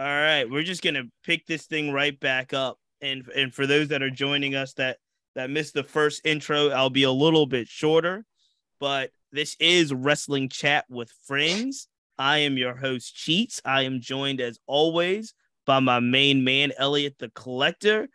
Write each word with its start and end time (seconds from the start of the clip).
All 0.00 0.06
right, 0.06 0.48
we're 0.48 0.62
just 0.62 0.80
gonna 0.80 1.04
pick 1.24 1.44
this 1.44 1.66
thing 1.66 1.92
right 1.92 2.18
back 2.18 2.54
up, 2.54 2.78
and 3.02 3.28
and 3.36 3.54
for 3.54 3.66
those 3.66 3.88
that 3.88 4.02
are 4.02 4.08
joining 4.08 4.54
us 4.54 4.72
that 4.74 4.96
that 5.34 5.50
missed 5.50 5.74
the 5.74 5.84
first 5.84 6.22
intro, 6.24 6.70
I'll 6.70 6.88
be 6.88 7.02
a 7.02 7.10
little 7.10 7.44
bit 7.44 7.68
shorter, 7.68 8.24
but 8.78 9.10
this 9.30 9.58
is 9.60 9.92
wrestling 9.92 10.48
chat 10.48 10.86
with 10.88 11.12
friends. 11.26 11.86
I 12.16 12.38
am 12.38 12.56
your 12.56 12.74
host, 12.74 13.14
Cheats. 13.14 13.60
I 13.62 13.82
am 13.82 14.00
joined 14.00 14.40
as 14.40 14.58
always 14.66 15.34
by 15.66 15.80
my 15.80 16.00
main 16.00 16.44
man, 16.44 16.72
Elliot 16.78 17.16
the 17.18 17.28
Collector, 17.34 18.08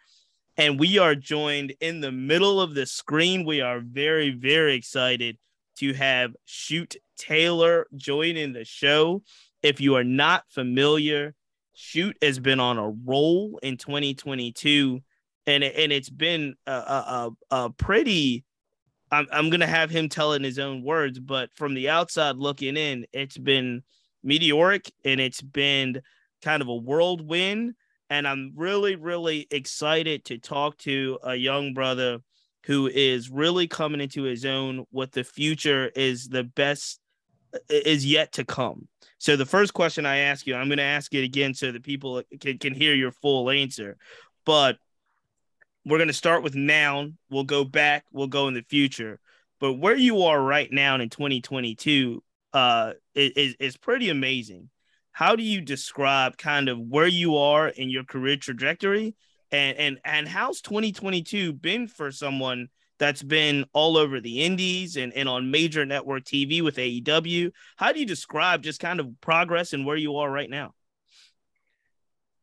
and 0.58 0.80
we 0.80 0.98
are 0.98 1.14
joined 1.14 1.76
in 1.82 2.02
the 2.02 2.12
middle 2.12 2.60
of 2.60 2.74
the 2.74 2.88
screen. 2.88 3.46
We 3.46 3.62
are 3.62 3.80
very 3.80 4.32
very 4.32 4.74
excited 4.74 5.38
to 5.78 5.94
have 5.94 6.36
Shoot 6.46 6.96
Taylor 7.16 7.86
joining 7.96 8.54
the 8.54 8.66
show. 8.66 9.22
If 9.62 9.80
you 9.80 9.94
are 9.98 10.04
not 10.04 10.46
familiar 10.50 11.36
Shoot 11.76 12.18
has 12.22 12.40
been 12.40 12.60
on 12.60 12.78
a 12.78 12.90
roll 12.90 13.60
in 13.62 13.78
2022, 13.78 15.02
and 15.46 15.64
and 15.64 15.92
it's 15.92 16.10
been 16.10 16.56
a, 16.66 16.72
a, 16.72 17.30
a 17.52 17.70
pretty. 17.72 18.46
I'm 19.12 19.28
I'm 19.32 19.50
gonna 19.50 19.68
have 19.68 19.90
him 19.90 20.10
tell 20.10 20.34
it 20.34 20.38
in 20.38 20.44
his 20.44 20.58
own 20.58 20.84
words, 20.84 21.20
but 21.20 21.50
from 21.56 21.74
the 21.74 21.90
outside 21.90 22.38
looking 22.38 22.78
in, 22.78 23.06
it's 23.12 23.38
been 23.38 23.84
meteoric 24.24 24.92
and 25.04 25.20
it's 25.20 25.42
been 25.42 26.02
kind 26.42 26.62
of 26.62 26.68
a 26.68 26.76
whirlwind. 26.76 27.74
And 28.10 28.28
I'm 28.28 28.54
really, 28.56 28.96
really 28.96 29.48
excited 29.52 30.26
to 30.26 30.38
talk 30.38 30.78
to 30.80 31.20
a 31.24 31.36
young 31.36 31.74
brother 31.74 32.20
who 32.66 32.88
is 32.88 33.30
really 33.30 33.68
coming 33.68 34.02
into 34.02 34.24
his 34.24 34.46
own. 34.46 34.86
What 34.92 35.12
the 35.12 35.24
future 35.24 35.92
is 35.96 36.28
the 36.28 36.44
best 36.44 37.00
is 37.70 38.06
yet 38.06 38.34
to 38.34 38.46
come. 38.46 38.88
So 39.18 39.36
the 39.36 39.46
first 39.46 39.74
question 39.74 40.06
I 40.06 40.18
ask 40.18 40.46
you, 40.46 40.56
I'm 40.56 40.68
going 40.68 40.78
to 40.78 40.84
ask 40.84 41.14
it 41.14 41.24
again 41.24 41.54
so 41.54 41.72
that 41.72 41.84
people 41.84 42.22
can, 42.40 42.58
can 42.58 42.74
hear 42.74 42.94
your 42.94 43.12
full 43.12 43.50
answer. 43.50 43.98
But 44.46 44.78
we're 45.86 45.98
going 45.98 46.08
to 46.08 46.14
start 46.14 46.44
with 46.44 46.56
now. 46.56 47.10
We'll 47.30 47.44
go 47.44 47.64
back. 47.64 48.06
We'll 48.12 48.28
go 48.28 48.48
in 48.48 48.54
the 48.54 48.64
future. 48.64 49.20
But 49.60 49.74
where 49.74 49.96
you 49.96 50.24
are 50.24 50.42
right 50.42 50.72
now 50.72 50.96
in 50.96 51.10
2022 51.10 52.22
uh, 52.54 52.94
is 53.14 53.56
is 53.60 53.78
pretty 53.78 54.10
amazing. 54.10 54.70
How 55.12 55.36
do 55.36 55.44
you 55.44 55.62
describe 55.62 56.38
kind 56.38 56.68
of 56.70 56.80
where 56.80 57.08
you 57.08 57.38
are 57.38 57.70
in 57.70 57.90
your 57.90 58.04
career 58.04 58.38
trajectory, 58.38 59.16
and 59.52 59.78
and 59.78 60.00
and 60.04 60.28
how's 60.28 60.62
2022 60.62 61.54
been 61.54 61.88
for 61.88 62.12
someone 62.12 62.68
that's 62.98 63.24
been 63.24 63.66
all 63.74 63.98
over 63.98 64.20
the 64.20 64.42
indies 64.42 64.96
and, 64.96 65.14
and 65.14 65.28
on 65.28 65.52
major 65.52 65.86
network 65.86 66.24
TV 66.24 66.62
with 66.62 66.78
AEW. 66.78 67.52
How 67.76 67.92
do 67.92 68.00
you 68.00 68.06
describe 68.06 68.64
just 68.64 68.80
kind 68.80 69.00
of 69.00 69.10
progress 69.22 69.74
and 69.74 69.86
where 69.86 69.98
you 69.98 70.18
are 70.18 70.32
right 70.32 70.50
now? 70.50 70.74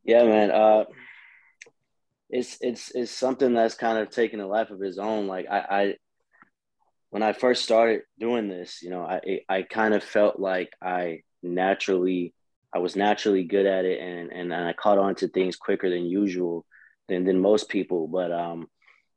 Yeah, 0.03 0.25
man. 0.25 0.51
Uh, 0.51 0.83
it's 2.29 2.57
it's 2.61 2.91
it's 2.93 3.11
something 3.11 3.53
that's 3.53 3.75
kind 3.75 3.99
of 3.99 4.09
taken 4.09 4.39
a 4.39 4.47
life 4.47 4.71
of 4.71 4.81
its 4.81 4.97
own. 4.97 5.27
Like 5.27 5.45
I, 5.49 5.59
I 5.59 5.95
when 7.11 7.23
I 7.23 7.33
first 7.33 7.63
started 7.63 8.01
doing 8.19 8.49
this, 8.49 8.81
you 8.81 8.89
know, 8.89 9.03
I 9.03 9.41
I 9.47 9.61
kind 9.61 9.93
of 9.93 10.03
felt 10.03 10.39
like 10.39 10.71
I 10.81 11.21
naturally 11.41 12.33
I 12.73 12.79
was 12.79 12.95
naturally 12.95 13.43
good 13.43 13.65
at 13.65 13.85
it 13.85 13.99
and 14.01 14.31
and, 14.31 14.51
and 14.51 14.65
I 14.67 14.73
caught 14.73 14.97
on 14.97 15.15
to 15.15 15.27
things 15.27 15.55
quicker 15.55 15.89
than 15.89 16.05
usual 16.05 16.65
than 17.07 17.23
than 17.23 17.39
most 17.39 17.69
people. 17.69 18.07
But 18.07 18.31
um 18.31 18.67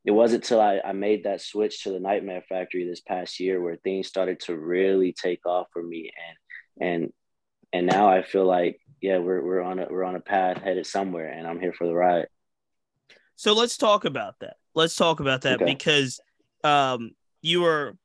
it 0.07 0.13
wasn't 0.13 0.45
till 0.45 0.61
I, 0.61 0.81
I 0.85 0.93
made 0.93 1.25
that 1.25 1.43
switch 1.43 1.83
to 1.83 1.91
the 1.91 1.99
Nightmare 1.99 2.45
Factory 2.49 2.89
this 2.89 3.01
past 3.01 3.41
year 3.41 3.61
where 3.61 3.77
things 3.77 4.07
started 4.07 4.39
to 4.41 4.57
really 4.57 5.13
take 5.13 5.45
off 5.45 5.67
for 5.73 5.83
me 5.83 6.11
and 6.79 6.89
and 6.89 7.13
and 7.73 7.87
now 7.87 8.09
I 8.09 8.23
feel 8.23 8.47
like 8.47 8.81
yeah 9.03 9.19
we're 9.19 9.45
we're 9.45 9.63
on 9.63 9.81
a 9.81 9.87
we're 9.91 10.05
on 10.05 10.15
a 10.15 10.21
path 10.21 10.63
headed 10.63 10.87
somewhere 10.87 11.29
and 11.29 11.47
I'm 11.47 11.61
here 11.61 11.73
for 11.73 11.87
the 11.87 11.95
ride. 11.95 12.29
So 13.35 13.53
let's 13.53 13.77
talk 13.77 14.05
about 14.05 14.37
that. 14.41 14.57
Let's 14.75 14.95
talk 14.95 15.19
about 15.21 15.43
that 15.43 15.61
okay. 15.61 15.65
because 15.65 16.21
um 16.63 17.11
you 17.43 17.63
were 17.63 17.97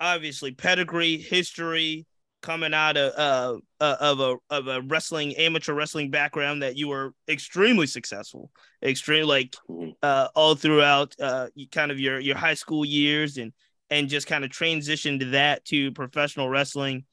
obviously 0.00 0.52
pedigree, 0.52 1.18
history, 1.18 2.06
coming 2.42 2.72
out 2.72 2.96
of 2.96 3.12
uh, 3.16 3.60
uh, 3.80 3.96
of 4.00 4.20
a 4.20 4.36
of 4.50 4.68
a 4.68 4.82
wrestling 4.82 5.34
amateur 5.36 5.72
wrestling 5.72 6.10
background 6.10 6.62
that 6.62 6.76
you 6.76 6.88
were 6.88 7.14
extremely 7.28 7.86
successful, 7.86 8.50
extreme 8.82 9.26
like 9.26 9.56
mm-hmm. 9.68 9.90
uh, 10.02 10.28
all 10.34 10.54
throughout 10.54 11.14
uh, 11.20 11.48
kind 11.72 11.90
of 11.90 11.98
your 11.98 12.20
your 12.20 12.36
high 12.36 12.54
school 12.54 12.84
years 12.84 13.38
and 13.38 13.52
and 13.88 14.08
just 14.08 14.26
kind 14.26 14.44
of 14.44 14.50
transitioned 14.50 15.20
to 15.20 15.26
that 15.26 15.64
to 15.66 15.92
professional 15.92 16.48
wrestling. 16.48 17.04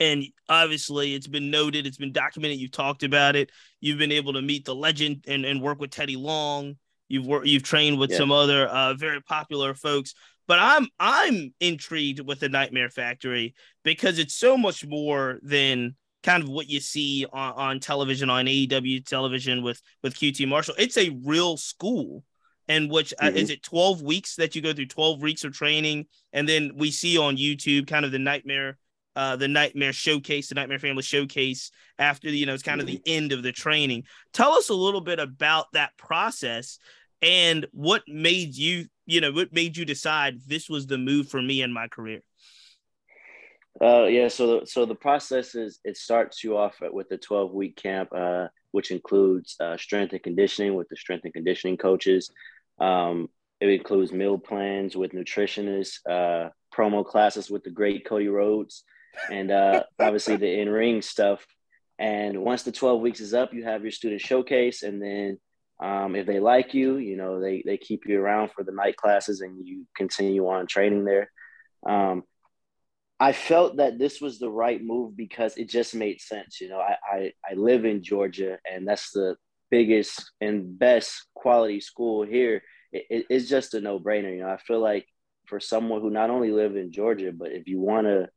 And 0.00 0.24
obviously, 0.48 1.14
it's 1.14 1.26
been 1.26 1.50
noted, 1.50 1.86
it's 1.86 1.96
been 1.96 2.12
documented. 2.12 2.58
You've 2.58 2.70
talked 2.70 3.02
about 3.02 3.34
it. 3.34 3.50
You've 3.80 3.98
been 3.98 4.12
able 4.12 4.34
to 4.34 4.42
meet 4.42 4.64
the 4.64 4.74
legend 4.74 5.24
and, 5.26 5.44
and 5.44 5.60
work 5.60 5.80
with 5.80 5.90
Teddy 5.90 6.14
Long. 6.14 6.76
You've 7.08 7.26
worked, 7.26 7.46
you've 7.46 7.64
trained 7.64 7.98
with 7.98 8.10
yeah. 8.10 8.18
some 8.18 8.30
other 8.30 8.66
uh, 8.66 8.94
very 8.94 9.20
popular 9.20 9.74
folks. 9.74 10.14
But 10.48 10.58
I'm 10.58 10.88
I'm 10.98 11.54
intrigued 11.60 12.20
with 12.20 12.40
the 12.40 12.48
Nightmare 12.48 12.90
Factory 12.90 13.54
because 13.84 14.18
it's 14.18 14.34
so 14.34 14.56
much 14.56 14.84
more 14.84 15.38
than 15.42 15.94
kind 16.24 16.42
of 16.42 16.48
what 16.48 16.68
you 16.68 16.80
see 16.80 17.26
on, 17.32 17.52
on 17.52 17.80
television 17.80 18.30
on 18.30 18.46
AEW 18.46 19.06
television 19.06 19.62
with 19.62 19.80
with 20.02 20.14
QT 20.14 20.48
Marshall. 20.48 20.74
It's 20.78 20.96
a 20.96 21.16
real 21.24 21.56
school. 21.56 22.24
And 22.70 22.90
which 22.90 23.14
uh, 23.14 23.24
mm-hmm. 23.24 23.36
uh, 23.36 23.40
is 23.40 23.48
it 23.48 23.62
12 23.62 24.02
weeks 24.02 24.36
that 24.36 24.54
you 24.54 24.60
go 24.60 24.74
through 24.74 24.88
12 24.88 25.22
weeks 25.22 25.42
of 25.42 25.54
training 25.54 26.04
and 26.34 26.46
then 26.46 26.72
we 26.76 26.90
see 26.90 27.16
on 27.16 27.38
YouTube 27.38 27.86
kind 27.86 28.04
of 28.04 28.12
the 28.12 28.18
nightmare 28.18 28.76
uh, 29.16 29.34
the 29.34 29.48
nightmare 29.48 29.92
showcase, 29.92 30.48
the 30.48 30.54
nightmare 30.54 30.78
family 30.78 31.02
showcase 31.02 31.72
after 31.98 32.30
the, 32.30 32.38
you 32.38 32.46
know, 32.46 32.54
it's 32.54 32.62
kind 32.62 32.80
of 32.80 32.86
the 32.86 33.02
end 33.04 33.32
of 33.32 33.42
the 33.42 33.50
training. 33.50 34.04
Tell 34.32 34.52
us 34.52 34.68
a 34.68 34.74
little 34.74 35.00
bit 35.00 35.18
about 35.18 35.72
that 35.72 35.96
process 35.96 36.78
and 37.20 37.66
what 37.72 38.02
made 38.06 38.54
you 38.54 38.86
you 39.08 39.22
know 39.22 39.32
what 39.32 39.52
made 39.54 39.76
you 39.76 39.86
decide 39.86 40.38
this 40.46 40.68
was 40.68 40.86
the 40.86 40.98
move 40.98 41.28
for 41.28 41.40
me 41.40 41.62
in 41.62 41.72
my 41.72 41.88
career? 41.88 42.20
Uh 43.80 44.04
yeah 44.04 44.28
so 44.28 44.64
so 44.64 44.84
the 44.84 44.94
process 44.94 45.54
is 45.54 45.80
it 45.82 45.96
starts 45.96 46.44
you 46.44 46.56
off 46.58 46.76
with 46.80 47.08
the 47.08 47.16
12 47.16 47.52
week 47.52 47.76
camp 47.76 48.10
uh 48.14 48.48
which 48.70 48.90
includes 48.90 49.56
uh, 49.60 49.76
strength 49.78 50.12
and 50.12 50.22
conditioning 50.22 50.74
with 50.74 50.88
the 50.90 50.96
strength 50.96 51.24
and 51.24 51.32
conditioning 51.32 51.76
coaches. 51.78 52.30
Um 52.78 53.28
it 53.60 53.70
includes 53.70 54.12
meal 54.12 54.38
plans 54.38 54.94
with 54.94 55.12
nutritionists 55.12 56.00
uh 56.08 56.50
promo 56.74 57.04
classes 57.04 57.50
with 57.50 57.64
the 57.64 57.70
great 57.70 58.04
cody 58.06 58.28
rhodes 58.28 58.84
and 59.30 59.50
uh 59.50 59.84
obviously 59.98 60.36
the 60.36 60.60
in-ring 60.60 61.00
stuff. 61.00 61.46
And 61.98 62.44
once 62.44 62.62
the 62.62 62.72
12 62.72 63.00
weeks 63.00 63.20
is 63.20 63.32
up 63.32 63.54
you 63.54 63.64
have 63.64 63.82
your 63.82 63.92
student 63.92 64.20
showcase 64.20 64.82
and 64.82 65.00
then 65.00 65.38
um, 65.80 66.16
if 66.16 66.26
they 66.26 66.40
like 66.40 66.74
you, 66.74 66.96
you 66.96 67.16
know, 67.16 67.40
they, 67.40 67.62
they 67.64 67.76
keep 67.76 68.06
you 68.06 68.20
around 68.20 68.50
for 68.50 68.64
the 68.64 68.72
night 68.72 68.96
classes 68.96 69.40
and 69.40 69.66
you 69.66 69.86
continue 69.96 70.48
on 70.48 70.66
training 70.66 71.04
there. 71.04 71.30
Um, 71.86 72.24
I 73.20 73.32
felt 73.32 73.76
that 73.76 73.98
this 73.98 74.20
was 74.20 74.38
the 74.38 74.50
right 74.50 74.82
move 74.82 75.16
because 75.16 75.56
it 75.56 75.68
just 75.68 75.94
made 75.94 76.20
sense. 76.20 76.60
You 76.60 76.68
know, 76.68 76.78
I, 76.78 76.96
I, 77.10 77.32
I 77.48 77.54
live 77.54 77.84
in 77.84 78.02
Georgia 78.02 78.58
and 78.70 78.86
that's 78.86 79.10
the 79.12 79.36
biggest 79.70 80.32
and 80.40 80.78
best 80.78 81.26
quality 81.34 81.80
school 81.80 82.24
here. 82.24 82.62
It, 82.92 83.04
it, 83.10 83.26
it's 83.28 83.48
just 83.48 83.74
a 83.74 83.80
no 83.80 84.00
brainer. 84.00 84.32
You 84.32 84.42
know, 84.42 84.50
I 84.50 84.58
feel 84.58 84.80
like 84.80 85.06
for 85.46 85.60
someone 85.60 86.00
who 86.00 86.10
not 86.10 86.30
only 86.30 86.50
live 86.50 86.76
in 86.76 86.92
Georgia, 86.92 87.32
but 87.32 87.52
if 87.52 87.68
you 87.68 87.80
want 87.80 88.06
to 88.06 88.28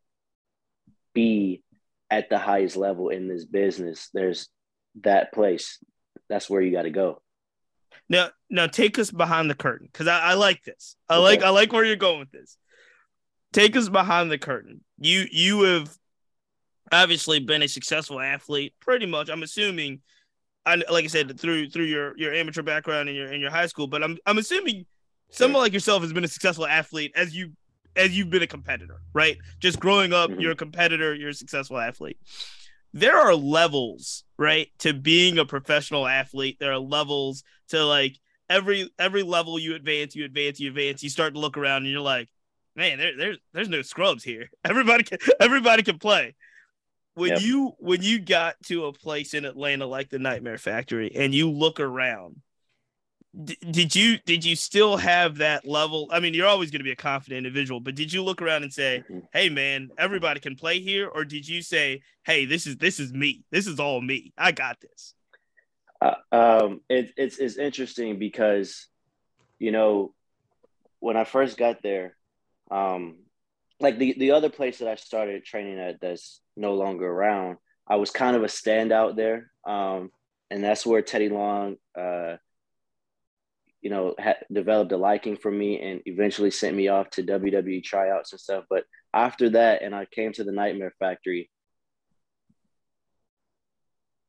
be 1.14 1.64
at 2.10 2.30
the 2.30 2.38
highest 2.38 2.78
level 2.78 3.10
in 3.10 3.28
this 3.28 3.46
business, 3.46 4.10
there's 4.14 4.48
that 5.04 5.34
place. 5.34 5.78
That's 6.30 6.50
where 6.50 6.62
you 6.62 6.72
got 6.72 6.84
to 6.84 6.90
go. 6.92 7.22
Now, 8.10 8.30
now 8.50 8.68
take 8.68 9.00
us 9.00 9.12
behind 9.12 9.50
the 9.50 9.56
curtain 9.56 9.88
because 9.92 10.08
I, 10.08 10.20
I, 10.20 10.34
like 10.34 10.64
this. 10.64 10.96
I 11.10 11.16
okay. 11.16 11.24
like 11.24 11.44
I 11.44 11.50
like 11.50 11.72
where 11.72 11.86
you're 11.86 11.96
going 11.96 12.20
with 12.20 12.32
this. 12.32 12.58
Take 13.54 13.76
us 13.76 13.90
behind 13.90 14.32
the 14.32 14.38
curtain. 14.38 14.82
You 14.98 15.26
you 15.32 15.62
have 15.64 15.90
obviously 16.92 17.40
been 17.40 17.62
a 17.62 17.68
successful 17.68 18.20
athlete, 18.20 18.74
pretty 18.80 19.06
much. 19.06 19.30
I'm 19.30 19.44
assuming, 19.44 20.02
I 20.66 20.76
like 20.76 21.06
I 21.06 21.08
said 21.08 21.40
through 21.40 21.70
through 21.70 21.86
your 21.86 22.18
your 22.18 22.34
amateur 22.34 22.62
background 22.62 23.10
and 23.10 23.18
your 23.18 23.32
in 23.32 23.42
your 23.42 23.52
high 23.52 23.68
school, 23.68 23.88
but 23.88 24.04
I'm 24.04 24.18
I'm 24.26 24.38
assuming 24.38 24.86
someone 25.30 25.62
like 25.62 25.74
yourself 25.74 26.02
has 26.02 26.14
been 26.14 26.24
a 26.24 26.30
successful 26.30 26.66
athlete 26.66 27.14
as 27.16 27.36
you 27.36 27.52
as 27.96 28.18
you've 28.18 28.30
been 28.30 28.44
a 28.44 28.48
competitor, 28.48 29.02
right? 29.14 29.38
Just 29.60 29.80
growing 29.80 30.14
up, 30.14 30.30
mm-hmm. 30.30 30.40
you're 30.40 30.54
a 30.54 30.56
competitor, 30.56 31.14
you're 31.14 31.30
a 31.30 31.34
successful 31.34 31.78
athlete 31.78 32.18
there 32.94 33.18
are 33.18 33.36
levels, 33.36 34.24
right, 34.38 34.68
to 34.80 34.94
being 34.94 35.38
a 35.38 35.46
professional 35.46 36.08
athlete. 36.08 36.58
There 36.60 36.74
are 36.74 36.80
levels 36.80 37.44
to 37.70 37.86
like 37.86 38.18
every 38.50 38.90
every 39.00 39.24
level 39.24 39.58
you 39.58 39.76
advance, 39.76 40.16
you 40.16 40.26
advance, 40.26 40.60
you 40.60 40.70
advance. 40.70 41.02
You 41.02 41.10
start 41.10 41.34
to 41.34 41.40
look 41.40 41.58
around 41.58 41.84
and 41.84 41.92
you're 41.92 42.02
like, 42.02 42.30
man, 42.76 42.98
there, 42.98 43.18
there's 43.18 43.38
there's 43.54 43.70
no 43.70 43.82
scrubs 43.82 44.24
here. 44.24 44.50
Everybody 44.66 45.04
can 45.04 45.20
everybody 45.40 45.84
can 45.84 46.00
play. 46.00 46.36
When 47.14 47.32
yep. 47.32 47.42
you 47.42 47.74
when 47.80 48.02
you 48.02 48.20
got 48.20 48.56
to 48.66 48.86
a 48.86 48.94
place 48.94 49.34
in 49.34 49.46
Atlanta 49.46 49.86
like 49.86 50.10
the 50.10 50.20
Nightmare 50.20 50.58
Factory 50.58 51.12
and 51.16 51.34
you 51.34 51.50
look 51.50 51.80
around, 51.80 52.42
did 53.72 53.96
you 53.96 54.18
did 54.26 54.44
you 54.44 54.56
still 54.56 54.98
have 54.98 55.38
that 55.38 55.66
level? 55.66 56.10
I 56.12 56.20
mean 56.20 56.34
you're 56.34 56.48
always 56.48 56.70
going 56.72 56.80
to 56.82 56.86
be 56.86 56.92
a 56.92 56.96
confident 56.96 57.38
individual 57.46 57.80
but 57.80 57.96
did 57.96 58.12
you 58.12 58.24
look 58.24 58.42
around 58.42 58.64
and 58.64 58.74
say 58.74 59.04
mm-hmm. 59.10 59.20
hey 59.34 59.50
man 59.50 59.90
everybody 59.98 60.40
can 60.40 60.56
play 60.56 60.80
here 60.80 61.08
or 61.08 61.24
did 61.24 61.48
you 61.48 61.62
say 61.62 62.02
hey 62.24 62.46
this 62.46 62.68
is 62.68 62.78
this 62.78 63.00
is 63.00 63.14
me. 63.14 63.44
This 63.52 63.68
is 63.68 63.80
all 63.80 64.02
me. 64.02 64.34
I 64.38 64.52
got 64.52 64.80
this. 64.82 65.14
Uh, 66.02 66.16
um, 66.32 66.82
it, 66.90 67.12
it's 67.16 67.38
it's 67.38 67.58
interesting 67.58 68.18
because, 68.18 68.88
you 69.60 69.72
know, 69.72 70.14
when 71.00 71.16
I 71.16 71.24
first 71.24 71.58
got 71.58 71.84
there, 71.84 72.18
um, 72.72 73.20
like 73.80 74.00
the 74.00 74.16
the 74.18 74.32
other 74.32 74.50
place 74.50 74.80
that 74.80 74.88
I 74.88 74.96
started 74.96 75.46
training 75.46 75.80
at 75.80 76.02
that's 76.02 76.42
no 76.58 76.74
longer 76.74 77.08
around, 77.08 77.58
I 77.88 77.98
was 77.98 78.10
kind 78.10 78.36
of 78.36 78.44
a 78.44 78.48
standout 78.48 79.16
there, 79.16 79.52
um, 79.66 80.12
and 80.50 80.64
that's 80.64 80.86
where 80.86 81.04
Teddy 81.04 81.30
Long, 81.30 81.76
uh, 81.96 82.38
you 83.82 83.90
know, 83.90 84.16
ha- 84.20 84.36
developed 84.52 84.92
a 84.92 84.98
liking 84.98 85.36
for 85.36 85.52
me 85.52 85.82
and 85.82 86.02
eventually 86.06 86.52
sent 86.52 86.76
me 86.76 86.88
off 86.88 87.10
to 87.12 87.24
WWE 87.24 87.84
tryouts 87.84 88.32
and 88.32 88.40
stuff. 88.40 88.66
But 88.70 88.84
after 89.14 89.50
that, 89.52 89.82
and 89.82 89.96
I 89.96 90.06
came 90.06 90.32
to 90.34 90.44
the 90.44 90.52
Nightmare 90.52 90.94
Factory. 91.00 91.50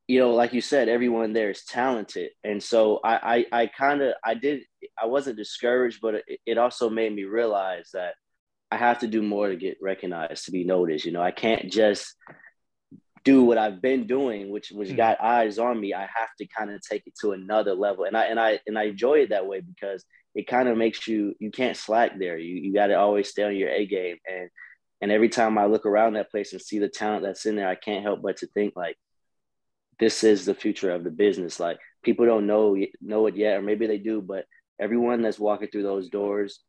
You 0.09 0.19
know, 0.21 0.33
like 0.33 0.53
you 0.53 0.61
said, 0.61 0.89
everyone 0.89 1.33
there 1.33 1.51
is 1.51 1.65
talented, 1.65 2.31
and 2.43 2.63
so 2.63 3.01
I, 3.05 3.47
I, 3.53 3.63
I 3.63 3.67
kind 3.67 4.03
of, 4.03 4.15
I 4.25 4.35
did, 4.35 4.63
I 5.01 5.07
wasn't 5.07 5.37
discouraged, 5.37 6.01
but 6.03 6.17
it, 6.27 6.41
it 6.45 6.59
also 6.59 6.91
made 6.91 7.15
me 7.15 7.25
realize 7.25 7.91
that 7.95 8.15
I 8.71 8.77
have 8.77 8.99
to 9.01 9.07
do 9.07 9.23
more 9.23 9.49
to 9.49 9.57
get 9.57 9.79
recognized, 9.81 10.47
to 10.47 10.51
be 10.51 10.65
noticed. 10.65 11.05
You 11.05 11.13
know, 11.13 11.23
I 11.23 11.31
can't 11.31 11.71
just 11.71 12.15
do 13.25 13.45
what 13.45 13.59
I've 13.59 13.81
been 13.81 14.07
doing, 14.07 14.51
which 14.51 14.71
which 14.71 14.89
mm-hmm. 14.89 14.97
got 14.97 15.21
eyes 15.21 15.59
on 15.59 15.81
me. 15.81 15.95
I 15.95 16.03
have 16.03 16.35
to 16.39 16.47
kind 16.47 16.71
of 16.71 16.81
take 16.83 17.07
it 17.07 17.15
to 17.21 17.33
another 17.33 17.75
level, 17.75 18.05
and 18.05 18.17
I 18.17 18.25
and 18.25 18.41
I 18.41 18.61
and 18.67 18.79
I 18.79 18.85
enjoy 18.85 19.21
it 19.21 19.31
that 19.31 19.47
way 19.47 19.61
because 19.61 20.05
it 20.35 20.47
kind 20.47 20.69
of 20.69 20.77
makes 20.77 21.07
you 21.07 21.35
you 21.39 21.51
can't 21.51 21.77
slack 21.77 22.19
there. 22.19 22.39
You 22.39 22.57
you 22.57 22.75
got 22.75 22.89
to 22.89 22.95
always 22.95 23.29
stay 23.29 23.45
on 23.45 23.57
your 23.57 23.71
A 23.71 23.87
game, 23.87 24.17
and 24.29 24.51
and 25.01 25.11
every 25.13 25.29
time 25.29 25.59
I 25.59 25.67
look 25.67 25.87
around 25.87 26.15
that 26.15 26.31
place 26.31 26.53
and 26.53 26.63
see 26.63 26.79
the 26.79 26.89
talent 26.89 27.23
that's 27.23 27.47
in 27.47 27.57
there, 27.57 27.69
I 27.69 27.75
can't 27.75 28.05
help 28.05 28.23
but 28.23 28.39
to 28.39 28.47
think 28.47 28.75
like, 28.77 28.97
this 29.99 30.25
is 30.25 30.45
the 30.45 30.55
future 30.55 30.91
of 30.91 31.05
the 31.05 31.11
business. 31.11 31.61
Like 31.61 31.79
people 32.03 32.27
don't 32.27 32.47
know 32.47 32.77
know 33.01 33.27
it 33.27 33.37
yet, 33.37 33.59
or 33.59 33.63
maybe 33.63 33.87
they 33.87 33.99
do, 33.99 34.21
but 34.21 34.47
everyone 34.81 35.23
that's 35.23 35.39
walking 35.39 35.69
through 35.69 35.85
those 35.85 36.09
doors 36.09 36.61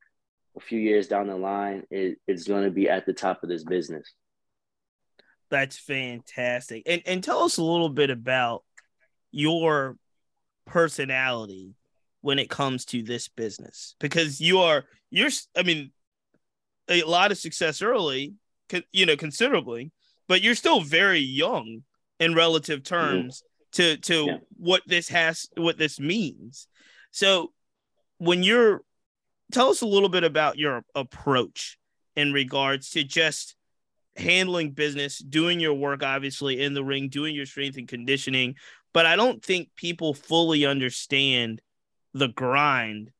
a 0.56 0.60
few 0.60 0.80
years 0.80 1.08
down 1.08 1.28
the 1.28 1.36
line 1.36 1.84
is, 1.90 2.16
is 2.28 2.48
going 2.48 2.64
to 2.64 2.70
be 2.70 2.88
at 2.90 3.06
the 3.06 3.14
top 3.14 3.42
of 3.44 3.50
this 3.50 3.64
business. 3.64 4.14
That's 5.54 5.78
fantastic. 5.78 6.82
And 6.88 7.04
and 7.06 7.24
tell 7.24 7.44
us 7.44 7.58
a 7.58 7.64
little 7.64 7.90
bit 7.90 8.10
about 8.10 8.64
your 9.32 9.98
personality 10.66 11.76
when 12.22 12.40
it 12.40 12.50
comes 12.50 12.86
to 12.86 13.04
this 13.04 13.28
business 13.28 13.94
because 14.00 14.42
you 14.42 14.62
are 14.62 14.86
you're 15.12 15.30
I 15.56 15.62
mean 15.62 15.92
a 16.90 17.04
lot 17.04 17.32
of 17.32 17.38
success 17.38 17.84
early, 17.84 18.34
you 18.92 19.06
know, 19.06 19.16
considerably, 19.16 19.92
but 20.28 20.42
you're 20.42 20.56
still 20.56 20.82
very 20.82 21.20
young 21.20 21.84
in 22.20 22.34
relative 22.34 22.82
terms 22.84 23.44
mm-hmm. 23.44 23.94
to 23.94 23.98
to 23.98 24.26
yeah. 24.26 24.38
what 24.58 24.82
this 24.88 25.08
has 25.10 25.48
what 25.56 25.78
this 25.78 26.00
means. 26.00 26.68
So 27.12 27.54
when 28.18 28.42
you're 28.42 28.82
tell 29.52 29.70
us 29.70 29.82
a 29.82 29.86
little 29.86 30.10
bit 30.10 30.24
about 30.24 30.58
your 30.58 30.84
approach 30.96 31.78
in 32.16 32.34
regards 32.34 32.90
to 32.90 33.04
just 33.04 33.56
handling 34.16 34.72
business, 34.72 35.18
doing 35.18 35.60
your 35.60 35.74
work, 35.74 36.04
obviously 36.04 36.62
in 36.62 36.74
the 36.74 36.84
ring, 36.84 37.10
doing 37.10 37.36
your 37.36 37.46
strength 37.46 37.78
and 37.78 37.88
conditioning. 37.88 38.56
But 38.94 39.06
I 39.06 39.16
don't 39.16 39.44
think 39.44 39.70
people 39.76 40.14
fully 40.14 40.66
understand 40.66 41.62
the 42.14 42.28
grind 42.28 43.12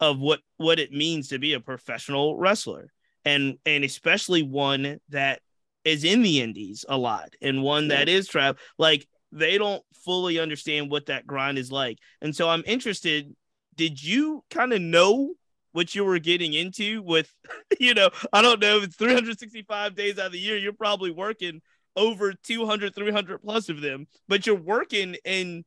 of 0.00 0.18
what 0.18 0.40
what 0.58 0.78
it 0.78 0.92
means 0.92 1.28
to 1.28 1.38
be 1.38 1.54
a 1.54 1.60
professional 1.60 2.36
wrestler, 2.36 2.92
and 3.24 3.58
and 3.64 3.84
especially 3.84 4.42
one 4.42 5.00
that 5.08 5.40
is 5.84 6.04
in 6.04 6.22
the 6.22 6.40
indies 6.40 6.84
a 6.88 6.96
lot, 6.96 7.34
and 7.40 7.62
one 7.62 7.88
that 7.88 8.08
is 8.08 8.28
trapped. 8.28 8.60
Like 8.78 9.06
they 9.32 9.58
don't 9.58 9.82
fully 10.04 10.38
understand 10.38 10.90
what 10.90 11.06
that 11.06 11.26
grind 11.26 11.58
is 11.58 11.72
like, 11.72 11.98
and 12.20 12.36
so 12.36 12.48
I'm 12.48 12.62
interested. 12.66 13.34
Did 13.76 14.02
you 14.02 14.44
kind 14.50 14.72
of 14.72 14.80
know 14.80 15.34
what 15.72 15.94
you 15.94 16.04
were 16.04 16.18
getting 16.18 16.54
into 16.54 17.02
with, 17.02 17.32
you 17.80 17.94
know, 17.94 18.10
I 18.32 18.42
don't 18.42 18.60
know, 18.60 18.78
if 18.78 18.84
it's 18.84 18.96
365 18.96 19.94
days 19.94 20.18
out 20.18 20.26
of 20.26 20.32
the 20.32 20.38
year, 20.38 20.56
you're 20.56 20.72
probably 20.72 21.10
working 21.10 21.60
over 21.96 22.32
200, 22.32 22.94
300 22.94 23.42
plus 23.42 23.68
of 23.68 23.80
them, 23.80 24.06
but 24.28 24.46
you're 24.46 24.54
working 24.54 25.16
in 25.24 25.64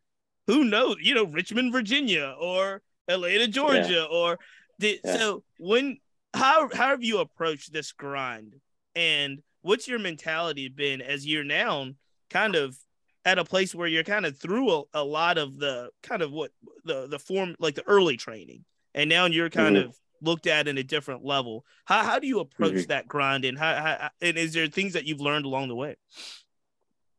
who 0.48 0.64
knows, 0.64 0.98
you 1.02 1.14
know, 1.14 1.26
Richmond, 1.26 1.72
Virginia 1.72 2.36
or 2.40 2.82
Atlanta, 3.08 3.48
Georgia, 3.48 4.08
yeah. 4.10 4.18
or 4.18 4.40
did, 4.80 5.00
yeah. 5.04 5.18
so 5.18 5.44
when, 5.60 6.00
how, 6.34 6.70
how 6.74 6.90
have 6.90 7.04
you 7.04 7.20
approached 7.20 7.74
this 7.74 7.92
grind 7.92 8.56
and 8.96 9.42
what's 9.62 9.88
your 9.88 10.00
mentality 10.00 10.70
been 10.70 11.02
as 11.02 11.26
you're 11.26 11.44
now 11.44 11.90
kind 12.30 12.56
of 12.56 12.78
at 13.26 13.38
a 13.38 13.46
place 13.46 13.76
where 13.76 13.88
you're 13.88 14.04
kind 14.04 14.26
of 14.26 14.38
through 14.38 14.72
a, 14.72 14.84
a 14.96 15.04
lot 15.04 15.38
of 15.38 15.60
the 15.60 15.90
kind 16.02 16.22
of 16.22 16.32
what 16.32 16.52
the, 16.86 17.08
the 17.08 17.20
form, 17.20 17.56
like 17.60 17.76
the 17.76 17.88
early 17.88 18.18
training 18.18 18.64
and 18.94 19.10
now 19.10 19.26
you're 19.26 19.50
kind 19.50 19.76
mm-hmm. 19.76 19.90
of 19.90 19.98
looked 20.22 20.48
at 20.48 20.68
in 20.68 20.78
a 20.78 20.84
different 20.84 21.26
level. 21.26 21.66
How 21.86 22.04
how 22.04 22.20
do 22.20 22.28
you 22.28 22.40
approach 22.40 22.74
mm-hmm. 22.74 22.90
that 22.90 23.08
grind, 23.08 23.46
and 23.46 23.58
how, 23.58 23.76
how, 23.76 24.10
and 24.22 24.38
is 24.38 24.54
there 24.54 24.68
things 24.68 24.94
that 24.94 25.06
you've 25.06 25.22
learned 25.22 25.46
along 25.46 25.68
the 25.68 25.76
way? 25.76 25.96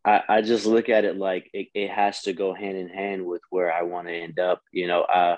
I, 0.04 0.22
I 0.28 0.42
just 0.42 0.66
look 0.66 0.88
at 0.88 1.04
it 1.04 1.16
like 1.16 1.48
it, 1.52 1.68
it 1.74 1.90
has 1.90 2.22
to 2.22 2.32
go 2.32 2.54
hand 2.54 2.76
in 2.76 2.88
hand 2.88 3.24
with 3.24 3.42
where 3.50 3.72
I 3.72 3.82
want 3.82 4.08
to 4.08 4.14
end 4.14 4.38
up. 4.38 4.60
You 4.72 4.88
know, 4.88 5.02
uh, 5.02 5.36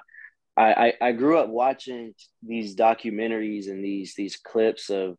I, 0.56 0.94
I 1.00 1.12
grew 1.12 1.38
up 1.38 1.48
watching 1.48 2.14
these 2.42 2.76
documentaries 2.76 3.68
and 3.68 3.84
these 3.84 4.14
these 4.14 4.36
clips 4.36 4.88
of 4.90 5.16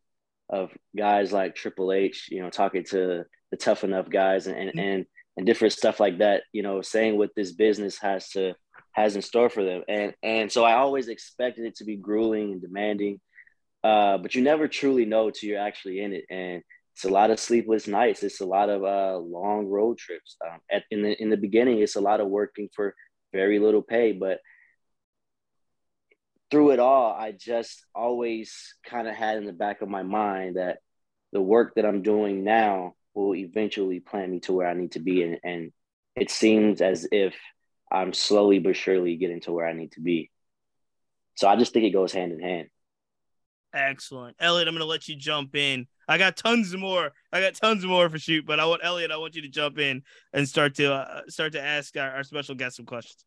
of 0.48 0.70
guys 0.96 1.32
like 1.32 1.54
Triple 1.54 1.92
H, 1.92 2.28
you 2.30 2.42
know, 2.42 2.50
talking 2.50 2.84
to 2.84 3.24
the 3.50 3.56
tough 3.56 3.84
enough 3.84 4.08
guys 4.08 4.46
and 4.46 4.56
and, 4.56 4.70
mm-hmm. 4.70 4.78
and 4.78 5.06
and 5.36 5.46
different 5.46 5.74
stuff 5.74 6.00
like 6.00 6.18
that. 6.18 6.44
You 6.52 6.62
know, 6.62 6.80
saying 6.80 7.18
what 7.18 7.34
this 7.36 7.52
business 7.52 7.98
has 7.98 8.30
to 8.30 8.54
has 8.96 9.14
in 9.14 9.20
store 9.20 9.50
for 9.50 9.62
them. 9.62 9.82
And 9.88 10.14
and 10.22 10.50
so 10.50 10.64
I 10.64 10.74
always 10.74 11.08
expected 11.08 11.66
it 11.66 11.76
to 11.76 11.84
be 11.84 11.96
grueling 11.96 12.52
and 12.52 12.62
demanding, 12.62 13.20
uh, 13.84 14.16
but 14.16 14.34
you 14.34 14.42
never 14.42 14.68
truly 14.68 15.04
know 15.04 15.30
till 15.30 15.50
you're 15.50 15.60
actually 15.60 16.00
in 16.00 16.14
it. 16.14 16.24
And 16.30 16.62
it's 16.94 17.04
a 17.04 17.10
lot 17.10 17.30
of 17.30 17.38
sleepless 17.38 17.86
nights. 17.86 18.22
It's 18.22 18.40
a 18.40 18.46
lot 18.46 18.70
of 18.70 18.82
uh, 18.82 19.18
long 19.18 19.66
road 19.66 19.98
trips. 19.98 20.36
Um, 20.44 20.60
at 20.70 20.84
in 20.90 21.02
the 21.02 21.22
in 21.22 21.28
the 21.28 21.36
beginning, 21.36 21.80
it's 21.80 21.96
a 21.96 22.00
lot 22.00 22.22
of 22.22 22.28
working 22.28 22.70
for 22.74 22.94
very 23.34 23.58
little 23.58 23.82
pay, 23.82 24.12
but 24.12 24.40
through 26.50 26.70
it 26.70 26.78
all, 26.78 27.12
I 27.12 27.32
just 27.32 27.84
always 27.94 28.74
kind 28.86 29.08
of 29.08 29.14
had 29.14 29.36
in 29.36 29.44
the 29.44 29.52
back 29.52 29.82
of 29.82 29.90
my 29.90 30.04
mind 30.04 30.56
that 30.56 30.78
the 31.32 31.42
work 31.42 31.74
that 31.74 31.84
I'm 31.84 32.02
doing 32.02 32.44
now 32.44 32.94
will 33.14 33.34
eventually 33.34 34.00
plant 34.00 34.30
me 34.30 34.40
to 34.40 34.54
where 34.54 34.68
I 34.68 34.74
need 34.74 34.92
to 34.92 35.00
be. 35.00 35.22
And, 35.22 35.38
and 35.42 35.72
it 36.14 36.30
seems 36.30 36.80
as 36.80 37.06
if 37.10 37.34
I'm 37.90 38.12
slowly 38.12 38.58
but 38.58 38.76
surely 38.76 39.16
getting 39.16 39.40
to 39.42 39.52
where 39.52 39.66
I 39.66 39.72
need 39.72 39.92
to 39.92 40.00
be. 40.00 40.30
So 41.36 41.48
I 41.48 41.56
just 41.56 41.72
think 41.72 41.84
it 41.84 41.90
goes 41.90 42.12
hand 42.12 42.32
in 42.32 42.40
hand. 42.40 42.68
Excellent. 43.72 44.36
Elliot, 44.40 44.68
I'm 44.68 44.74
going 44.74 44.80
to 44.80 44.86
let 44.86 45.06
you 45.06 45.16
jump 45.16 45.54
in. 45.54 45.86
I 46.08 46.18
got 46.18 46.36
tons 46.36 46.74
more. 46.74 47.12
I 47.32 47.40
got 47.40 47.54
tons 47.54 47.84
more 47.84 48.08
for 48.08 48.18
shoot, 48.18 48.46
but 48.46 48.58
I 48.58 48.64
want 48.64 48.80
Elliot, 48.82 49.10
I 49.10 49.18
want 49.18 49.34
you 49.34 49.42
to 49.42 49.48
jump 49.48 49.78
in 49.78 50.02
and 50.32 50.48
start 50.48 50.74
to 50.76 50.94
uh, 50.94 51.22
start 51.28 51.52
to 51.52 51.60
ask 51.60 51.96
our, 51.96 52.10
our 52.10 52.22
special 52.22 52.54
guest 52.54 52.76
some 52.76 52.86
questions. 52.86 53.24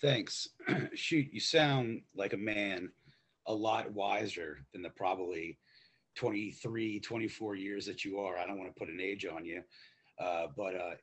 Thanks. 0.00 0.48
shoot, 0.94 1.26
you 1.32 1.40
sound 1.40 2.02
like 2.14 2.32
a 2.32 2.38
man 2.38 2.90
a 3.46 3.54
lot 3.54 3.92
wiser 3.92 4.58
than 4.72 4.80
the 4.80 4.90
probably 4.90 5.58
23, 6.16 7.00
24 7.00 7.54
years 7.56 7.84
that 7.86 8.04
you 8.04 8.20
are. 8.20 8.38
I 8.38 8.46
don't 8.46 8.58
want 8.58 8.72
to 8.74 8.78
put 8.78 8.88
an 8.88 9.00
age 9.00 9.26
on 9.26 9.44
you. 9.44 9.62
Uh, 10.18 10.46
but 10.56 10.74
uh, 10.76 10.94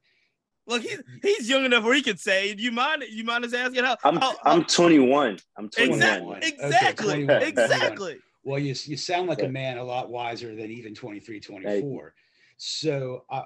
Look, 0.67 0.81
he's 0.81 1.01
he's 1.21 1.49
young 1.49 1.65
enough 1.65 1.83
where 1.83 1.93
he 1.93 2.01
could 2.01 2.19
say, 2.19 2.53
"Do 2.53 2.61
you 2.61 2.71
mind? 2.71 3.03
You 3.09 3.23
mind 3.23 3.45
us 3.45 3.53
asking 3.53 3.85
how?" 3.85 3.97
I'm 4.03 4.17
how, 4.17 4.35
I'm 4.43 4.65
21. 4.65 5.39
I'm 5.57 5.69
21. 5.69 5.97
Exactly. 5.97 6.37
Exactly. 6.43 7.23
Okay, 7.23 7.47
exactly. 7.47 8.17
Well, 8.43 8.59
you 8.59 8.75
you 8.85 8.97
sound 8.97 9.27
like 9.27 9.41
a 9.41 9.47
man 9.47 9.77
a 9.77 9.83
lot 9.83 10.09
wiser 10.09 10.55
than 10.55 10.69
even 10.71 10.93
23, 10.93 11.39
24. 11.39 12.13
So, 12.57 13.23
uh, 13.29 13.43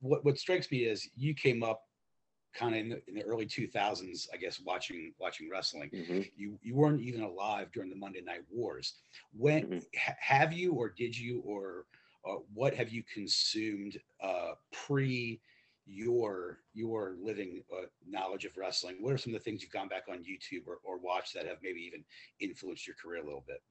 what 0.00 0.24
what 0.24 0.38
strikes 0.38 0.70
me 0.70 0.84
is 0.84 1.08
you 1.14 1.34
came 1.34 1.62
up 1.62 1.82
kind 2.54 2.74
of 2.74 2.80
in 2.80 2.88
the, 2.88 3.02
in 3.08 3.14
the 3.14 3.22
early 3.22 3.46
2000s, 3.46 4.28
I 4.32 4.36
guess, 4.36 4.60
watching 4.64 5.12
watching 5.18 5.50
wrestling. 5.50 5.90
Mm-hmm. 5.92 6.20
You 6.36 6.58
you 6.62 6.74
weren't 6.74 7.02
even 7.02 7.22
alive 7.22 7.68
during 7.72 7.90
the 7.90 7.96
Monday 7.96 8.22
Night 8.22 8.42
Wars. 8.50 8.94
When 9.36 9.64
mm-hmm. 9.64 9.78
ha- 9.98 10.16
have 10.20 10.52
you, 10.52 10.72
or 10.72 10.88
did 10.88 11.18
you, 11.18 11.42
or 11.44 11.84
uh, 12.26 12.36
what 12.54 12.74
have 12.74 12.90
you 12.90 13.02
consumed 13.12 14.00
uh, 14.22 14.52
pre? 14.72 15.40
Your 15.86 16.58
your 16.72 17.14
living 17.20 17.62
uh, 17.72 17.86
knowledge 18.06 18.44
of 18.44 18.56
wrestling? 18.56 18.96
What 19.00 19.12
are 19.12 19.18
some 19.18 19.34
of 19.34 19.40
the 19.40 19.44
things 19.44 19.62
you've 19.62 19.72
gone 19.72 19.88
back 19.88 20.04
on 20.10 20.18
youtube 20.18 20.66
or, 20.66 20.78
or 20.82 20.98
watched 20.98 21.34
that 21.34 21.46
have 21.46 21.58
maybe 21.62 21.80
even 21.80 22.04
influenced 22.40 22.86
your 22.86 22.96
career 23.02 23.22
a 23.22 23.24
little 23.24 23.44
bit? 23.46 23.62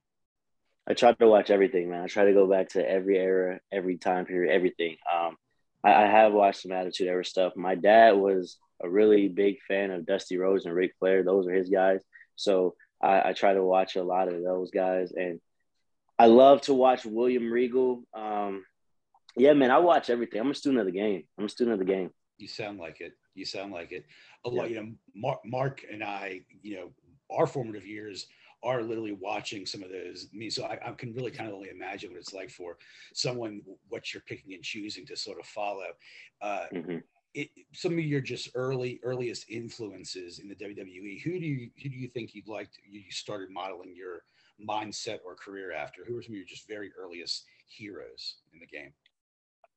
I 0.86 0.94
try 0.94 1.12
to 1.12 1.28
watch 1.28 1.50
everything 1.50 1.90
man. 1.90 2.02
I 2.02 2.06
try 2.06 2.24
to 2.24 2.32
go 2.32 2.48
back 2.48 2.70
to 2.70 2.88
every 2.88 3.18
era 3.18 3.60
every 3.72 3.96
time 3.96 4.26
period 4.26 4.52
everything. 4.52 4.96
Um, 5.12 5.36
I, 5.82 6.04
I, 6.04 6.06
have 6.06 6.32
watched 6.32 6.62
some 6.62 6.72
attitude 6.72 7.08
era 7.08 7.24
stuff. 7.24 7.56
My 7.56 7.74
dad 7.74 8.12
was 8.12 8.58
a 8.82 8.88
really 8.88 9.28
big 9.28 9.56
fan 9.66 9.90
of 9.90 10.06
dusty 10.06 10.36
rhodes 10.36 10.66
and 10.66 10.74
Ric 10.74 10.92
flair. 10.98 11.22
Those 11.22 11.46
are 11.46 11.54
his 11.54 11.68
guys. 11.68 12.00
So 12.36 12.74
I, 13.02 13.30
I 13.30 13.32
try 13.32 13.54
to 13.54 13.62
watch 13.62 13.96
a 13.96 14.02
lot 14.02 14.28
of 14.28 14.42
those 14.42 14.70
guys. 14.70 15.12
And 15.12 15.40
i 16.16 16.26
love 16.26 16.60
to 16.62 16.74
watch 16.74 17.04
william 17.04 17.50
regal. 17.50 18.04
Um, 18.14 18.64
yeah, 19.36 19.52
man, 19.52 19.70
I 19.70 19.78
watch 19.78 20.10
everything. 20.10 20.40
I'm 20.40 20.50
a 20.50 20.54
student 20.54 20.80
of 20.80 20.86
the 20.86 20.92
game. 20.92 21.24
I'm 21.38 21.46
a 21.46 21.48
student 21.48 21.74
of 21.74 21.78
the 21.78 21.92
game. 21.92 22.10
You 22.38 22.48
sound 22.48 22.78
like 22.78 23.00
it. 23.00 23.12
You 23.34 23.44
sound 23.44 23.72
like 23.72 23.92
it. 23.92 24.04
A 24.44 24.48
lot, 24.48 24.70
you 24.70 24.76
know, 24.76 24.92
Mark, 25.14 25.40
Mark 25.44 25.84
and 25.90 26.02
I, 26.02 26.40
you 26.62 26.76
know, 26.76 26.90
our 27.30 27.46
formative 27.46 27.86
years 27.86 28.26
are 28.64 28.82
literally 28.82 29.12
watching 29.12 29.66
some 29.66 29.82
of 29.82 29.90
those. 29.90 30.28
I 30.32 30.36
mean, 30.36 30.50
so 30.50 30.64
I, 30.64 30.78
I, 30.84 30.92
can 30.92 31.12
really 31.12 31.30
kind 31.30 31.48
of 31.48 31.54
only 31.54 31.68
imagine 31.68 32.10
what 32.10 32.18
it's 32.18 32.32
like 32.32 32.50
for 32.50 32.78
someone 33.12 33.60
what 33.88 34.12
you're 34.12 34.22
picking 34.22 34.54
and 34.54 34.62
choosing 34.62 35.06
to 35.06 35.16
sort 35.16 35.38
of 35.38 35.46
follow. 35.46 35.88
Uh, 36.40 36.64
mm-hmm. 36.72 36.96
it, 37.34 37.50
some 37.74 37.92
of 37.92 37.98
your 37.98 38.20
just 38.20 38.50
early 38.54 39.00
earliest 39.02 39.50
influences 39.50 40.38
in 40.38 40.48
the 40.48 40.54
WWE. 40.54 41.22
Who 41.22 41.38
do 41.38 41.46
you 41.46 41.70
who 41.82 41.88
do 41.90 41.96
you 41.96 42.08
think 42.08 42.34
you'd 42.34 42.48
like 42.48 42.72
to, 42.72 42.78
you 42.88 43.02
started 43.10 43.50
modeling 43.50 43.94
your 43.94 44.22
mindset 44.66 45.18
or 45.26 45.34
career 45.34 45.72
after? 45.72 46.04
Who 46.06 46.14
were 46.14 46.22
some 46.22 46.32
of 46.32 46.38
your 46.38 46.46
just 46.46 46.66
very 46.66 46.90
earliest 46.98 47.44
heroes 47.66 48.36
in 48.52 48.60
the 48.60 48.66
game? 48.66 48.92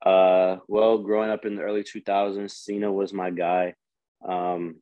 Uh, 0.05 0.57
well, 0.67 0.99
growing 0.99 1.29
up 1.29 1.45
in 1.45 1.55
the 1.55 1.63
early 1.63 1.83
2000s, 1.83 2.51
Cena 2.51 2.91
was 2.91 3.13
my 3.13 3.29
guy. 3.29 3.73
Um, 4.27 4.77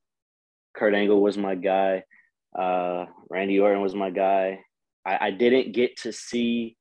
Kurt 0.75 0.93
Angle 0.93 1.21
was 1.21 1.37
my 1.37 1.55
guy. 1.55 2.03
Uh, 2.57 3.05
Randy 3.29 3.59
Orton 3.59 3.81
was 3.81 3.95
my 3.95 4.09
guy. 4.09 4.59
I, 5.05 5.27
I 5.27 5.31
didn't 5.31 5.73
get 5.73 5.97
to 6.01 6.11
see 6.11 6.77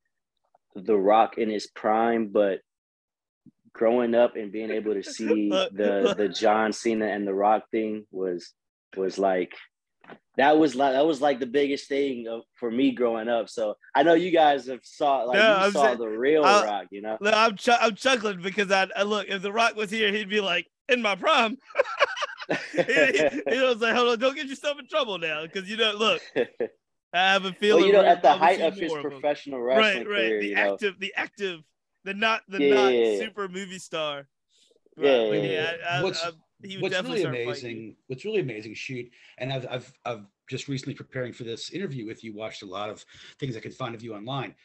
The 0.75 0.97
Rock 0.97 1.37
in 1.37 1.49
his 1.49 1.67
prime, 1.67 2.27
but 2.27 2.59
growing 3.73 4.15
up 4.15 4.35
and 4.35 4.51
being 4.51 4.71
able 4.71 4.93
to 4.93 5.03
see 5.17 5.49
the 5.49 6.15
the 6.17 6.29
John 6.29 6.73
Cena 6.73 7.07
and 7.07 7.27
The 7.27 7.33
Rock 7.33 7.63
thing 7.71 8.05
was 8.11 8.53
was 8.95 9.17
like 9.17 9.53
that 10.37 10.57
was 10.57 10.75
like 10.75 10.93
that 10.93 11.05
was 11.05 11.21
like 11.21 11.39
the 11.39 11.45
biggest 11.45 11.87
thing 11.87 12.27
of, 12.27 12.41
for 12.55 12.69
me 12.69 12.91
growing 12.91 13.29
up. 13.29 13.49
So 13.49 13.75
I 13.95 14.03
know 14.03 14.13
you 14.13 14.31
guys 14.31 14.67
have 14.67 14.81
saw 14.83 15.23
like 15.23 15.37
no, 15.37 15.47
you 15.47 15.65
I'm 15.65 15.71
saw 15.71 15.83
saying, 15.85 15.97
the 15.97 16.07
real 16.07 16.43
I, 16.43 16.65
Rock, 16.65 16.87
you 16.91 17.01
know. 17.01 17.17
No, 17.21 17.31
I'm 17.31 17.55
ch- 17.55 17.69
I'm 17.69 17.95
chuckling 17.95 18.41
because 18.41 18.71
I, 18.71 18.87
I 18.95 19.03
look 19.03 19.27
if 19.29 19.41
the 19.41 19.53
Rock 19.53 19.75
was 19.75 19.89
here, 19.89 20.11
he'd 20.11 20.29
be 20.29 20.41
like 20.41 20.67
in 20.89 21.01
my 21.01 21.15
prime. 21.15 21.57
he, 22.73 22.83
he, 22.83 23.59
was 23.61 23.77
like, 23.77 23.95
hold 23.95 24.09
on, 24.09 24.19
don't 24.19 24.35
get 24.35 24.47
yourself 24.47 24.77
in 24.79 24.87
trouble 24.87 25.17
now, 25.17 25.43
because 25.43 25.69
you 25.69 25.77
know, 25.77 25.93
look. 25.93 26.21
I 27.13 27.31
have 27.31 27.45
a 27.45 27.53
feeling. 27.53 27.83
Well, 27.83 27.87
you 27.87 27.93
know, 27.93 28.03
at 28.03 28.21
the 28.21 28.33
height 28.33 28.59
of 28.59 28.75
his 28.75 28.91
professional 28.91 29.61
wrestling 29.61 30.05
right, 30.05 30.07
right. 30.09 30.29
Career, 30.29 30.41
the 30.41 30.55
active, 30.55 30.93
know. 30.95 30.99
the 30.99 31.13
active, 31.15 31.59
the 32.03 32.13
not, 32.13 32.41
the 32.49 32.61
yeah, 32.61 32.73
not 32.73 32.93
yeah, 32.93 33.19
super 33.19 33.47
movie 33.47 33.79
star. 33.79 34.27
Yeah, 34.97 35.31
yeah, 35.31 35.33
yeah. 35.33 35.71
I, 35.89 36.03
what's 36.03 36.25
I, 36.69 36.79
what's 36.79 37.01
really 37.01 37.23
amazing? 37.23 37.53
Fighting. 37.53 37.95
What's 38.07 38.25
really 38.25 38.41
amazing, 38.41 38.73
shoot, 38.73 39.09
and 39.37 39.51
I've, 39.51 39.67
I've, 39.69 39.93
I've 40.05 40.25
just 40.49 40.67
recently 40.67 40.93
preparing 40.93 41.33
for 41.33 41.43
this 41.43 41.71
interview 41.71 42.05
with 42.05 42.23
you, 42.23 42.33
watched 42.33 42.63
a 42.63 42.67
lot 42.67 42.89
of 42.89 43.03
things 43.39 43.55
I 43.55 43.59
could 43.59 43.73
find 43.73 43.95
of 43.95 44.03
you 44.03 44.13
online. 44.13 44.55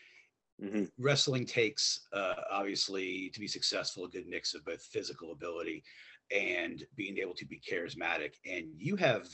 Mm-hmm. 0.62 0.84
Wrestling 0.98 1.46
takes, 1.46 2.00
uh, 2.12 2.34
obviously, 2.50 3.30
to 3.32 3.40
be 3.40 3.48
successful, 3.48 4.04
a 4.04 4.08
good 4.08 4.26
mix 4.28 4.54
of 4.54 4.64
both 4.64 4.82
physical 4.82 5.32
ability 5.32 5.82
and 6.30 6.84
being 6.96 7.18
able 7.18 7.34
to 7.34 7.46
be 7.46 7.60
charismatic. 7.60 8.34
And 8.44 8.66
you 8.76 8.96
have 8.96 9.26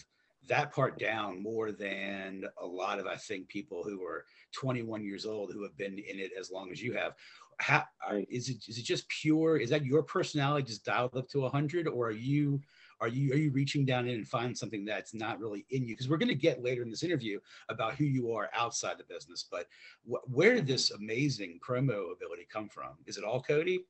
that 0.48 0.72
part 0.72 0.98
down 0.98 1.42
more 1.42 1.72
than 1.72 2.44
a 2.62 2.66
lot 2.66 3.00
of, 3.00 3.06
I 3.06 3.16
think, 3.16 3.48
people 3.48 3.82
who 3.82 4.04
are 4.04 4.24
21 4.52 5.04
years 5.04 5.26
old 5.26 5.52
who 5.52 5.62
have 5.64 5.76
been 5.76 5.98
in 5.98 6.18
it 6.18 6.30
as 6.38 6.50
long 6.50 6.70
as 6.70 6.80
you 6.80 6.92
have. 6.92 7.14
How, 7.58 7.84
is 8.28 8.48
it 8.48 8.58
is 8.68 8.78
it 8.78 8.84
just 8.84 9.08
pure? 9.08 9.56
Is 9.56 9.70
that 9.70 9.84
your 9.84 10.02
personality 10.02 10.66
just 10.66 10.84
dialed 10.84 11.16
up 11.16 11.28
to 11.30 11.40
100, 11.40 11.88
or 11.88 12.08
are 12.08 12.10
you 12.10 12.60
are 13.00 13.08
you 13.08 13.32
are 13.32 13.36
you 13.36 13.50
reaching 13.50 13.84
down 13.84 14.06
in 14.06 14.14
and 14.14 14.28
find 14.28 14.56
something 14.56 14.84
that's 14.84 15.14
not 15.14 15.40
really 15.40 15.66
in 15.70 15.82
you? 15.86 15.94
Because 15.94 16.08
we're 16.08 16.18
going 16.18 16.28
to 16.28 16.34
get 16.34 16.62
later 16.62 16.82
in 16.82 16.90
this 16.90 17.02
interview 17.02 17.38
about 17.68 17.94
who 17.94 18.04
you 18.04 18.32
are 18.32 18.50
outside 18.54 18.98
the 18.98 19.04
business. 19.04 19.46
But 19.50 19.66
wh- 20.10 20.28
where 20.30 20.54
did 20.54 20.66
this 20.66 20.90
amazing 20.90 21.60
promo 21.66 22.12
ability 22.12 22.46
come 22.52 22.68
from? 22.68 22.92
Is 23.06 23.16
it 23.18 23.24
all 23.24 23.42
Cody? 23.42 23.84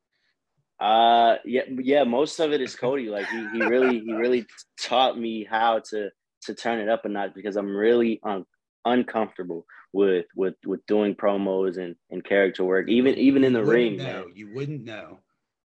Uh, 0.78 1.36
yeah, 1.44 1.62
yeah. 1.68 2.04
Most 2.04 2.38
of 2.40 2.52
it 2.52 2.60
is 2.60 2.76
Cody. 2.76 3.08
Like 3.16 3.28
he, 3.28 3.48
he 3.52 3.62
really, 3.62 4.00
he 4.00 4.12
really 4.12 4.46
taught 4.80 5.18
me 5.18 5.44
how 5.44 5.80
to 5.90 6.10
to 6.42 6.54
turn 6.54 6.78
it 6.80 6.88
up 6.88 7.04
a 7.04 7.08
notch 7.08 7.32
because 7.34 7.56
I'm 7.56 7.74
really 7.74 8.20
un- 8.22 8.44
uncomfortable 8.86 9.66
with 9.92 10.26
with 10.34 10.54
with 10.64 10.84
doing 10.86 11.14
promos 11.14 11.76
and 11.76 11.96
and 12.10 12.24
character 12.24 12.64
work. 12.64 12.88
Even 12.88 13.14
even 13.16 13.44
in 13.44 13.52
the 13.52 13.64
ring, 13.64 13.96
know. 13.96 14.26
You 14.34 14.54
wouldn't 14.54 14.84
know. 14.84 15.18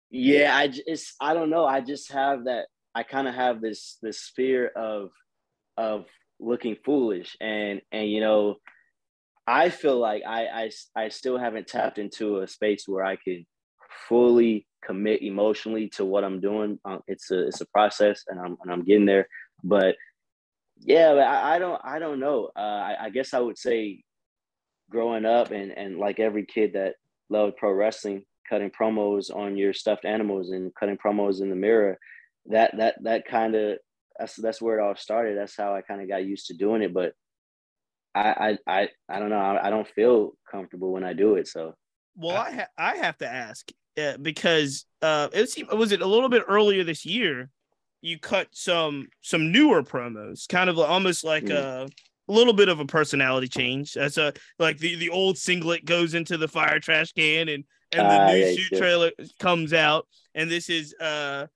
Yeah, 0.09 0.55
I 0.55 0.67
just 0.67 1.15
I 1.19 1.33
don't 1.33 1.49
know. 1.49 1.65
I 1.65 1.81
just 1.81 2.11
have 2.13 2.45
that. 2.45 2.67
I 2.95 3.03
kind 3.03 3.27
of 3.27 3.35
have 3.35 3.61
this 3.61 3.97
this 4.01 4.31
fear 4.35 4.67
of 4.67 5.09
of 5.75 6.05
looking 6.39 6.77
foolish, 6.85 7.35
and 7.41 7.81
and 7.91 8.09
you 8.09 8.21
know, 8.21 8.57
I 9.45 9.69
feel 9.69 9.97
like 9.99 10.23
I 10.25 10.45
I 10.45 10.71
I 10.95 11.09
still 11.09 11.37
haven't 11.37 11.67
tapped 11.67 11.97
into 11.97 12.39
a 12.39 12.47
space 12.47 12.87
where 12.87 13.03
I 13.03 13.17
can 13.17 13.45
fully 14.07 14.67
commit 14.83 15.21
emotionally 15.21 15.89
to 15.89 16.05
what 16.05 16.23
I'm 16.23 16.39
doing. 16.39 16.79
Um, 16.85 17.01
it's 17.07 17.31
a 17.31 17.47
it's 17.47 17.61
a 17.61 17.67
process, 17.67 18.23
and 18.27 18.39
I'm 18.39 18.57
and 18.61 18.71
I'm 18.71 18.83
getting 18.83 19.05
there. 19.05 19.27
But 19.63 19.95
yeah, 20.81 21.09
I, 21.11 21.55
I 21.55 21.59
don't 21.59 21.81
I 21.83 21.99
don't 21.99 22.19
know. 22.19 22.49
Uh, 22.55 22.59
I, 22.59 22.95
I 23.01 23.09
guess 23.09 23.33
I 23.33 23.39
would 23.39 23.57
say 23.57 24.03
growing 24.89 25.25
up 25.25 25.51
and 25.51 25.71
and 25.71 25.97
like 25.97 26.19
every 26.19 26.45
kid 26.45 26.73
that 26.73 26.95
loved 27.29 27.57
pro 27.57 27.71
wrestling, 27.71 28.23
cutting 28.49 28.71
promos 28.71 29.33
on 29.33 29.57
your 29.57 29.73
stuffed 29.73 30.05
animals 30.05 30.51
and 30.51 30.73
cutting 30.75 30.97
promos 30.97 31.41
in 31.41 31.49
the 31.49 31.55
mirror. 31.55 31.97
That 32.47 32.77
that 32.77 32.95
that 33.03 33.27
kind 33.27 33.55
of 33.55 33.77
that's 34.17 34.35
that's 34.35 34.61
where 34.61 34.79
it 34.79 34.81
all 34.81 34.95
started. 34.95 35.37
That's 35.37 35.57
how 35.57 35.75
I 35.75 35.81
kind 35.81 36.01
of 36.01 36.07
got 36.07 36.25
used 36.25 36.47
to 36.47 36.53
doing 36.53 36.81
it. 36.81 36.93
But 36.93 37.13
I 38.15 38.57
I 38.67 38.79
I, 38.81 38.89
I 39.09 39.19
don't 39.19 39.29
know. 39.29 39.37
I, 39.37 39.67
I 39.67 39.69
don't 39.69 39.87
feel 39.87 40.33
comfortable 40.49 40.91
when 40.91 41.03
I 41.03 41.13
do 41.13 41.35
it. 41.35 41.47
So 41.47 41.75
well, 42.15 42.37
I 42.37 42.51
ha- 42.51 42.67
I 42.77 42.95
have 42.97 43.17
to 43.19 43.27
ask 43.27 43.69
uh, 43.97 44.17
because 44.17 44.85
uh, 45.01 45.27
it 45.33 45.49
seemed, 45.49 45.71
was 45.71 45.91
it 45.91 46.01
a 46.01 46.07
little 46.07 46.29
bit 46.29 46.43
earlier 46.47 46.83
this 46.83 47.05
year. 47.05 47.49
You 48.01 48.19
cut 48.19 48.47
some 48.51 49.07
some 49.21 49.51
newer 49.51 49.83
promos, 49.83 50.47
kind 50.47 50.69
of 50.69 50.77
almost 50.79 51.23
like 51.23 51.45
mm. 51.45 51.55
a, 51.55 51.87
a 52.29 52.31
little 52.31 52.53
bit 52.53 52.69
of 52.69 52.79
a 52.79 52.85
personality 52.85 53.47
change. 53.47 53.93
That's 53.93 54.17
a 54.17 54.33
like 54.59 54.77
the 54.77 54.95
the 54.95 55.09
old 55.09 55.37
singlet 55.37 55.85
goes 55.85 56.13
into 56.13 56.37
the 56.37 56.47
fire 56.47 56.79
trash 56.79 57.11
can, 57.13 57.49
and 57.49 57.63
and 57.91 58.01
the 58.01 58.21
uh, 58.21 58.31
new 58.31 58.37
yeah, 58.37 58.55
shoot 58.55 58.79
Taylor 58.79 59.11
comes 59.39 59.73
out, 59.73 60.07
and 60.35 60.49
this 60.49 60.69
is 60.69 60.93
uh 60.99 61.47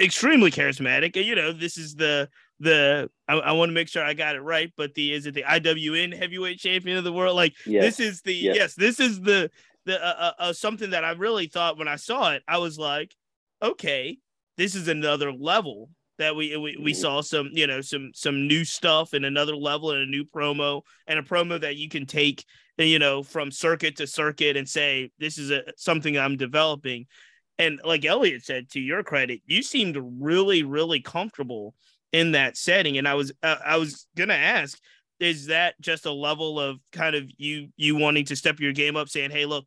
extremely 0.00 0.50
charismatic. 0.50 1.16
And 1.16 1.26
you 1.26 1.34
know, 1.34 1.52
this 1.52 1.76
is 1.76 1.94
the 1.94 2.28
the 2.60 3.10
I, 3.28 3.34
I 3.34 3.52
want 3.52 3.70
to 3.70 3.74
make 3.74 3.88
sure 3.88 4.04
I 4.04 4.14
got 4.14 4.36
it 4.36 4.40
right, 4.40 4.72
but 4.76 4.94
the 4.94 5.12
is 5.12 5.26
it 5.26 5.34
the 5.34 5.42
IWN 5.42 6.16
heavyweight 6.16 6.58
champion 6.58 6.96
of 6.96 7.04
the 7.04 7.12
world? 7.12 7.36
Like 7.36 7.54
this 7.66 8.00
is 8.00 8.22
the 8.22 8.34
yes, 8.34 8.74
this 8.74 9.00
is 9.00 9.20
the 9.20 9.50
the 9.84 10.02
uh, 10.02 10.14
uh, 10.18 10.32
uh, 10.38 10.52
something 10.52 10.90
that 10.90 11.04
I 11.04 11.12
really 11.12 11.46
thought 11.46 11.78
when 11.78 11.88
I 11.88 11.96
saw 11.96 12.32
it, 12.32 12.42
I 12.46 12.58
was 12.58 12.78
like, 12.78 13.14
okay, 13.60 14.18
this 14.62 14.76
is 14.76 14.86
another 14.86 15.32
level 15.32 15.90
that 16.18 16.36
we, 16.36 16.56
we 16.56 16.76
we 16.80 16.94
saw 16.94 17.20
some 17.20 17.50
you 17.52 17.66
know 17.66 17.80
some 17.80 18.12
some 18.14 18.46
new 18.46 18.64
stuff 18.64 19.12
and 19.12 19.24
another 19.24 19.56
level 19.56 19.90
and 19.90 20.02
a 20.02 20.06
new 20.06 20.24
promo 20.24 20.82
and 21.08 21.18
a 21.18 21.22
promo 21.22 21.60
that 21.60 21.74
you 21.74 21.88
can 21.88 22.06
take 22.06 22.44
you 22.78 23.00
know 23.00 23.24
from 23.24 23.50
circuit 23.50 23.96
to 23.96 24.06
circuit 24.06 24.56
and 24.56 24.68
say 24.68 25.10
this 25.18 25.36
is 25.36 25.50
a 25.50 25.64
something 25.76 26.16
I'm 26.16 26.36
developing. 26.36 27.06
And 27.58 27.80
like 27.84 28.04
Elliot 28.04 28.44
said 28.44 28.70
to 28.70 28.80
your 28.80 29.02
credit 29.02 29.40
you 29.46 29.64
seemed 29.64 29.98
really 30.20 30.62
really 30.62 31.00
comfortable 31.00 31.74
in 32.12 32.30
that 32.32 32.56
setting. 32.56 32.98
And 32.98 33.08
I 33.08 33.14
was 33.14 33.32
uh, 33.42 33.56
I 33.66 33.78
was 33.78 34.06
gonna 34.16 34.34
ask 34.34 34.78
is 35.18 35.46
that 35.46 35.74
just 35.80 36.06
a 36.06 36.12
level 36.12 36.60
of 36.60 36.78
kind 36.92 37.16
of 37.16 37.28
you 37.36 37.70
you 37.76 37.96
wanting 37.96 38.26
to 38.26 38.36
step 38.36 38.60
your 38.60 38.72
game 38.72 38.94
up 38.94 39.08
saying 39.08 39.32
hey 39.32 39.44
look 39.44 39.66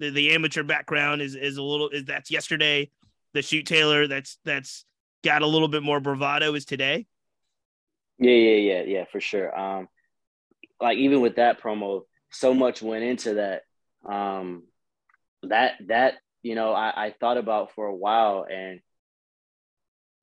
the, 0.00 0.10
the 0.10 0.32
amateur 0.32 0.64
background 0.64 1.22
is 1.22 1.36
is 1.36 1.58
a 1.58 1.62
little 1.62 1.90
is 1.90 2.06
that's 2.06 2.28
yesterday. 2.28 2.90
The 3.34 3.42
shoot 3.42 3.66
Taylor 3.66 4.06
that's 4.06 4.38
that's 4.44 4.84
got 5.24 5.42
a 5.42 5.46
little 5.46 5.68
bit 5.68 5.82
more 5.82 6.00
bravado 6.00 6.54
is 6.54 6.64
today. 6.64 7.06
Yeah, 8.18 8.32
yeah, 8.32 8.56
yeah, 8.56 8.82
yeah, 8.82 9.04
for 9.10 9.20
sure. 9.20 9.58
Um, 9.58 9.88
like 10.80 10.98
even 10.98 11.20
with 11.20 11.36
that 11.36 11.60
promo, 11.60 12.02
so 12.30 12.54
much 12.54 12.82
went 12.82 13.04
into 13.04 13.34
that. 13.34 13.62
Um, 14.08 14.64
that 15.44 15.74
that 15.86 16.14
you 16.42 16.54
know 16.54 16.72
I, 16.72 17.06
I 17.06 17.14
thought 17.18 17.36
about 17.36 17.72
for 17.72 17.86
a 17.86 17.94
while 17.94 18.46
and 18.50 18.80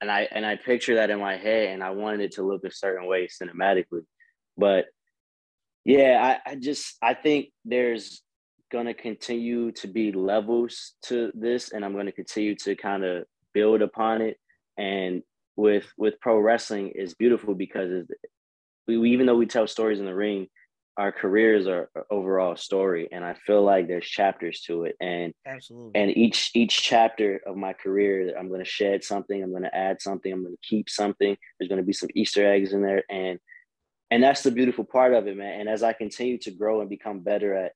and 0.01 0.11
I 0.11 0.27
and 0.31 0.45
I 0.45 0.55
picture 0.55 0.95
that 0.95 1.09
in 1.09 1.19
my 1.19 1.37
head 1.37 1.69
and 1.69 1.83
I 1.83 1.91
wanted 1.91 2.21
it 2.21 2.33
to 2.33 2.43
look 2.43 2.63
a 2.63 2.71
certain 2.71 3.07
way 3.07 3.27
cinematically. 3.27 4.05
But 4.57 4.85
yeah, 5.85 6.37
I, 6.45 6.51
I 6.51 6.55
just 6.55 6.97
I 7.01 7.13
think 7.13 7.49
there's 7.65 8.21
going 8.71 8.85
to 8.85 8.93
continue 8.93 9.71
to 9.71 9.87
be 9.87 10.11
levels 10.11 10.93
to 11.03 11.31
this 11.33 11.71
and 11.71 11.83
i'm 11.83 11.93
going 11.93 12.05
to 12.05 12.11
continue 12.11 12.55
to 12.55 12.75
kind 12.75 13.03
of 13.03 13.25
build 13.53 13.81
upon 13.81 14.21
it. 14.21 14.37
And 14.77 15.23
with 15.55 15.85
with 15.97 16.19
pro 16.21 16.39
wrestling 16.39 16.89
is 16.89 17.13
beautiful 17.13 17.53
because 17.53 18.07
we, 18.87 18.97
we, 18.97 19.11
even 19.11 19.25
though 19.25 19.35
we 19.35 19.45
tell 19.45 19.67
stories 19.67 19.99
in 19.99 20.05
the 20.05 20.15
ring 20.15 20.47
our 20.97 21.11
careers 21.13 21.65
are, 21.65 21.89
overall 22.11 22.57
story 22.57 23.07
and 23.13 23.23
i 23.23 23.33
feel 23.33 23.63
like 23.63 23.87
there's 23.87 24.05
chapters 24.05 24.61
to 24.61 24.83
it. 24.83 24.95
And 24.99 25.33
absolutely. 25.45 26.01
and 26.01 26.17
each 26.17 26.51
each 26.53 26.81
chapter 26.81 27.41
of 27.45 27.55
my 27.55 27.73
career 27.73 28.33
i'm 28.37 28.47
going 28.47 28.63
to 28.63 28.69
shed 28.69 29.03
something 29.03 29.41
i'm 29.41 29.51
going 29.51 29.63
to 29.63 29.75
add 29.75 30.01
something 30.01 30.31
i'm 30.31 30.43
going 30.43 30.55
to 30.55 30.67
keep 30.67 30.89
something. 30.89 31.37
There's 31.59 31.69
going 31.69 31.81
to 31.81 31.85
be 31.85 31.93
some 31.93 32.09
easter 32.15 32.49
eggs 32.49 32.73
in 32.73 32.81
there 32.81 33.03
and 33.09 33.39
and 34.11 34.23
that's 34.23 34.41
the 34.41 34.51
beautiful 34.51 34.85
part 34.85 35.13
of 35.13 35.27
it 35.27 35.37
man. 35.37 35.59
And 35.59 35.69
as 35.69 35.83
i 35.83 35.93
continue 35.93 36.37
to 36.39 36.51
grow 36.51 36.81
and 36.81 36.89
become 36.89 37.19
better 37.19 37.53
at 37.53 37.73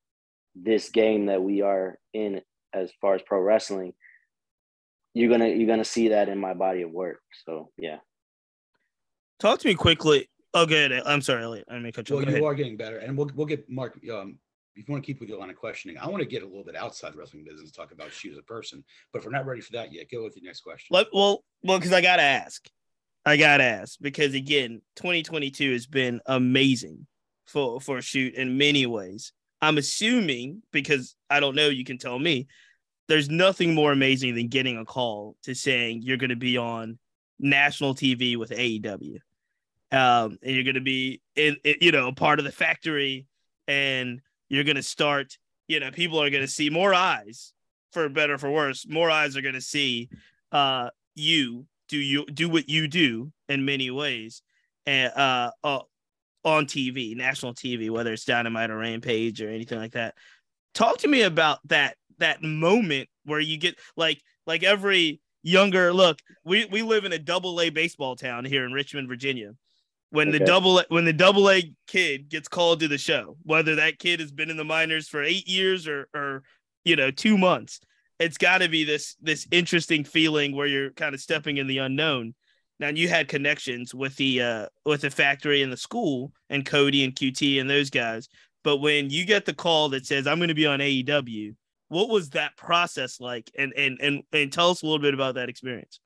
this 0.56 0.90
game 0.90 1.28
that 1.28 1.42
we 1.42 1.62
are 1.62 1.98
in 2.14 2.42
as 2.74 2.92
far 3.02 3.16
as 3.16 3.22
pro 3.22 3.40
wrestling 3.40 3.94
you're 5.14 5.30
gonna 5.30 5.48
you're 5.48 5.68
gonna 5.68 5.86
see 5.86 6.10
that 6.10 6.30
in 6.30 6.38
my 6.40 6.54
body 6.54 6.82
of 6.82 6.92
work. 6.92 7.22
So 7.46 7.70
yeah. 7.78 7.98
Talk 9.40 9.60
to 9.60 9.68
me 9.68 9.76
quickly. 9.76 10.30
Oh, 10.54 10.66
good. 10.66 10.92
I'm 10.92 11.22
sorry, 11.22 11.44
Elliot. 11.44 11.66
I 11.70 11.80
may 11.80 11.92
cut 11.92 12.10
you. 12.10 12.16
Well, 12.16 12.30
you 12.30 12.46
are 12.46 12.56
getting 12.56 12.78
better, 12.78 12.98
and 12.98 13.18
we'll 13.18 13.30
we'll 13.36 13.48
get 13.48 13.70
Mark. 13.70 14.00
Um, 14.12 14.38
if 14.76 14.88
you 14.88 14.92
want 14.92 15.04
to 15.04 15.06
keep 15.06 15.20
with 15.20 15.30
your 15.30 15.40
line 15.40 15.52
of 15.52 15.56
questioning, 15.56 15.98
I 16.00 16.08
want 16.08 16.22
to 16.22 16.28
get 16.28 16.42
a 16.42 16.48
little 16.48 16.64
bit 16.64 16.76
outside 16.76 17.16
wrestling 17.16 17.44
business, 17.44 17.72
talk 17.72 17.92
about 17.92 18.24
you 18.24 18.32
as 18.32 18.40
a 18.40 18.44
person. 18.44 18.84
But 19.12 19.20
if 19.20 19.26
we're 19.26 19.32
not 19.32 19.46
ready 19.46 19.62
for 19.62 19.74
that 19.74 19.94
yet, 19.94 20.10
go 20.12 20.24
with 20.24 20.36
your 20.36 20.46
next 20.46 20.62
question. 20.62 20.88
Let, 20.90 21.08
well, 21.14 21.44
well, 21.62 21.78
because 21.78 21.94
I 21.94 22.02
gotta 22.02 22.24
ask, 22.24 22.68
I 23.24 23.38
gotta 23.38 23.64
ask 23.64 24.00
because 24.02 24.34
again, 24.34 24.82
2022 24.96 25.74
has 25.74 25.86
been 25.86 26.22
amazing 26.26 27.06
for 27.46 27.80
for 27.80 28.02
shoot 28.02 28.34
in 28.34 28.58
many 28.58 28.88
ways. 28.88 29.32
I'm 29.64 29.78
assuming 29.78 30.62
because 30.72 31.16
I 31.30 31.40
don't 31.40 31.56
know, 31.56 31.70
you 31.70 31.86
can 31.86 31.98
tell 31.98 32.20
me. 32.20 32.48
There's 33.08 33.30
nothing 33.30 33.74
more 33.74 33.92
amazing 33.92 34.36
than 34.36 34.48
getting 34.48 34.78
a 34.78 34.86
call 34.86 35.36
to 35.44 35.56
saying 35.56 36.02
you're 36.04 36.18
going 36.18 36.30
to 36.32 36.36
be 36.36 36.58
on 36.58 37.00
national 37.40 37.96
TV 37.96 38.38
with 38.38 38.50
AEW, 38.50 39.20
um, 39.92 40.38
and 40.42 40.56
you're 40.56 40.64
going 40.64 40.76
to 40.76 40.82
be 40.82 41.22
in, 41.36 41.56
in, 41.64 41.76
you 41.82 41.92
know, 41.92 42.12
part 42.12 42.40
of 42.40 42.46
the 42.46 42.52
factory, 42.52 43.26
and 43.68 44.22
you're 44.50 44.64
going 44.66 44.76
to 44.76 44.84
start. 44.84 45.38
You 45.68 45.80
know, 45.80 45.92
people 45.92 46.22
are 46.22 46.30
going 46.30 46.44
to 46.44 46.52
see 46.52 46.70
more 46.70 46.94
eyes, 46.94 47.54
for 47.94 48.10
better 48.10 48.34
or 48.34 48.38
for 48.38 48.52
worse. 48.52 48.86
More 48.88 49.10
eyes 49.10 49.38
are 49.38 49.42
going 49.42 49.54
to 49.54 49.62
see 49.62 50.10
uh, 50.52 50.90
you 51.16 51.66
do 51.88 51.98
you 51.98 52.26
do 52.26 52.50
what 52.50 52.68
you 52.68 52.90
do 52.90 53.32
in 53.48 53.64
many 53.64 53.92
ways, 53.92 54.42
and 54.86 55.14
uh, 55.14 55.52
uh, 55.64 55.80
on 56.44 56.66
TV, 56.66 57.16
national 57.16 57.54
TV, 57.54 57.90
whether 57.90 58.14
it's 58.14 58.26
Dynamite 58.26 58.70
or 58.70 58.78
Rampage 58.78 59.42
or 59.42 59.50
anything 59.50 59.80
like 59.80 59.94
that. 59.94 60.16
Talk 60.74 61.00
to 61.00 61.08
me 61.08 61.22
about 61.22 61.60
that 61.68 61.96
that 62.20 62.44
moment 62.44 63.10
where 63.26 63.40
you 63.40 63.58
get 63.58 63.76
like 63.96 64.22
like 64.46 64.64
every 64.64 65.22
younger 65.42 65.94
look. 65.94 66.20
We 66.44 66.66
we 66.66 66.82
live 66.82 67.06
in 67.06 67.14
a 67.14 67.20
double 67.20 67.60
A 67.62 67.70
baseball 67.70 68.16
town 68.16 68.46
here 68.46 68.66
in 68.66 68.74
Richmond, 68.74 69.08
Virginia. 69.08 69.54
When 70.10 70.30
okay. 70.30 70.40
the 70.40 70.46
double 70.46 70.84
when 70.90 71.06
the 71.06 71.14
double 71.14 71.50
A 71.50 71.74
kid 71.88 72.30
gets 72.30 72.48
called 72.48 72.80
to 72.82 72.88
the 72.88 72.98
show, 72.98 73.38
whether 73.44 73.76
that 73.76 74.00
kid 74.00 74.20
has 74.20 74.32
been 74.32 74.50
in 74.50 74.58
the 74.58 74.64
minors 74.64 75.08
for 75.08 75.24
eight 75.24 75.48
years 75.48 75.88
or 75.88 76.08
or 76.14 76.44
you 76.84 76.96
know 76.96 77.12
two 77.12 77.38
months, 77.38 77.80
it's 78.20 78.38
got 78.38 78.60
to 78.60 78.70
be 78.70 78.84
this 78.84 79.16
this 79.22 79.48
interesting 79.52 80.04
feeling 80.04 80.56
where 80.56 80.68
you're 80.68 80.92
kind 80.92 81.16
of 81.16 81.22
stepping 81.22 81.58
in 81.58 81.68
the 81.68 81.80
unknown 81.80 82.36
now 82.84 82.90
you 82.90 83.08
had 83.08 83.30
connections 83.30 83.96
with 83.96 84.14
the 84.18 84.42
uh 84.42 84.66
with 84.86 85.02
the 85.02 85.10
factory 85.10 85.62
and 85.62 85.72
the 85.72 85.78
school 85.78 86.34
and 86.50 86.66
Cody 86.66 87.06
and 87.06 87.16
QT 87.16 87.62
and 87.62 87.70
those 87.70 87.90
guys. 87.90 88.28
But 88.62 88.78
when 88.78 89.10
you 89.10 89.26
get 89.26 89.46
the 89.46 89.54
call 89.54 89.90
that 89.90 90.06
says 90.06 90.28
I'm 90.28 90.38
going 90.38 90.50
to 90.50 90.54
be 90.54 90.66
on 90.66 90.80
AEW, 90.80 91.56
what 91.88 92.10
was 92.10 92.32
that 92.32 92.58
process 92.58 93.22
like? 93.22 93.50
And 93.58 93.72
and 93.78 93.98
and 94.02 94.24
and 94.34 94.52
tell 94.52 94.70
us 94.70 94.82
a 94.82 94.86
little 94.86 95.00
bit 95.00 95.14
about 95.14 95.36
that 95.36 95.48
experience. 95.48 96.02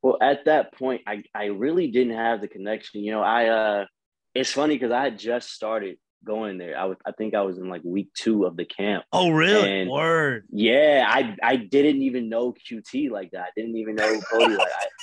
Well, 0.00 0.16
at 0.22 0.46
that 0.46 0.72
point, 0.72 1.02
I 1.06 1.22
I 1.34 1.46
really 1.46 1.88
didn't 1.90 2.16
have 2.16 2.40
the 2.40 2.48
connection. 2.48 3.02
You 3.02 3.12
know, 3.12 3.22
I 3.22 3.48
uh, 3.48 3.86
it's 4.34 4.52
funny 4.52 4.76
because 4.76 4.92
I 4.92 5.02
had 5.02 5.18
just 5.18 5.50
started 5.50 5.98
going 6.24 6.56
there. 6.56 6.78
I 6.78 6.86
was 6.86 6.96
I 7.04 7.12
think 7.12 7.34
I 7.34 7.42
was 7.42 7.58
in 7.58 7.68
like 7.68 7.82
week 7.84 8.08
two 8.14 8.46
of 8.46 8.56
the 8.56 8.64
camp. 8.64 9.04
Oh, 9.12 9.30
really? 9.30 9.82
And 9.82 9.90
Word. 9.90 10.46
Yeah, 10.50 11.04
I 11.06 11.36
I 11.42 11.56
didn't 11.56 12.00
even 12.02 12.30
know 12.30 12.54
QT 12.54 13.10
like 13.10 13.32
that. 13.32 13.42
I 13.42 13.50
didn't 13.54 13.76
even 13.76 13.96
know 13.96 14.18
Cody 14.30 14.56
like 14.56 14.66
I. 14.66 14.86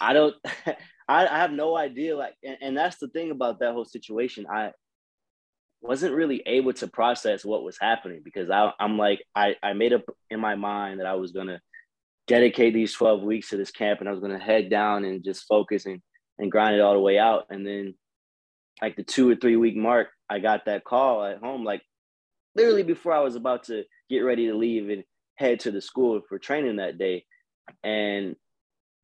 I 0.00 0.12
don't, 0.12 0.34
I, 1.08 1.26
I 1.26 1.38
have 1.38 1.52
no 1.52 1.76
idea. 1.76 2.16
Like, 2.16 2.34
and, 2.44 2.56
and 2.60 2.76
that's 2.76 2.96
the 2.98 3.08
thing 3.08 3.30
about 3.30 3.60
that 3.60 3.72
whole 3.72 3.84
situation. 3.84 4.46
I 4.50 4.72
wasn't 5.80 6.14
really 6.14 6.42
able 6.46 6.72
to 6.74 6.88
process 6.88 7.44
what 7.44 7.62
was 7.62 7.78
happening 7.80 8.22
because 8.24 8.50
I, 8.50 8.72
I'm 8.80 8.98
like, 8.98 9.22
I, 9.34 9.56
I 9.62 9.72
made 9.72 9.92
up 9.92 10.02
in 10.30 10.40
my 10.40 10.54
mind 10.54 11.00
that 11.00 11.06
I 11.06 11.14
was 11.14 11.32
going 11.32 11.48
to 11.48 11.60
dedicate 12.26 12.74
these 12.74 12.92
12 12.92 13.22
weeks 13.22 13.50
to 13.50 13.56
this 13.56 13.70
camp 13.70 14.00
and 14.00 14.08
I 14.08 14.12
was 14.12 14.20
going 14.20 14.32
to 14.32 14.44
head 14.44 14.68
down 14.68 15.04
and 15.04 15.22
just 15.22 15.46
focus 15.46 15.86
and, 15.86 16.00
and 16.38 16.50
grind 16.50 16.74
it 16.74 16.80
all 16.80 16.94
the 16.94 17.00
way 17.00 17.18
out. 17.18 17.44
And 17.50 17.66
then 17.66 17.94
like 18.82 18.96
the 18.96 19.04
two 19.04 19.30
or 19.30 19.36
three 19.36 19.56
week 19.56 19.76
mark, 19.76 20.08
I 20.28 20.40
got 20.40 20.64
that 20.66 20.84
call 20.84 21.24
at 21.24 21.38
home, 21.38 21.64
like 21.64 21.82
literally 22.56 22.82
before 22.82 23.12
I 23.12 23.20
was 23.20 23.36
about 23.36 23.64
to 23.64 23.84
get 24.10 24.20
ready 24.20 24.48
to 24.48 24.56
leave 24.56 24.90
and 24.90 25.04
head 25.36 25.60
to 25.60 25.70
the 25.70 25.80
school 25.80 26.20
for 26.28 26.38
training 26.38 26.76
that 26.76 26.98
day. 26.98 27.24
And 27.84 28.34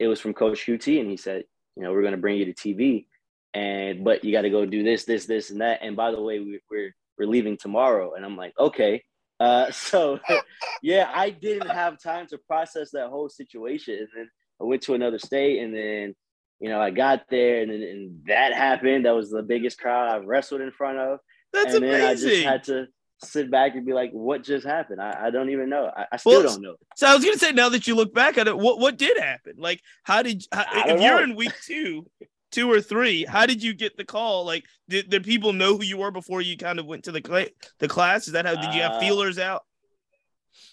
it 0.03 0.09
was 0.09 0.21
from 0.21 0.35
Coach 0.35 0.67
QT, 0.67 1.01
and 1.01 1.09
he 1.09 1.17
said, 1.17 1.45
you 1.77 1.83
know, 1.83 1.93
we're 1.93 2.03
going 2.03 2.13
to 2.13 2.21
bring 2.21 2.37
you 2.37 2.45
to 2.45 2.53
TV, 2.53 3.07
and 3.55 4.03
but 4.03 4.25
you 4.25 4.33
got 4.33 4.43
to 4.43 4.51
go 4.51 4.67
do 4.67 4.83
this, 4.83 5.05
this, 5.05 5.27
this, 5.27 5.51
and 5.51 5.61
that. 5.61 5.79
And 5.81 5.95
by 5.97 6.11
the 6.11 6.21
way, 6.21 6.41
we, 6.41 6.61
we're 6.69 6.93
we're 7.17 7.29
leaving 7.29 7.57
tomorrow, 7.57 8.15
and 8.15 8.25
I'm 8.25 8.37
like, 8.37 8.53
okay. 8.59 9.03
Uh, 9.39 9.71
so 9.71 10.19
yeah, 10.83 11.11
I 11.15 11.31
didn't 11.31 11.71
have 11.71 12.03
time 12.03 12.27
to 12.29 12.39
process 12.39 12.91
that 12.93 13.11
whole 13.11 13.29
situation, 13.29 13.95
and 13.95 14.09
then 14.15 14.31
I 14.61 14.65
went 14.65 14.83
to 14.83 14.95
another 14.95 15.21
state, 15.21 15.63
and 15.63 15.73
then 15.75 16.15
you 16.59 16.69
know 16.69 16.81
I 16.81 16.91
got 16.91 17.23
there, 17.31 17.63
and 17.63 17.71
then 17.71 17.83
and 17.83 18.21
that 18.27 18.53
happened. 18.53 19.07
That 19.07 19.15
was 19.15 19.31
the 19.31 19.43
biggest 19.43 19.79
crowd 19.79 20.09
I've 20.09 20.27
wrestled 20.27 20.63
in 20.63 20.73
front 20.73 20.99
of. 20.99 21.21
That's 21.53 21.75
and 21.75 21.85
amazing. 21.85 22.01
then 22.01 22.09
I 22.09 22.15
just 22.15 22.45
had 22.45 22.65
to 22.65 22.87
sit 23.25 23.51
back 23.51 23.75
and 23.75 23.87
be 23.87 23.93
like, 23.93 24.11
what 24.13 24.43
just 24.43 24.67
happened? 24.67 25.01
I, 25.01 25.27
I 25.27 25.31
don't 25.31 25.51
even 25.51 25.69
know. 25.69 25.91
I, 25.95 26.07
I 26.13 26.17
still 26.17 26.33
well, 26.33 26.43
don't 26.43 26.63
know. 26.63 26.75
So 26.97 27.07
I 27.07 27.15
was 27.15 27.25
gonna 27.25 27.39
say, 27.39 27.53
now 27.53 27.69
that 27.71 27.87
you 27.87 27.95
look 27.95 28.15
back 28.15 28.39
at 28.39 28.49
it, 28.49 28.57
what 28.57 28.79
what 28.79 28.97
did 28.97 29.19
happen? 29.19 29.55
Like, 29.59 29.81
how 30.03 30.23
did 30.23 30.45
how, 30.53 30.65
if 30.87 30.99
know. 30.99 31.05
you're 31.05 31.23
in 31.23 31.37
week 31.37 31.53
two, 31.65 32.07
two 32.51 32.71
or 32.71 32.81
three, 32.81 33.25
how 33.25 33.47
did 33.47 33.63
you 33.63 33.75
get 33.75 33.97
the 33.97 34.05
call? 34.05 34.45
Like, 34.45 34.65
did, 34.89 35.11
did 35.11 35.25
people 35.25 35.53
know 35.53 35.77
who 35.77 35.85
you 35.85 35.97
were 35.97 36.11
before 36.11 36.41
you 36.41 36.57
kind 36.57 36.79
of 36.79 36.87
went 36.87 37.05
to 37.05 37.13
the 37.13 37.23
cl- 37.25 37.49
the 37.79 37.89
class? 37.89 38.27
Is 38.27 38.35
that 38.35 38.47
how 38.47 38.55
did 38.55 38.75
you 38.75 38.83
have 38.83 38.93
uh, 38.93 39.01
feelers 39.01 39.39
out? 39.39 39.63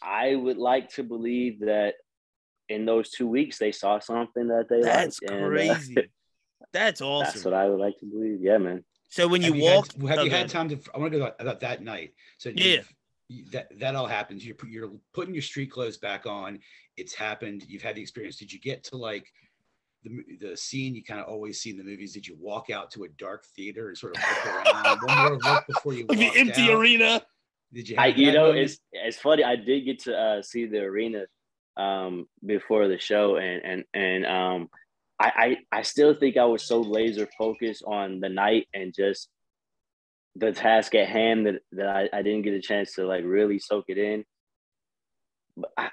I 0.01 0.35
would 0.35 0.57
like 0.57 0.89
to 0.91 1.03
believe 1.03 1.61
that 1.61 1.95
in 2.67 2.85
those 2.85 3.09
two 3.09 3.27
weeks 3.27 3.57
they 3.57 3.71
saw 3.71 3.99
something 3.99 4.47
that 4.47 4.67
they 4.69 4.81
that's 4.81 5.21
liked. 5.21 5.41
crazy. 5.41 5.95
And, 5.95 5.97
uh, 5.97 6.01
that's 6.73 7.01
awesome. 7.01 7.31
That's 7.33 7.45
what 7.45 7.53
I 7.53 7.67
would 7.67 7.79
like 7.79 7.97
to 7.99 8.05
believe. 8.05 8.39
Yeah, 8.41 8.57
man. 8.57 8.83
So 9.09 9.27
when 9.27 9.41
you, 9.41 9.55
you 9.55 9.63
walk, 9.63 9.91
had, 10.01 10.17
have 10.17 10.25
you 10.25 10.31
had 10.31 10.49
time 10.49 10.69
to? 10.69 10.79
I 10.93 10.99
want 10.99 11.11
to 11.13 11.19
go 11.19 11.31
about 11.39 11.59
that 11.61 11.83
night. 11.83 12.13
So 12.37 12.51
yeah, 12.55 12.81
that 13.51 13.67
that 13.79 13.95
all 13.95 14.07
happens. 14.07 14.45
You're 14.45 14.55
you're 14.67 14.91
putting 15.13 15.33
your 15.33 15.41
street 15.41 15.71
clothes 15.71 15.97
back 15.97 16.25
on. 16.27 16.59
It's 16.95 17.15
happened. 17.15 17.65
You've 17.67 17.81
had 17.81 17.95
the 17.95 18.01
experience. 18.01 18.37
Did 18.37 18.53
you 18.53 18.59
get 18.59 18.83
to 18.85 18.97
like 18.97 19.31
the 20.03 20.23
the 20.39 20.55
scene 20.55 20.93
you 20.93 21.03
kind 21.03 21.19
of 21.19 21.27
always 21.27 21.59
see 21.59 21.71
in 21.71 21.77
the 21.77 21.83
movies? 21.83 22.13
Did 22.13 22.27
you 22.27 22.37
walk 22.39 22.69
out 22.69 22.91
to 22.91 23.03
a 23.03 23.07
dark 23.09 23.45
theater 23.55 23.89
and 23.89 23.97
sort 23.97 24.15
of 24.15 24.23
look 24.23 24.45
around? 24.45 24.99
One 25.01 25.17
more 25.17 25.39
look 25.39 25.67
before 25.67 25.93
you 25.93 26.05
like 26.09 26.19
the 26.19 26.31
empty 26.35 26.63
out? 26.63 26.79
arena. 26.79 27.21
Did 27.73 27.89
you? 27.89 27.95
I, 27.97 28.07
you 28.07 28.31
know, 28.31 28.47
moment? 28.47 28.59
it's 28.59 28.79
it's 28.93 29.17
funny. 29.17 29.43
I 29.43 29.55
did 29.55 29.85
get 29.85 29.99
to 30.03 30.15
uh, 30.15 30.41
see 30.43 30.65
the 30.65 30.81
arena 30.81 31.25
um, 31.77 32.27
before 32.45 32.87
the 32.87 32.99
show, 32.99 33.37
and 33.37 33.63
and 33.63 33.83
and 33.93 34.25
um, 34.25 34.69
I, 35.19 35.57
I 35.71 35.79
I 35.79 35.81
still 35.81 36.13
think 36.13 36.37
I 36.37 36.45
was 36.45 36.63
so 36.63 36.81
laser 36.81 37.27
focused 37.37 37.83
on 37.85 38.19
the 38.19 38.29
night 38.29 38.67
and 38.73 38.93
just 38.95 39.29
the 40.35 40.51
task 40.51 40.95
at 40.95 41.07
hand 41.07 41.45
that, 41.45 41.61
that 41.73 41.87
I, 41.87 42.09
I 42.13 42.21
didn't 42.21 42.43
get 42.43 42.53
a 42.53 42.61
chance 42.61 42.93
to 42.93 43.05
like 43.05 43.23
really 43.25 43.59
soak 43.59 43.85
it 43.87 43.97
in. 43.97 44.23
But 45.57 45.71
I, 45.77 45.89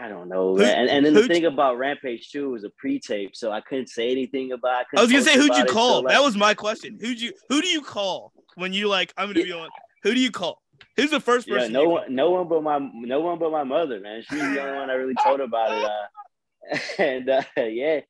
I 0.00 0.08
don't 0.08 0.28
know. 0.28 0.56
Who, 0.56 0.62
and, 0.62 0.90
and 0.90 1.06
then 1.06 1.14
the 1.14 1.26
thing 1.26 1.46
about 1.46 1.78
Rampage 1.78 2.30
2 2.30 2.50
was 2.50 2.64
a 2.64 2.70
pre-tape, 2.78 3.34
so 3.34 3.50
I 3.50 3.62
couldn't 3.62 3.88
say 3.88 4.10
anything 4.10 4.52
about 4.52 4.84
I, 4.94 4.98
I 4.98 5.02
was 5.02 5.10
gonna 5.10 5.24
say 5.24 5.36
who'd 5.36 5.56
you 5.56 5.64
call? 5.64 6.02
Like, 6.02 6.12
that 6.12 6.22
was 6.22 6.36
my 6.36 6.52
question. 6.52 6.98
Who'd 7.00 7.20
you 7.20 7.32
who 7.48 7.62
do 7.62 7.68
you 7.68 7.80
call 7.80 8.32
when 8.56 8.72
you 8.72 8.88
like 8.88 9.14
I'm 9.16 9.28
gonna 9.28 9.40
yeah. 9.40 9.46
be 9.46 9.52
on 9.52 9.70
who 10.02 10.14
do 10.14 10.20
you 10.20 10.30
call? 10.30 10.60
Who's 10.96 11.10
the 11.10 11.20
first 11.20 11.48
person? 11.48 11.72
Yeah, 11.72 11.80
no 11.80 11.88
one, 11.88 12.14
no 12.14 12.30
one 12.30 12.48
but 12.48 12.62
my, 12.62 12.78
no 12.92 13.20
one 13.20 13.38
but 13.38 13.52
my 13.52 13.64
mother, 13.64 14.00
man. 14.00 14.22
She's 14.28 14.40
the 14.40 14.60
only 14.60 14.78
one 14.78 14.90
I 14.90 14.94
really 14.94 15.14
told 15.24 15.40
about 15.40 15.70
it. 15.72 15.84
Uh, 15.84 16.78
and 17.02 17.30
uh, 17.30 17.42
yeah, 17.56 18.00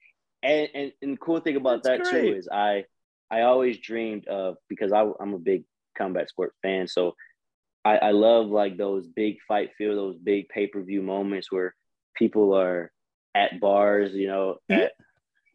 and, 0.43 0.69
and 0.75 0.93
and 1.03 1.13
the 1.15 1.17
cool 1.19 1.41
thing 1.41 1.57
about 1.57 1.83
That's 1.83 2.01
that 2.01 2.11
great. 2.11 2.31
too 2.31 2.37
is 2.37 2.49
I 2.51 2.85
I 3.31 3.43
always 3.43 3.79
dreamed 3.79 4.27
of 4.29 4.57
because 4.69 4.93
I, 4.93 5.05
I'm 5.21 5.35
a 5.35 5.39
big 5.39 5.65
combat 5.97 6.29
sport 6.29 6.55
fan, 6.63 6.89
so 6.89 7.15
I, 7.85 7.97
I 7.97 8.11
love 8.11 8.49
like 8.49 8.77
those 8.77 9.07
big 9.07 9.37
fight 9.47 9.71
feel, 9.77 9.95
those 9.95 10.19
big 10.19 10.49
pay 10.49 10.67
per 10.67 10.83
view 10.83 11.03
moments 11.03 11.51
where 11.51 11.75
people 12.17 12.55
are 12.55 12.93
at 13.35 13.61
bars, 13.61 14.13
you 14.15 14.29
know, 14.29 14.57
at 14.69 14.93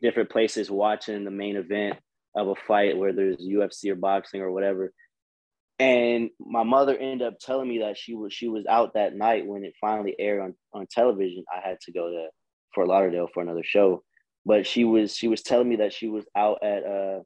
different 0.01 0.29
places 0.29 0.71
watching 0.71 1.25
the 1.25 1.31
main 1.31 1.55
event 1.55 1.97
of 2.35 2.47
a 2.47 2.55
fight, 2.55 2.97
whether 2.97 3.29
it's 3.29 3.45
UFC 3.45 3.91
or 3.91 3.95
boxing 3.95 4.41
or 4.41 4.51
whatever. 4.51 4.91
And 5.79 6.29
my 6.39 6.63
mother 6.63 6.95
ended 6.95 7.27
up 7.27 7.39
telling 7.39 7.67
me 7.67 7.79
that 7.79 7.97
she 7.97 8.13
was 8.13 8.33
she 8.33 8.47
was 8.47 8.65
out 8.67 8.93
that 8.93 9.15
night 9.15 9.45
when 9.45 9.63
it 9.63 9.73
finally 9.81 10.15
aired 10.17 10.41
on, 10.41 10.55
on 10.73 10.87
television. 10.89 11.43
I 11.51 11.67
had 11.67 11.79
to 11.81 11.91
go 11.91 12.09
to 12.09 12.27
Fort 12.73 12.87
Lauderdale 12.87 13.29
for 13.33 13.41
another 13.41 13.63
show 13.63 14.03
but 14.45 14.65
she 14.67 14.83
was 14.83 15.15
she 15.15 15.27
was 15.27 15.41
telling 15.41 15.69
me 15.69 15.77
that 15.77 15.93
she 15.93 16.07
was 16.07 16.25
out 16.35 16.63
at 16.63 16.85
uh 16.85 17.19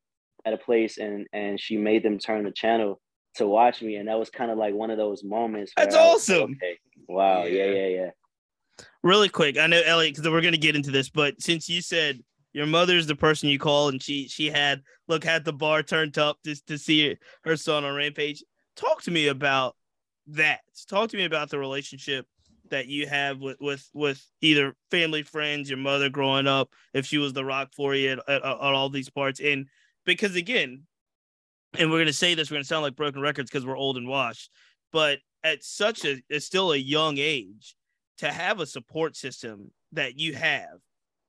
at 0.46 0.54
a 0.54 0.58
place 0.58 0.98
and 0.98 1.28
and 1.34 1.60
she 1.60 1.78
made 1.78 2.04
them 2.04 2.18
turn 2.18 2.44
the 2.44 2.52
channel 2.52 3.00
to 3.36 3.48
watch 3.48 3.82
me. 3.82 3.96
And 3.96 4.08
that 4.08 4.18
was 4.18 4.30
kind 4.30 4.50
of 4.50 4.58
like 4.58 4.74
one 4.74 4.90
of 4.90 4.98
those 4.98 5.24
moments 5.24 5.72
that's 5.76 5.96
awesome. 5.96 6.56
okay 6.56 6.78
wow 7.08 7.44
yeah 7.44 7.66
yeah. 7.66 7.74
yeah, 7.74 7.88
yeah. 7.88 8.10
really 9.04 9.30
quick 9.30 9.58
i 9.58 9.68
know 9.68 9.82
elliot 9.86 10.16
because 10.16 10.30
we're 10.30 10.42
going 10.42 10.54
to 10.54 10.58
get 10.58 10.76
into 10.76 10.92
this 10.92 11.10
but 11.10 11.40
since 11.42 11.70
you 11.70 11.82
said 11.82 12.20
your 12.54 12.66
mother's 12.66 13.06
the 13.06 13.16
person 13.16 13.48
you 13.48 13.60
call 13.60 13.90
and 13.90 14.02
she 14.02 14.28
she 14.28 14.50
had 14.50 14.82
look 15.08 15.24
had 15.24 15.46
the 15.46 15.54
bar 15.54 15.84
turned 15.84 16.18
up 16.18 16.38
just 16.44 16.66
to 16.68 16.78
see 16.78 17.16
her 17.44 17.56
son 17.56 17.86
on 17.86 17.96
rampage 17.96 18.44
talk 18.76 19.02
to 19.04 19.12
me 19.12 19.28
about 19.28 19.76
that. 20.28 20.60
Talk 20.90 21.10
to 21.10 21.18
me 21.18 21.26
about 21.26 21.50
the 21.50 21.60
relationship 21.60 22.26
that 22.70 22.88
you 22.88 23.08
have 23.08 23.40
with 23.40 23.58
with 23.60 23.88
with 23.94 24.26
either 24.42 24.76
family, 24.92 25.24
friends, 25.24 25.70
your 25.70 25.80
mother 25.80 26.10
growing 26.10 26.48
up, 26.48 26.70
if 26.94 27.06
she 27.06 27.18
was 27.18 27.34
the 27.34 27.46
rock 27.46 27.70
for 27.76 27.96
you 27.96 28.12
at, 28.12 28.20
at, 28.28 28.44
at 28.44 28.44
all 28.44 28.90
these 28.90 29.10
parts, 29.10 29.40
and 29.40 29.68
because 30.06 30.36
again, 30.36 30.84
and 31.78 31.92
we're 31.92 32.00
gonna 32.00 32.14
say 32.14 32.34
this, 32.34 32.50
we're 32.50 32.56
gonna 32.56 32.64
sound 32.66 32.84
like 32.84 32.96
broken 32.96 33.22
records 33.22 33.50
because 33.50 33.66
we're 33.66 33.78
old 33.78 33.98
and 33.98 34.08
washed, 34.08 34.52
but 34.92 35.20
at 35.44 35.64
such 35.64 36.06
a 36.06 36.22
it's 36.30 36.46
still 36.46 36.72
a 36.72 36.78
young 36.78 37.18
age 37.18 37.76
to 38.18 38.32
have 38.32 38.60
a 38.60 38.66
support 38.66 39.16
system 39.16 39.72
that 39.92 40.18
you 40.18 40.34
have 40.34 40.80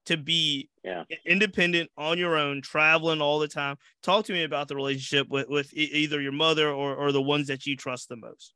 to 0.09 0.17
be 0.17 0.71
yeah. 0.83 1.05
independent 1.27 1.91
on 1.99 2.17
your 2.17 2.37
own, 2.37 2.63
traveling 2.63 3.21
all 3.21 3.39
the 3.39 3.47
time. 3.47 3.77
Talk 4.03 4.25
to 4.25 4.33
me 4.33 4.43
about 4.43 4.67
the 4.67 4.75
relationship 4.75 5.29
with, 5.29 5.49
with 5.51 5.73
either 5.75 6.19
your 6.19 6.33
mother 6.33 6.71
or, 6.71 6.95
or 6.95 7.13
the 7.13 7.21
ones 7.21 7.49
that 7.49 7.67
you 7.67 7.77
trust 7.77 8.09
the 8.09 8.17
most. 8.17 8.55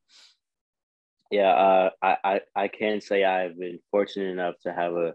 Yeah, 1.33 1.51
uh, 1.51 1.91
I, 2.03 2.17
I, 2.23 2.41
I 2.55 2.69
can 2.69 3.01
say 3.01 3.25
I've 3.25 3.59
been 3.59 3.79
fortunate 3.91 4.31
enough 4.31 4.55
to 4.65 4.73
have 4.73 4.93
a, 4.93 5.15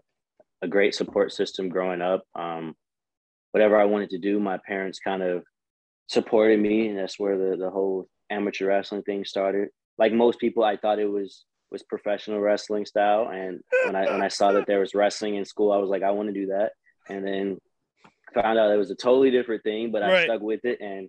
a 0.62 0.66
great 0.66 0.96
support 0.96 1.32
system 1.32 1.68
growing 1.68 2.02
up. 2.02 2.24
Um, 2.34 2.74
whatever 3.52 3.80
I 3.80 3.84
wanted 3.84 4.10
to 4.10 4.18
do, 4.18 4.40
my 4.40 4.58
parents 4.66 4.98
kind 4.98 5.22
of 5.22 5.44
supported 6.08 6.58
me, 6.58 6.88
and 6.88 6.98
that's 6.98 7.20
where 7.20 7.38
the, 7.38 7.56
the 7.56 7.70
whole 7.70 8.08
amateur 8.30 8.66
wrestling 8.66 9.02
thing 9.02 9.24
started. 9.24 9.68
Like 9.96 10.12
most 10.12 10.40
people, 10.40 10.64
I 10.64 10.76
thought 10.76 10.98
it 10.98 11.08
was 11.08 11.44
was 11.70 11.84
professional 11.84 12.40
wrestling 12.40 12.84
style. 12.84 13.28
And 13.32 13.60
when 13.84 13.94
I 13.94 14.10
when 14.10 14.22
I 14.22 14.28
saw 14.28 14.50
that 14.52 14.66
there 14.66 14.80
was 14.80 14.96
wrestling 14.96 15.36
in 15.36 15.44
school, 15.44 15.70
I 15.70 15.76
was 15.76 15.88
like, 15.88 16.02
I 16.02 16.10
want 16.10 16.28
to 16.28 16.34
do 16.34 16.46
that. 16.46 16.72
And 17.08 17.24
then 17.24 17.58
found 18.34 18.58
out 18.58 18.72
it 18.72 18.76
was 18.76 18.90
a 18.90 18.96
totally 18.96 19.30
different 19.30 19.62
thing, 19.62 19.92
but 19.92 20.02
I 20.02 20.10
right. 20.10 20.24
stuck 20.24 20.40
with 20.40 20.64
it, 20.64 20.80
and 20.80 21.08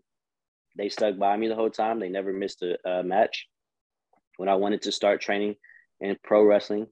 they 0.77 0.89
stuck 0.89 1.17
by 1.17 1.35
me 1.35 1.47
the 1.47 1.55
whole 1.55 1.71
time. 1.71 1.99
They 1.99 2.09
never 2.09 2.31
missed 2.31 2.61
a, 2.61 2.77
a 2.87 3.03
match. 3.03 3.47
When 4.39 4.47
I 4.47 4.55
wanted 4.55 4.83
to 4.83 4.93
start 4.93 5.19
training 5.19 5.55
in 5.99 6.15
pro 6.23 6.43
wrestling, 6.43 6.87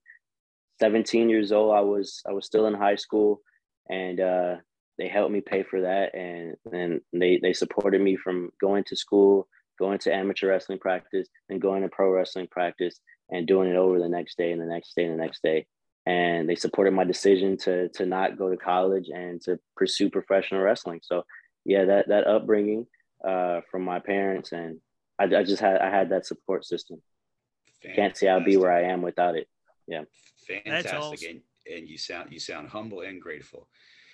17 0.81 1.29
years 1.29 1.53
old, 1.53 1.73
I 1.73 1.79
was 1.79 2.21
I 2.27 2.33
was 2.33 2.45
still 2.45 2.67
in 2.67 2.73
high 2.73 2.97
school, 2.97 3.39
and 3.89 4.19
uh, 4.19 4.55
they 4.97 5.07
helped 5.07 5.31
me 5.31 5.39
pay 5.39 5.63
for 5.63 5.79
that, 5.79 6.13
and 6.13 6.57
and 6.73 6.99
they 7.13 7.39
they 7.41 7.53
supported 7.53 8.01
me 8.01 8.17
from 8.17 8.49
going 8.59 8.83
to 8.87 8.97
school, 8.97 9.47
going 9.79 9.97
to 9.99 10.13
amateur 10.13 10.49
wrestling 10.49 10.79
practice, 10.79 11.29
and 11.47 11.61
going 11.61 11.83
to 11.83 11.87
pro 11.87 12.11
wrestling 12.11 12.47
practice 12.51 12.99
and 13.29 13.47
doing 13.47 13.69
it 13.69 13.77
over 13.77 13.97
the 13.97 14.09
next 14.09 14.37
day 14.37 14.51
and 14.51 14.59
the 14.59 14.65
next 14.65 14.93
day 14.93 15.05
and 15.05 15.13
the 15.13 15.23
next 15.23 15.41
day. 15.41 15.65
And 16.05 16.49
they 16.49 16.55
supported 16.55 16.91
my 16.91 17.05
decision 17.05 17.55
to 17.59 17.87
to 17.93 18.05
not 18.05 18.37
go 18.37 18.49
to 18.49 18.57
college 18.57 19.07
and 19.07 19.41
to 19.43 19.57
pursue 19.77 20.09
professional 20.09 20.59
wrestling. 20.59 20.99
So 21.01 21.23
yeah, 21.63 21.85
that 21.85 22.09
that 22.09 22.27
upbringing 22.27 22.87
uh, 23.25 23.61
from 23.71 23.83
my 23.85 23.99
parents 23.99 24.51
and 24.51 24.81
I, 25.17 25.23
I 25.23 25.43
just 25.43 25.61
had 25.61 25.77
I 25.77 25.89
had 25.89 26.09
that 26.09 26.25
support 26.25 26.65
system. 26.65 27.01
Fantastic. 27.81 27.95
Can't 27.95 28.17
say 28.17 28.27
I'd 28.29 28.45
be 28.45 28.57
where 28.57 28.71
I 28.71 28.83
am 28.83 29.01
without 29.01 29.35
it. 29.35 29.47
Yeah. 29.87 30.03
Fantastic. 30.47 30.93
Awesome. 30.93 31.29
And, 31.29 31.41
and 31.77 31.89
you 31.89 31.97
sound 31.97 32.31
you 32.31 32.39
sound 32.39 32.69
humble 32.69 33.01
and 33.01 33.21
grateful. 33.21 33.67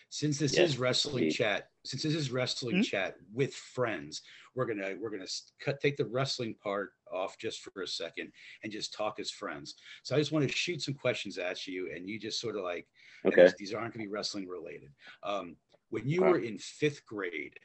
Since 0.10 0.38
this 0.38 0.56
yes, 0.56 0.70
is 0.70 0.78
wrestling 0.78 1.24
indeed. 1.24 1.36
chat, 1.36 1.70
since 1.86 2.04
this 2.04 2.14
is 2.14 2.32
wrestling 2.32 2.76
mm-hmm. 2.76 2.84
chat 2.84 3.16
with 3.34 3.54
friends, 3.56 4.22
we're 4.56 4.66
gonna 4.66 4.94
we're 5.00 5.10
gonna 5.10 5.28
cut 5.60 5.82
take 5.82 5.98
the 5.98 6.06
wrestling 6.06 6.56
part 6.62 6.92
off 7.12 7.38
just 7.40 7.62
for 7.62 7.82
a 7.82 7.88
second 7.88 8.32
and 8.64 8.72
just 8.72 8.94
talk 8.94 9.20
as 9.20 9.32
friends. 9.32 9.76
So 10.04 10.16
I 10.16 10.20
just 10.20 10.32
want 10.32 10.48
to 10.48 10.54
shoot 10.54 10.82
some 10.82 10.94
questions 10.94 11.38
at 11.38 11.66
you, 11.66 11.92
and 11.96 12.08
you 12.08 12.20
just 12.20 12.40
sort 12.40 12.56
of 12.56 12.64
like, 12.64 12.88
okay, 13.26 13.44
these, 13.44 13.56
these 13.58 13.74
aren't 13.74 13.94
gonna 13.94 14.06
be 14.06 14.12
wrestling 14.12 14.48
related. 14.48 14.92
Um, 15.24 15.56
when 15.90 16.08
you 16.08 16.22
were 16.22 16.40
in 16.40 16.58
fifth 16.60 17.06
grade, 17.06 17.58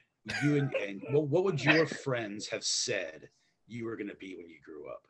you 0.42 0.56
and, 0.56 0.72
and 0.74 1.02
what, 1.10 1.28
what 1.28 1.44
would 1.44 1.62
your 1.62 1.86
friends 1.86 2.48
have 2.48 2.64
said 2.64 3.28
you 3.66 3.84
were 3.84 3.96
gonna 3.96 4.14
be 4.14 4.36
when 4.36 4.48
you 4.48 4.56
grew 4.64 4.88
up? 4.88 5.02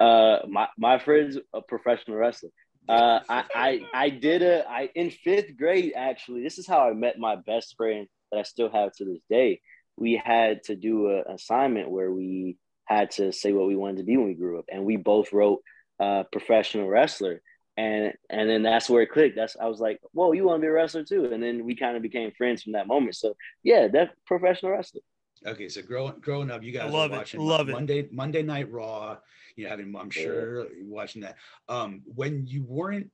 Uh, 0.00 0.38
my 0.48 0.68
my 0.78 0.98
friends 0.98 1.38
a 1.52 1.62
professional 1.62 2.16
wrestler. 2.16 2.50
Uh, 2.86 3.20
I, 3.28 3.44
I 3.54 3.80
I 3.94 4.10
did 4.10 4.42
a 4.42 4.68
I 4.68 4.90
in 4.94 5.10
fifth 5.10 5.56
grade 5.56 5.94
actually. 5.96 6.42
This 6.42 6.58
is 6.58 6.66
how 6.66 6.88
I 6.88 6.92
met 6.92 7.18
my 7.18 7.36
best 7.36 7.76
friend 7.76 8.06
that 8.30 8.40
I 8.40 8.42
still 8.42 8.70
have 8.70 8.92
to 8.96 9.04
this 9.04 9.22
day 9.30 9.60
we 9.96 10.20
had 10.22 10.62
to 10.64 10.76
do 10.76 11.10
an 11.10 11.24
assignment 11.28 11.90
where 11.90 12.10
we 12.10 12.56
had 12.86 13.10
to 13.12 13.32
say 13.32 13.52
what 13.52 13.66
we 13.66 13.76
wanted 13.76 13.98
to 13.98 14.04
be 14.04 14.16
when 14.16 14.26
we 14.26 14.34
grew 14.34 14.58
up, 14.58 14.66
and 14.70 14.84
we 14.84 14.96
both 14.96 15.32
wrote 15.32 15.62
uh, 16.00 16.24
professional 16.32 16.88
wrestler, 16.88 17.40
and 17.76 18.12
and 18.28 18.48
then 18.50 18.62
that's 18.62 18.90
where 18.90 19.02
it 19.02 19.10
clicked. 19.10 19.36
That's 19.36 19.56
I 19.60 19.68
was 19.68 19.80
like, 19.80 20.00
whoa, 20.12 20.32
you 20.32 20.44
want 20.44 20.60
to 20.60 20.62
be 20.62 20.68
a 20.68 20.72
wrestler 20.72 21.04
too? 21.04 21.26
And 21.32 21.42
then 21.42 21.64
we 21.64 21.76
kind 21.76 21.96
of 21.96 22.02
became 22.02 22.32
friends 22.32 22.62
from 22.62 22.72
that 22.72 22.86
moment. 22.86 23.16
So 23.16 23.34
yeah, 23.62 23.88
that 23.88 24.10
professional 24.26 24.72
wrestler. 24.72 25.00
Okay, 25.46 25.68
so 25.68 25.82
growing 25.82 26.14
growing 26.20 26.50
up, 26.50 26.62
you 26.62 26.72
guys 26.72 26.92
love 26.92 27.10
were 27.10 27.18
watching 27.18 27.40
it. 27.40 27.44
Love 27.44 27.68
Monday 27.68 28.00
it. 28.00 28.12
Monday 28.12 28.42
Night 28.42 28.70
Raw. 28.70 29.18
You 29.56 29.64
know, 29.64 29.70
having 29.70 29.94
I'm 29.96 30.10
sure 30.10 30.64
yeah. 30.64 30.68
watching 30.86 31.22
that. 31.22 31.36
Um, 31.68 32.02
when 32.06 32.46
you 32.46 32.64
weren't 32.64 33.10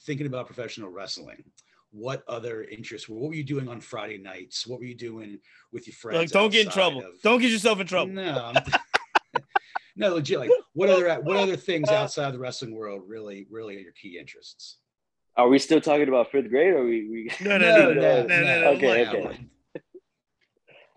thinking 0.00 0.26
about 0.26 0.46
professional 0.46 0.90
wrestling, 0.90 1.44
what 1.92 2.22
other 2.26 2.64
interests 2.64 3.08
what 3.08 3.28
were 3.28 3.34
you 3.34 3.44
doing 3.44 3.68
on 3.68 3.80
friday 3.80 4.18
nights? 4.18 4.66
What 4.66 4.80
were 4.80 4.86
you 4.86 4.96
doing 4.96 5.38
with 5.72 5.86
your 5.86 5.94
friends 5.94 6.18
like, 6.18 6.30
don't 6.30 6.50
get 6.50 6.66
in 6.66 6.72
trouble. 6.72 7.00
of, 7.00 7.20
don't 7.22 7.40
get 7.40 7.50
yourself 7.50 7.80
in 7.80 7.86
trouble. 7.86 8.12
No 8.12 8.52
no 9.96 10.14
legit 10.14 10.38
like 10.38 10.50
what 10.72 10.88
other 10.88 11.20
what 11.20 11.36
other 11.36 11.56
things 11.56 11.90
outside 11.90 12.32
the 12.32 12.38
wrestling 12.38 12.74
world 12.74 13.02
really 13.06 13.46
really 13.50 13.76
are 13.76 13.80
your 13.80 13.92
key 13.92 14.18
interests? 14.18 14.78
Are 15.36 15.48
we 15.48 15.58
still 15.58 15.80
talking 15.80 16.08
about 16.08 16.30
fifth 16.30 16.50
grade 16.50 16.74
or 16.74 16.84
we, 16.84 17.08
we... 17.08 17.30
no 17.46 17.58
no 17.58 17.78
no 17.78 17.92
no, 17.92 18.26
no, 18.26 18.26
no, 18.26 18.60
no, 18.60 18.66
okay 18.70 19.08
okay. 19.08 19.46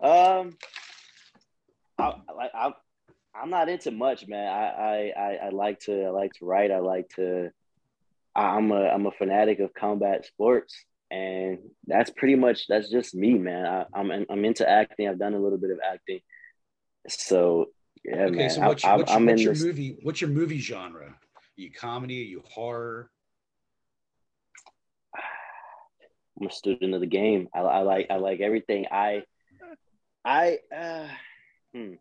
um 0.00 0.56
I, 1.98 2.50
I, 2.54 2.72
I'm 3.40 3.50
not 3.50 3.68
into 3.68 3.90
much, 3.90 4.26
man. 4.26 4.48
I, 4.48 5.12
I 5.16 5.38
I 5.46 5.48
like 5.50 5.80
to 5.80 6.04
I 6.04 6.10
like 6.10 6.32
to 6.34 6.44
write. 6.44 6.70
I 6.70 6.78
like 6.78 7.08
to 7.16 7.50
I'm 8.36 8.70
a 8.70 8.88
I'm 8.88 9.06
a 9.06 9.10
fanatic 9.12 9.60
of 9.60 9.72
combat 9.72 10.26
sports, 10.26 10.84
and 11.10 11.58
that's 11.86 12.10
pretty 12.10 12.34
much 12.34 12.66
that's 12.68 12.90
just 12.90 13.14
me, 13.14 13.34
man. 13.34 13.64
I, 13.66 13.98
am 13.98 14.10
I'm, 14.10 14.26
I'm 14.30 14.44
into 14.44 14.68
acting. 14.68 15.08
I've 15.08 15.18
done 15.18 15.34
a 15.34 15.38
little 15.38 15.58
bit 15.58 15.70
of 15.70 15.78
acting, 15.84 16.20
so 17.08 17.66
yeah, 18.04 18.24
okay, 18.24 18.36
man. 18.36 18.50
So 18.50 18.60
what's, 18.60 18.84
I, 18.84 18.96
what's, 18.96 19.10
I'm 19.10 19.26
what's 19.26 19.42
your 19.42 19.54
this... 19.54 19.64
movie? 19.64 19.98
What's 20.02 20.20
your 20.20 20.30
movie 20.30 20.58
genre? 20.58 21.06
Are 21.06 21.42
you 21.56 21.70
comedy? 21.72 22.20
Are 22.20 22.26
you 22.26 22.42
horror? 22.46 23.10
I'm 26.40 26.48
a 26.48 26.50
student 26.50 26.94
of 26.94 27.00
the 27.00 27.06
game. 27.06 27.48
I, 27.54 27.60
I 27.60 27.82
like 27.82 28.08
I 28.10 28.16
like 28.16 28.40
everything. 28.40 28.86
I 28.90 29.22
I 30.24 30.58
uh, 30.76 31.08
hmm. 31.74 31.94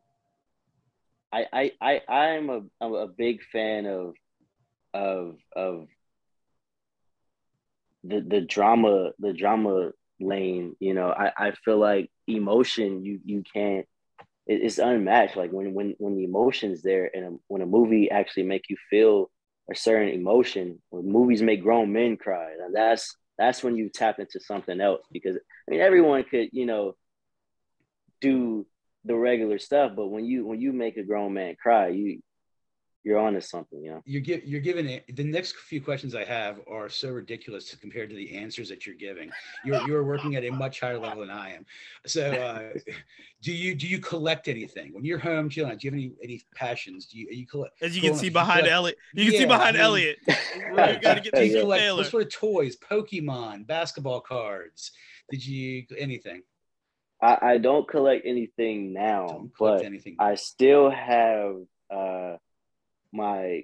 I 1.35 1.71
I 1.81 2.01
I 2.07 2.13
I'm 2.13 2.49
a 2.49 2.61
I'm 2.81 2.93
a 2.93 3.07
big 3.07 3.41
fan 3.51 3.85
of 3.85 4.13
of 4.93 5.37
of 5.55 5.87
the 8.03 8.21
the 8.21 8.41
drama 8.41 9.11
the 9.19 9.33
drama 9.33 9.91
lane 10.19 10.75
you 10.79 10.93
know? 10.93 11.09
I 11.09 11.31
i 11.37 11.51
feel 11.51 11.77
like 11.77 12.09
emotion 12.27 13.03
you 13.03 13.19
you 13.25 13.43
can't 13.53 13.85
it, 14.47 14.61
it's 14.61 14.77
unmatched. 14.77 15.35
Like 15.35 15.51
when 15.51 15.73
when 15.73 15.95
when 15.97 16.15
the 16.15 16.23
emotion's 16.23 16.81
there 16.81 17.09
and 17.13 17.25
a, 17.25 17.31
when 17.47 17.61
a 17.61 17.65
movie 17.65 18.09
actually 18.11 18.43
make 18.43 18.69
you 18.69 18.77
feel 18.89 19.29
a 19.71 19.75
certain 19.75 20.09
emotion 20.09 20.79
when 20.89 21.11
movies 21.11 21.41
make 21.41 21.63
grown 21.63 21.91
men 21.91 22.17
cry 22.17 22.51
and 22.63 22.75
that's 22.75 23.15
that's 23.37 23.63
when 23.63 23.75
you 23.75 23.89
tap 23.89 24.19
into 24.19 24.39
something 24.39 24.79
else 24.79 25.01
because 25.11 25.35
i 25.35 25.71
mean 25.71 25.81
everyone 25.81 26.23
could 26.23 26.49
you 26.51 26.67
know 26.67 26.95
do 28.21 28.65
the 29.05 29.15
regular 29.15 29.57
stuff 29.59 29.91
but 29.95 30.07
when 30.07 30.25
you 30.25 30.45
when 30.45 30.59
you 30.59 30.73
make 30.73 30.97
a 30.97 31.03
grown 31.03 31.33
man 31.33 31.55
cry 31.61 31.87
you 31.87 32.19
you're 33.05 33.19
on 33.19 33.33
to 33.33 33.41
something, 33.41 33.83
you 33.83 33.91
know. 33.91 34.01
You're 34.03 34.21
give, 34.21 34.43
you're 34.43 34.59
giving 34.59 34.89
it. 34.89 35.15
The 35.15 35.23
next 35.23 35.55
few 35.55 35.79
questions 35.79 36.15
I 36.15 36.23
have 36.25 36.59
are 36.67 36.89
so 36.89 37.11
ridiculous 37.11 37.73
compared 37.75 38.09
to 38.09 38.15
the 38.15 38.35
answers 38.35 38.67
that 38.69 38.87
you're 38.87 38.95
giving. 38.95 39.29
You're 39.63 39.87
you're 39.87 40.03
working 40.03 40.35
at 40.35 40.43
a 40.43 40.49
much 40.49 40.79
higher 40.79 40.97
level 40.97 41.21
than 41.21 41.29
I 41.29 41.53
am. 41.53 41.67
So, 42.07 42.31
uh, 42.31 42.79
do 43.43 43.53
you 43.53 43.75
do 43.75 43.87
you 43.87 43.99
collect 43.99 44.47
anything 44.47 44.91
when 44.91 45.05
you're 45.05 45.19
home 45.19 45.49
chilling? 45.49 45.77
Do 45.77 45.85
you 45.85 45.91
have 45.91 45.99
any 45.99 46.11
any 46.23 46.41
passions? 46.55 47.05
Do 47.05 47.19
you 47.19 47.27
you 47.29 47.45
collect? 47.45 47.75
As 47.79 47.95
you 47.95 48.01
can 48.01 48.15
see 48.15 48.29
behind 48.29 48.65
Elliot, 48.65 48.97
you 49.13 49.25
can 49.25 49.33
yeah, 49.33 49.39
see 49.39 49.45
behind 49.45 49.77
I 49.77 49.81
mean, 49.81 49.81
Elliot. 49.81 50.17
you 50.27 50.75
gotta 50.75 51.21
get 51.21 51.45
you 51.45 51.59
collect 51.61 51.95
what 51.95 52.07
sort 52.07 52.23
of 52.23 52.33
toys? 52.33 52.75
Pokemon, 52.75 53.67
basketball 53.67 54.21
cards. 54.21 54.91
Did 55.29 55.45
you 55.45 55.85
anything? 55.95 56.41
I, 57.21 57.37
I 57.41 57.57
don't 57.57 57.87
collect 57.87 58.25
anything 58.25 58.93
now, 58.93 59.27
don't 59.27 59.51
but 59.59 59.83
anything. 59.83 60.15
I 60.19 60.35
still 60.35 60.89
have. 60.89 61.55
uh 61.89 62.37
my 63.13 63.63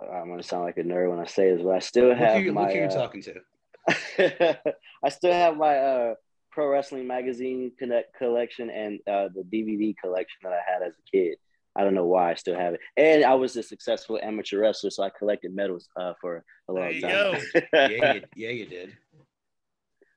I'm 0.00 0.28
gonna 0.28 0.42
sound 0.42 0.64
like 0.64 0.78
a 0.78 0.82
nerd 0.82 1.10
when 1.10 1.20
I 1.20 1.26
say 1.26 1.54
this, 1.54 1.62
but 1.62 1.74
I 1.74 1.78
still 1.78 2.14
have 2.14 2.36
look 2.36 2.44
who, 2.44 2.52
my. 2.52 2.62
Look 2.62 2.72
who 2.72 2.78
you're 2.78 2.88
uh, 2.88 2.90
talking 2.90 3.22
to. 3.22 3.40
I 5.04 5.08
still 5.08 5.32
have 5.32 5.56
my 5.56 5.76
uh, 5.76 6.14
pro 6.50 6.68
wrestling 6.68 7.06
magazine 7.06 7.72
connect 7.78 8.16
collection 8.16 8.70
and 8.70 8.98
uh, 9.06 9.28
the 9.34 9.42
DVD 9.42 9.94
collection 10.02 10.38
that 10.42 10.52
I 10.52 10.60
had 10.66 10.82
as 10.82 10.94
a 10.94 11.10
kid. 11.10 11.36
I 11.76 11.82
don't 11.82 11.94
know 11.94 12.06
why 12.06 12.30
I 12.30 12.34
still 12.34 12.54
have 12.54 12.74
it. 12.74 12.80
And 12.96 13.24
I 13.24 13.34
was 13.34 13.56
a 13.56 13.62
successful 13.62 14.18
amateur 14.22 14.60
wrestler, 14.60 14.90
so 14.90 15.02
I 15.02 15.10
collected 15.18 15.54
medals 15.54 15.88
uh, 16.00 16.12
for 16.20 16.44
a 16.68 16.72
long 16.72 17.00
time. 17.00 17.42
yeah, 17.72 18.12
you, 18.12 18.22
yeah, 18.36 18.50
you 18.50 18.66
did. 18.66 18.96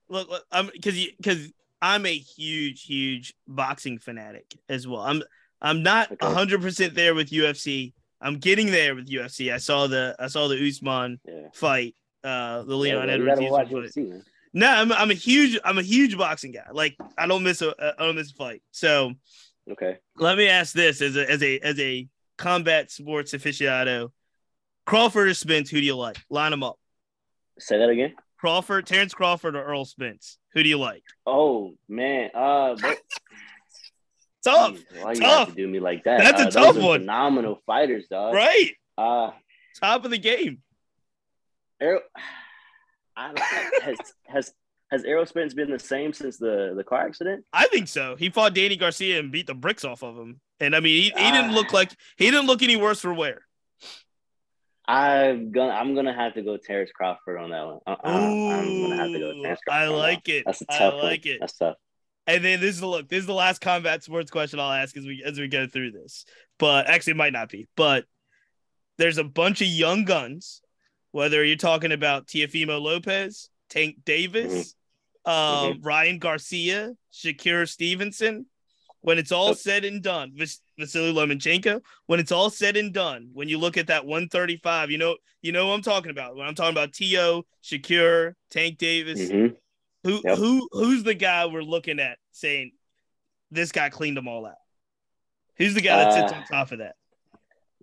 Look, 0.07 0.29
look 0.29 0.43
I'm 0.51 0.67
because 0.67 0.97
you 0.97 1.11
because 1.17 1.51
I'm 1.81 2.05
a 2.05 2.17
huge, 2.17 2.83
huge 2.83 3.33
boxing 3.47 3.99
fanatic 3.99 4.45
as 4.69 4.87
well. 4.87 5.01
I'm 5.01 5.21
I'm 5.61 5.83
not 5.83 6.21
hundred 6.21 6.61
percent 6.61 6.95
there 6.95 7.13
with 7.15 7.29
UFC 7.29 7.93
I'm 8.19 8.37
getting 8.39 8.67
there 8.71 8.95
with 8.95 9.07
UFC. 9.09 9.53
I 9.53 9.57
saw 9.57 9.85
the 9.87 10.15
I 10.19 10.27
saw 10.27 10.47
the 10.47 10.55
Usman 10.67 11.19
Yeah. 11.27 11.49
fight, 11.53 11.95
uh, 12.23 12.63
the 12.63 12.75
Leon 12.75 13.07
Yeah, 13.09 13.13
Edwards. 13.15 13.95
UFC. 13.95 14.23
No, 14.53 14.67
I'm 14.67 14.91
I'm 14.91 15.11
a 15.11 15.15
huge 15.15 15.59
I'm 15.63 15.77
a 15.77 15.83
huge 15.83 16.17
boxing 16.17 16.51
guy. 16.51 16.65
Like 16.71 16.95
I 17.17 17.27
don't 17.27 17.43
miss 17.43 17.61
a 17.61 17.75
I 17.99 18.05
don't 18.05 18.15
miss 18.15 18.31
a 18.31 18.35
fight. 18.35 18.63
So 18.71 19.13
Okay. 19.69 19.97
let 20.15 20.37
me 20.37 20.47
ask 20.47 20.73
this 20.73 21.01
as 21.01 21.15
a 21.15 21.29
as 21.29 21.43
a 21.43 21.59
as 21.59 21.79
a 21.79 22.07
combat 22.37 22.89
sports 22.89 23.33
aficionado. 23.33 24.11
Crawford 24.85 25.27
or 25.27 25.33
Spence, 25.33 25.69
who 25.69 25.79
do 25.79 25.85
you 25.85 25.95
like? 25.97 26.17
Line 26.29 26.51
them 26.51 26.63
up. 26.63 26.79
Say 27.59 27.77
that 27.77 27.89
again. 27.89 28.15
Crawford, 28.37 28.85
Terrence 28.85 29.13
Crawford 29.13 29.55
or 29.55 29.59
Errol 29.67 29.83
Spence? 29.85 30.37
Who 30.57 30.63
do 30.63 30.69
you 30.69 30.79
like? 30.79 31.03
Oh 31.27 31.75
man. 31.87 32.31
Uh 32.33 32.75
but, 32.81 32.97
Tough, 34.43 34.71
Jeez, 34.73 35.03
why 35.03 35.11
you 35.13 35.19
tough. 35.21 35.47
have 35.49 35.49
to 35.49 35.53
do 35.55 35.67
me 35.67 35.79
like 35.79 36.03
that? 36.05 36.19
That's 36.19 36.41
a 36.41 36.47
Uh, 36.47 36.49
those 36.49 36.53
tough 36.75 36.83
one. 36.83 37.01
Phenomenal 37.01 37.61
fighters, 37.67 38.07
dog. 38.09 38.33
right? 38.33 38.71
Uh 38.97 39.29
Top 39.79 40.03
of 40.03 40.09
the 40.09 40.17
game. 40.17 40.63
Errol, 41.79 41.99
has 43.15 43.97
has 44.25 44.53
has 44.89 45.03
Errol 45.03 45.27
Spence 45.27 45.53
been 45.53 45.69
the 45.69 45.77
same 45.77 46.11
since 46.11 46.37
the 46.37 46.73
the 46.75 46.83
car 46.83 47.05
accident? 47.05 47.45
I 47.53 47.67
think 47.67 47.87
so. 47.87 48.15
He 48.15 48.29
fought 48.31 48.55
Danny 48.55 48.77
Garcia 48.77 49.19
and 49.19 49.31
beat 49.31 49.45
the 49.45 49.53
bricks 49.53 49.85
off 49.85 50.01
of 50.01 50.15
him. 50.17 50.39
And 50.59 50.75
I 50.75 50.79
mean, 50.79 50.95
he, 50.95 51.03
he 51.09 51.31
didn't 51.31 51.51
Ah. 51.51 51.53
look 51.53 51.71
like 51.71 51.91
he 52.17 52.31
didn't 52.31 52.47
look 52.47 52.63
any 52.63 52.77
worse 52.77 52.99
for 53.01 53.13
wear. 53.13 53.41
I'm 54.87 55.51
gonna 55.51 55.71
I'm 55.73 55.95
gonna 55.95 56.13
have 56.13 56.33
to 56.35 56.41
go 56.41 56.57
Terrence 56.57 56.91
Crawford 56.93 57.37
on 57.37 57.49
that 57.51 57.65
one. 57.65 57.79
Uh, 57.85 57.95
uh, 58.03 58.07
I'm 58.09 58.81
gonna 58.83 58.95
have 58.95 59.11
to 59.11 59.19
go 59.19 59.41
Terrence 59.41 59.59
I 59.67 59.71
Crawford. 59.71 59.89
that 59.89 59.97
like 59.97 60.29
it. 60.29 60.43
That's 60.45 60.61
a 60.61 60.65
I 60.69 60.77
tough 60.77 60.93
I 60.93 60.97
like 61.03 61.25
one. 61.25 61.33
it. 61.33 61.37
That's 61.41 61.57
tough. 61.57 61.75
And 62.25 62.43
then 62.43 62.59
this 62.59 62.75
is 62.75 62.81
the 62.81 62.87
look. 62.87 63.07
This 63.09 63.19
is 63.19 63.25
the 63.25 63.33
last 63.33 63.59
combat 63.61 64.03
sports 64.03 64.31
question 64.31 64.59
I'll 64.59 64.71
ask 64.71 64.95
as 64.97 65.05
we 65.05 65.23
as 65.25 65.39
we 65.39 65.47
go 65.47 65.67
through 65.67 65.91
this. 65.91 66.25
But 66.59 66.87
actually, 66.87 67.11
it 67.11 67.17
might 67.17 67.33
not 67.33 67.49
be. 67.49 67.67
But 67.75 68.05
there's 68.97 69.17
a 69.17 69.23
bunch 69.23 69.61
of 69.61 69.67
young 69.67 70.05
guns. 70.05 70.61
Whether 71.11 71.43
you're 71.43 71.55
talking 71.55 71.91
about 71.93 72.27
Teofimo 72.27 72.81
Lopez, 72.81 73.49
Tank 73.69 73.97
Davis, 74.05 74.75
Mm-hmm. 75.25 75.71
um, 75.73 75.81
Ryan 75.81 76.19
Garcia, 76.19 76.93
Shakur 77.13 77.67
Stevenson. 77.67 78.45
When 79.01 79.17
it's 79.17 79.31
all 79.31 79.53
said 79.53 79.85
and 79.85 80.01
done, 80.01 80.31
Vas- 80.35 80.61
Vasily 80.77 81.13
Lomachenko. 81.13 81.81
When 82.07 82.19
it's 82.19 82.31
all 82.31 82.49
said 82.49 82.75
and 82.77 82.93
done, 82.93 83.29
when 83.33 83.47
you 83.47 83.57
look 83.57 83.77
at 83.77 83.87
that 83.87 84.05
135, 84.05 84.91
you 84.91 84.97
know 84.97 85.17
you 85.41 85.51
know 85.51 85.67
what 85.67 85.75
I'm 85.75 85.81
talking 85.83 86.11
about. 86.11 86.35
When 86.35 86.47
I'm 86.47 86.55
talking 86.55 86.73
about 86.75 86.93
To, 86.93 87.45
Shakur, 87.63 88.33
Tank 88.49 88.77
Davis, 88.77 89.19
Mhm. 89.29 89.55
who 90.03 90.21
Yep. 90.25 90.37
who 90.37 90.67
who's 90.71 91.03
the 91.03 91.13
guy 91.13 91.45
we're 91.45 91.61
looking 91.61 91.99
at 91.99 92.17
saying 92.31 92.71
this 93.51 93.71
guy 93.71 93.89
cleaned 93.89 94.17
them 94.17 94.27
all 94.27 94.45
out? 94.45 94.55
Who's 95.57 95.73
the 95.73 95.81
guy 95.81 96.03
that 96.03 96.13
sits 96.13 96.31
Uh, 96.33 96.35
on 96.35 96.43
top 96.45 96.71
of 96.71 96.79
that? 96.79 96.95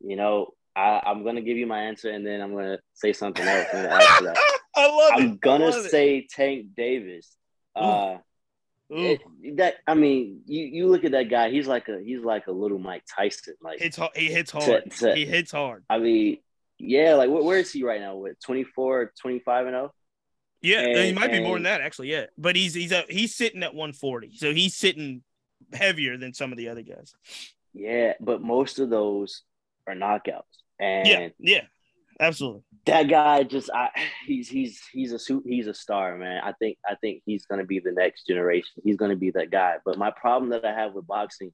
You 0.05 0.17
know, 0.17 0.53
I, 0.77 1.01
I'm 1.07 1.25
gonna 1.25 1.41
give 1.41 1.57
you 1.57 1.67
my 1.67 1.83
answer, 1.85 2.11
and 2.11 2.27
then 2.27 2.41
I'm 2.41 2.53
gonna 2.53 2.79
say 2.93 3.13
something 3.13 3.47
else. 3.47 3.69
I'm 3.73 3.83
gonna 3.85 3.95
ask 3.95 4.21
you 4.21 4.27
that. 4.27 4.37
I 4.77 4.87
love 4.89 5.13
it. 5.21 5.23
I'm 5.23 5.37
gonna 5.39 5.67
I 5.67 5.71
love 5.71 5.87
it. 5.87 5.91
say 5.91 6.27
Tank 6.29 6.75
Davis. 6.77 7.37
Uh, 7.77 8.19
Eh, 8.95 8.97
Ooh, 8.97 9.19
it- 9.43 9.57
that 9.57 9.75
I 9.87 9.95
mean, 9.95 10.43
you 10.47 10.65
you 10.67 10.87
look 10.89 11.05
at 11.05 11.13
that 11.13 11.29
guy. 11.29 11.51
He's 11.51 11.67
like 11.67 11.89
a 11.89 12.01
he's 12.01 12.21
like 12.21 12.47
a 12.47 12.53
little 12.53 12.79
Mike 12.79 13.05
Tyson. 13.15 13.55
Like 13.63 13.81
hits. 13.81 13.99
He 14.15 14.27
hits 14.33 14.51
hard. 14.51 14.91
to- 14.91 15.15
he 15.15 15.27
hits 15.27 15.53
hard. 15.53 15.85
I 15.91 15.99
mean, 15.99 16.39
yeah. 16.79 17.15
Like 17.15 17.31
where, 17.31 17.59
is 17.59 17.73
he 17.73 17.83
right 17.85 18.01
now? 18.01 18.17
With 18.17 18.41
24, 18.41 19.13
25 19.21 19.67
and 19.67 19.77
oh? 19.77 19.79
0. 19.81 19.93
Yeah, 20.63 20.81
And- 20.81 20.99
he 21.07 21.13
might 21.13 21.31
be 21.33 21.41
more 21.41 21.57
than 21.57 21.65
that 21.65 21.81
actually. 21.81 22.11
Yeah, 22.11 22.27
but 22.39 22.57
he's 22.57 22.75
he's 22.75 22.93
a, 22.93 23.05
he's 23.09 23.35
sitting 23.35 23.63
at 23.63 23.75
140, 23.75 24.37
so 24.37 24.53
he's 24.53 24.75
sitting 24.77 25.23
heavier 25.73 26.17
than 26.17 26.33
some 26.33 26.53
of 26.53 26.59
the 26.59 26.69
other 26.69 26.83
guys. 26.83 27.15
Yeah, 27.75 28.15
but 28.21 28.41
most 28.41 28.79
of 28.79 28.89
those 28.91 29.43
are 29.87 29.95
knockouts, 29.95 30.43
and 30.79 31.07
Yeah, 31.09 31.29
yeah, 31.39 31.61
absolutely. 32.21 32.63
that 32.87 33.05
guy 33.05 33.43
just 33.43 33.71
I 33.73 33.91
he's 34.27 34.49
he's 34.49 34.81
he's 34.93 35.13
a 35.13 35.19
suit 35.19 35.45
he's 35.47 35.67
a 35.67 35.75
star, 35.75 36.17
man. 36.17 36.41
I 36.45 36.53
think 36.53 36.79
I 36.89 36.95
think 36.97 37.23
he's 37.27 37.47
gonna 37.47 37.65
be 37.65 37.79
the 37.81 37.93
next 37.93 38.27
generation. 38.27 38.71
He's 38.83 38.97
gonna 38.97 39.17
be 39.17 39.31
that 39.33 39.51
guy. 39.51 39.77
But 39.85 39.99
my 39.99 40.11
problem 40.11 40.51
that 40.51 40.65
I 40.65 40.73
have 40.73 40.95
with 40.95 41.07
boxing, 41.07 41.53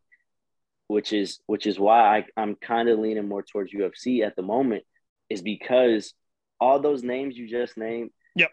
which 0.88 1.12
is 1.12 1.40
which 1.46 1.66
is 1.66 1.78
why 1.78 2.18
I, 2.18 2.24
I'm 2.36 2.56
kind 2.56 2.88
of 2.88 2.98
leaning 2.98 3.28
more 3.28 3.42
towards 3.42 3.72
UFC 3.72 4.24
at 4.26 4.36
the 4.36 4.42
moment, 4.42 4.84
is 5.28 5.42
because 5.42 6.12
all 6.60 6.80
those 6.80 7.02
names 7.02 7.36
you 7.36 7.48
just 7.48 7.76
named. 7.76 8.10
Yep. 8.36 8.50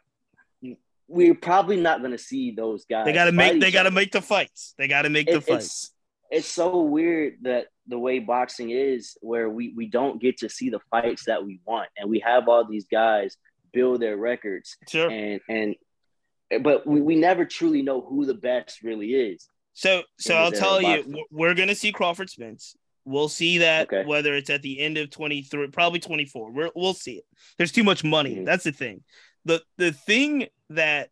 We're 1.10 1.36
probably 1.36 1.78
not 1.78 2.02
gonna 2.02 2.18
see 2.18 2.52
those 2.52 2.86
guys. 2.86 3.06
They 3.06 3.14
got 3.14 3.26
to 3.26 3.32
make 3.32 3.60
they 3.62 3.72
got 3.72 3.84
to 3.84 3.92
make 3.92 4.12
the 4.12 4.22
fights. 4.22 4.74
They 4.78 4.88
got 4.88 5.04
to 5.04 5.10
make 5.10 5.28
It- 5.30 5.34
the 5.34 5.42
fights. 5.42 5.92
It's 6.32 6.48
so 6.48 6.82
weird 6.82 7.36
that 7.44 7.68
the 7.88 7.98
way 7.98 8.20
boxing 8.20 8.70
is 8.72 9.18
where 9.22 9.50
we 9.50 9.74
we 9.76 9.88
don't 9.88 10.22
get 10.22 10.38
to 10.40 10.50
see 10.50 10.70
the 10.70 10.80
fights 10.92 11.26
that 11.26 11.46
we 11.46 11.60
want 11.66 11.90
and 11.98 12.10
we 12.10 12.20
have 12.20 12.48
all 12.50 12.66
these 12.66 12.86
guys 12.92 13.38
build 13.74 14.02
their 14.02 14.18
records 14.18 14.78
Sure. 14.90 15.10
and 15.10 15.40
and 15.50 15.76
but 16.64 16.86
we, 16.88 17.02
we 17.02 17.16
never 17.16 17.46
truly 17.46 17.82
know 17.82 18.02
who 18.02 18.26
the 18.26 18.34
best 18.34 18.82
really 18.84 19.14
is 19.14 19.50
So 19.74 20.04
so 20.18 20.36
I'll 20.36 20.52
tell 20.52 20.82
you, 20.82 20.88
of 20.88 20.96
boxing. 20.98 21.12
w- 21.12 21.26
we're 21.32 21.54
gonna 21.54 21.76
see 21.76 21.92
Crawford 21.92 22.30
Spence. 22.30 22.76
We'll 23.06 23.30
see 23.30 23.60
that 23.60 23.88
Okay. 23.88 24.04
whether 24.06 24.34
it's 24.36 24.50
at 24.50 24.62
the 24.62 24.80
end 24.82 24.98
of 24.98 25.10
23, 25.10 25.68
probably 25.70 26.00
24. 26.02 26.52
We're, 26.52 26.72
we'll 26.76 26.94
see 26.94 27.14
it. 27.20 27.26
There's 27.58 27.72
too 27.72 27.86
much 27.86 28.04
money. 28.04 28.36
Mhm. 28.36 28.46
That's 28.46 28.66
the 28.66 28.72
thing. 28.74 29.04
The 29.46 29.62
the 29.78 29.94
thing 29.94 30.48
that 30.72 31.10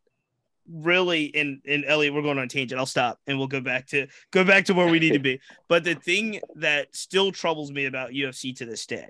really 0.72 1.34
and 1.36 1.62
and 1.68 1.86
Elliot, 1.86 2.14
we're 2.14 2.22
going 2.22 2.38
on 2.38 2.46
a 2.46 2.48
tangent. 2.48 2.80
I'll 2.80 2.86
stop 2.86 3.20
and 3.28 3.38
we'll 3.38 3.48
go 3.48 3.62
back 3.62 3.88
to 3.88 4.08
go 4.32 4.44
back 4.44 4.66
to 4.66 4.74
where 4.74 4.88
we 4.88 5.00
need 5.00 5.14
to 5.14 5.20
be. 5.20 5.40
But 5.68 5.84
the 5.84 5.96
thing 5.96 6.40
that 6.56 6.96
still 6.96 7.32
troubles 7.32 7.72
me 7.72 7.86
about 7.86 8.12
UFC 8.12 8.56
to 8.58 8.66
this 8.66 8.86
day, 8.86 9.08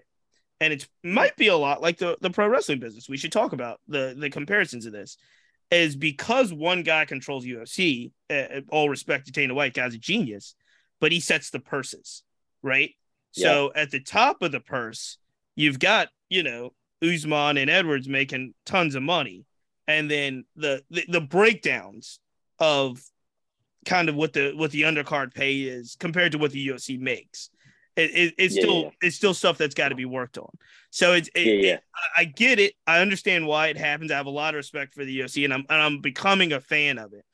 and 0.60 0.74
it 0.74 0.88
might 1.04 1.36
be 1.38 1.48
a 1.48 1.58
lot 1.58 1.82
like 1.82 1.98
the, 1.98 2.18
the 2.22 2.30
pro 2.30 2.48
wrestling 2.48 2.80
business. 2.80 3.10
We 3.10 3.18
should 3.18 3.32
talk 3.32 3.54
about 3.54 3.80
the 3.88 4.15
the 4.18 4.30
comparisons 4.30 4.86
of 4.86 4.94
this. 4.94 5.18
Is 5.72 5.96
because 5.96 6.54
one 6.54 6.84
guy 6.84 7.06
controls 7.06 7.44
UFC. 7.44 8.12
Uh, 8.30 8.62
all 8.70 8.88
respect 8.88 9.26
to 9.26 9.32
Dana 9.32 9.56
White, 9.56 9.74
guy's 9.74 9.96
a 9.96 9.98
genius, 9.98 10.54
but 11.02 11.12
he 11.12 11.20
sets 11.20 11.50
the 11.50 11.60
purses, 11.60 12.24
right? 12.62 12.91
So 13.32 13.72
at 13.76 13.91
the 13.91 14.00
top 14.00 14.41
of 14.44 14.52
the 14.52 14.62
purse, 14.62 15.18
you've 15.56 15.80
got 15.80 16.10
you 16.30 16.44
know 16.44 16.72
Usman 17.04 17.58
and 17.58 17.70
Edwards 17.70 18.08
making 18.08 18.54
tons 18.65 18.96
of 18.96 19.04
money, 19.04 19.46
and 19.88 20.10
then 20.10 20.45
the 20.56 20.84
the, 20.89 21.06
the 21.08 21.21
breakdowns 21.21 22.19
of 22.60 23.02
kind 23.86 24.10
of 24.10 24.15
what 24.15 24.34
the 24.34 24.54
what 24.56 24.71
the 24.71 24.84
undercard 24.84 25.34
pay 25.34 25.62
is 25.62 25.95
compared 26.00 26.32
to 26.34 26.38
what 26.38 26.52
the 26.52 26.60
UFC 26.69 26.98
makes. 26.98 27.50
It, 27.95 28.12
it, 28.13 28.34
it's 28.38 28.56
Yeah, 28.56 28.62
still 28.63 28.82
yeah. 28.84 28.89
it's 29.02 29.15
still 29.15 29.34
stuff 29.34 29.58
that's 29.58 29.76
got 29.76 29.89
to 29.89 29.95
be 29.95 30.06
worked 30.06 30.38
on. 30.38 30.50
So 30.89 31.13
it's 31.13 31.30
it, 31.36 31.56
Yeah, 31.62 31.78
I 32.17 32.26
get 32.26 32.60
it. 32.60 32.74
I 32.86 33.00
understand 33.00 33.48
why 33.48 33.67
it 33.67 33.78
happens. 33.78 34.12
I 34.12 34.17
have 34.17 34.26
a 34.26 34.30
lot 34.32 34.54
of 34.54 34.58
respect 34.58 34.93
for 34.93 35.06
the 35.06 35.13
UFC, 35.19 35.45
and 35.45 35.54
I'm 35.54 35.65
and 35.69 35.82
I'm 35.82 36.02
becoming 36.02 36.54
a 36.54 36.60
fan 36.60 36.98
of 36.98 37.13
it. 37.13 37.26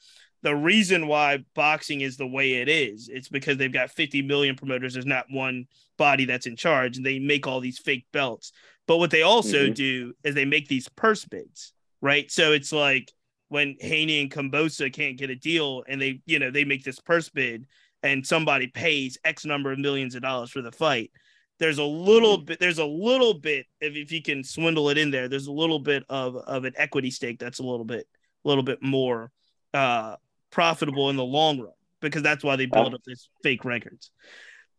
The 0.43 0.55
reason 0.55 1.07
why 1.07 1.43
boxing 1.55 2.01
is 2.01 2.17
the 2.17 2.27
way 2.27 2.53
it 2.53 2.67
is, 2.67 3.09
it's 3.09 3.29
because 3.29 3.57
they've 3.57 3.71
got 3.71 3.91
50 3.91 4.21
million 4.23 4.55
promoters. 4.55 4.93
There's 4.93 5.05
not 5.05 5.25
one 5.29 5.65
body 5.97 6.25
that's 6.25 6.47
in 6.47 6.55
charge, 6.55 6.97
and 6.97 7.05
they 7.05 7.19
make 7.19 7.45
all 7.47 7.59
these 7.59 7.77
fake 7.79 8.05
belts. 8.11 8.51
But 8.87 8.97
what 8.97 9.11
they 9.11 9.21
also 9.21 9.69
Mhm. 9.69 9.73
do 9.75 10.13
is 10.23 10.33
they 10.35 10.45
make 10.45 10.67
these 10.67 10.89
purse 10.89 11.25
bids, 11.25 11.73
right? 12.01 12.29
So 12.31 12.51
it's 12.51 12.71
like 12.71 13.11
when 13.49 13.75
Haney 13.79 14.21
and 14.21 14.31
Kambosos 14.31 14.93
can't 14.93 15.17
get 15.17 15.29
a 15.29 15.35
deal, 15.35 15.83
and 15.87 16.01
they, 16.01 16.21
you 16.25 16.39
know, 16.39 16.51
they 16.51 16.63
make 16.63 16.83
this 16.83 16.99
purse 16.99 17.29
bid, 17.29 17.65
and 18.03 18.25
somebody 18.25 18.67
pays 18.67 19.17
X 19.23 19.45
number 19.45 19.71
of 19.71 19.79
millions 19.79 20.15
of 20.15 20.21
dollars 20.21 20.51
for 20.51 20.61
the 20.61 20.71
fight. 20.71 21.11
There's 21.59 21.77
a 21.77 21.83
little 21.83 22.39
bit. 22.39 22.59
There's 22.59 22.79
a 22.79 22.85
little 22.85 23.35
bit 23.35 23.67
if, 23.79 23.95
if 23.95 24.11
you 24.11 24.21
can 24.21 24.43
swindle 24.43 24.89
it 24.89 24.97
in 24.97 25.11
there. 25.11 25.27
There's 25.27 25.47
a 25.47 25.51
little 25.51 25.79
bit 25.79 26.03
of 26.09 26.35
of 26.35 26.65
an 26.65 26.73
equity 26.75 27.11
stake 27.11 27.39
that's 27.39 27.59
a 27.59 27.63
little 27.63 27.85
bit 27.85 28.07
a 28.43 28.47
little 28.47 28.63
bit 28.63 28.81
more 28.81 29.31
uh 29.73 30.15
profitable 30.49 31.11
in 31.11 31.17
the 31.17 31.23
long 31.23 31.59
run 31.59 31.71
because 32.01 32.23
that's 32.23 32.43
why 32.43 32.55
they 32.55 32.65
build 32.65 32.93
up 32.93 33.01
these 33.05 33.29
fake 33.43 33.63
records. 33.63 34.09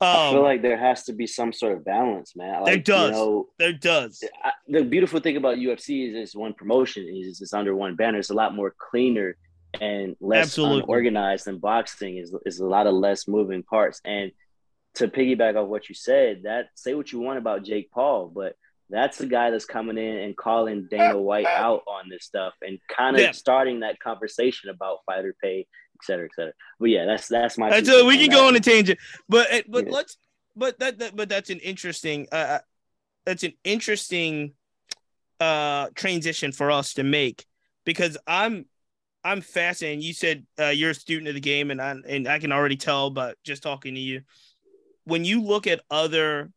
I 0.03 0.31
feel 0.31 0.38
Um, 0.38 0.45
like 0.45 0.62
there 0.62 0.77
has 0.77 1.05
to 1.05 1.12
be 1.12 1.27
some 1.27 1.53
sort 1.53 1.73
of 1.75 1.85
balance 1.85 2.35
man 2.37 2.65
There 2.65 2.77
does. 2.79 3.11
you 3.11 3.17
know, 3.17 3.49
there 3.59 3.73
does. 3.73 4.23
I, 4.45 4.51
the 4.69 4.83
beautiful 4.85 5.21
thing 5.21 5.37
about 5.37 5.59
UFC 5.59 6.09
is 6.09 6.15
it's 6.17 6.35
one 6.37 6.55
promotion 6.55 7.03
is 7.09 7.41
it's 7.41 7.53
under 7.55 7.75
one 7.75 7.95
banner. 7.97 8.19
It's 8.19 8.31
a 8.31 8.35
lot 8.35 8.55
more 8.55 8.75
cleaner 8.91 9.37
and 9.81 10.17
less 10.21 10.59
unorganized 10.59 11.45
than 11.47 11.59
boxing 11.59 12.19
is 12.19 12.35
is 12.45 12.61
a 12.61 12.67
lot 12.67 12.87
of 12.87 12.95
less 12.95 13.27
moving 13.29 13.62
parts. 13.62 14.01
And 14.05 14.33
to 14.97 15.09
piggyback 15.09 15.57
off 15.57 15.69
what 15.69 15.88
you 15.88 15.95
said, 15.95 16.43
that 16.45 16.67
say 16.75 16.95
what 16.95 17.11
you 17.12 17.19
want 17.21 17.38
about 17.38 17.65
Jake 17.65 17.91
Paul, 17.91 18.31
but 18.35 18.55
that's 18.91 19.17
the 19.17 19.27
guy 19.27 19.51
that's 19.51 19.65
coming 19.65 19.97
in 19.97 20.17
and 20.19 20.37
calling 20.37 20.87
Dana 20.91 21.17
White 21.19 21.47
out 21.47 21.83
on 21.88 22.11
this 22.11 22.25
stuff 22.25 22.53
and 22.61 22.79
kind 22.95 23.17
of 23.17 23.23
Yeah. 23.23 23.31
starting 23.33 23.81
that 23.81 23.99
conversation 24.01 24.69
about 24.69 24.99
fighter 25.07 25.35
pay, 25.43 25.67
cetera, 26.05 26.27
et 26.27 26.35
cetera. 26.35 26.53
But 26.79 26.91
yeah, 26.91 27.05
that's 27.05 27.29
that's 27.29 27.59
my. 27.59 27.71
Uh, 27.71 28.05
we 28.05 28.19
can 28.19 28.31
go 28.31 28.49
on 28.49 28.57
a 28.57 28.61
tangent, 28.61 28.99
but 29.29 29.53
uh, 29.53 29.62
but 29.69 29.87
Yeah. 29.87 29.93
let's 29.93 30.17
but 30.55 30.79
that, 30.81 30.99
that 30.99 31.17
but 31.17 31.29
that's 31.29 31.51
an 31.51 31.59
interesting 31.61 32.29
uh 32.31 32.35
uh, 32.35 32.59
that's 33.25 33.43
an 33.43 33.55
interesting 33.65 34.53
uh 35.41 35.88
transition 35.95 36.53
for 36.53 36.71
us 36.71 36.95
to 36.95 37.03
make 37.03 37.47
because 37.85 38.17
I'm 38.27 38.67
I'm 39.25 39.41
fascinated. 39.41 40.05
You 40.05 40.15
said 40.15 40.47
uh, 40.59 40.69
you're 40.69 40.91
a 40.91 40.95
student 40.95 41.29
of 41.29 41.35
the 41.35 41.41
game, 41.41 41.71
and 41.71 41.81
I 41.81 41.95
and 42.07 42.29
I 42.29 42.38
can 42.38 42.53
already 42.53 42.77
tell, 42.77 43.11
but 43.11 43.37
just 43.45 43.62
talking 43.62 43.95
to 43.95 44.01
you, 44.01 44.23
when 45.05 45.25
you 45.25 45.43
look 45.43 45.67
at 45.67 45.81
other 45.91 46.51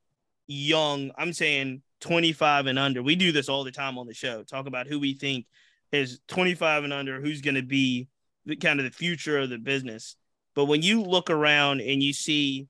young, 0.47 1.11
I'm 1.17 1.33
saying 1.33 1.81
25 2.01 2.67
and 2.67 2.79
under. 2.79 3.01
We 3.01 3.15
do 3.15 3.31
this 3.31 3.49
all 3.49 3.63
the 3.63 3.71
time 3.71 3.97
on 3.97 4.07
the 4.07 4.13
show. 4.13 4.43
Talk 4.43 4.67
about 4.67 4.87
who 4.87 4.99
we 4.99 5.13
think 5.13 5.45
is 5.91 6.19
25 6.27 6.83
and 6.83 6.93
under, 6.93 7.21
who's 7.21 7.41
going 7.41 7.55
to 7.55 7.63
be 7.63 8.07
the 8.45 8.55
kind 8.55 8.79
of 8.79 8.85
the 8.85 8.91
future 8.91 9.39
of 9.39 9.49
the 9.49 9.57
business. 9.57 10.15
But 10.55 10.65
when 10.65 10.81
you 10.81 11.01
look 11.01 11.29
around 11.29 11.81
and 11.81 12.01
you 12.01 12.13
see, 12.13 12.67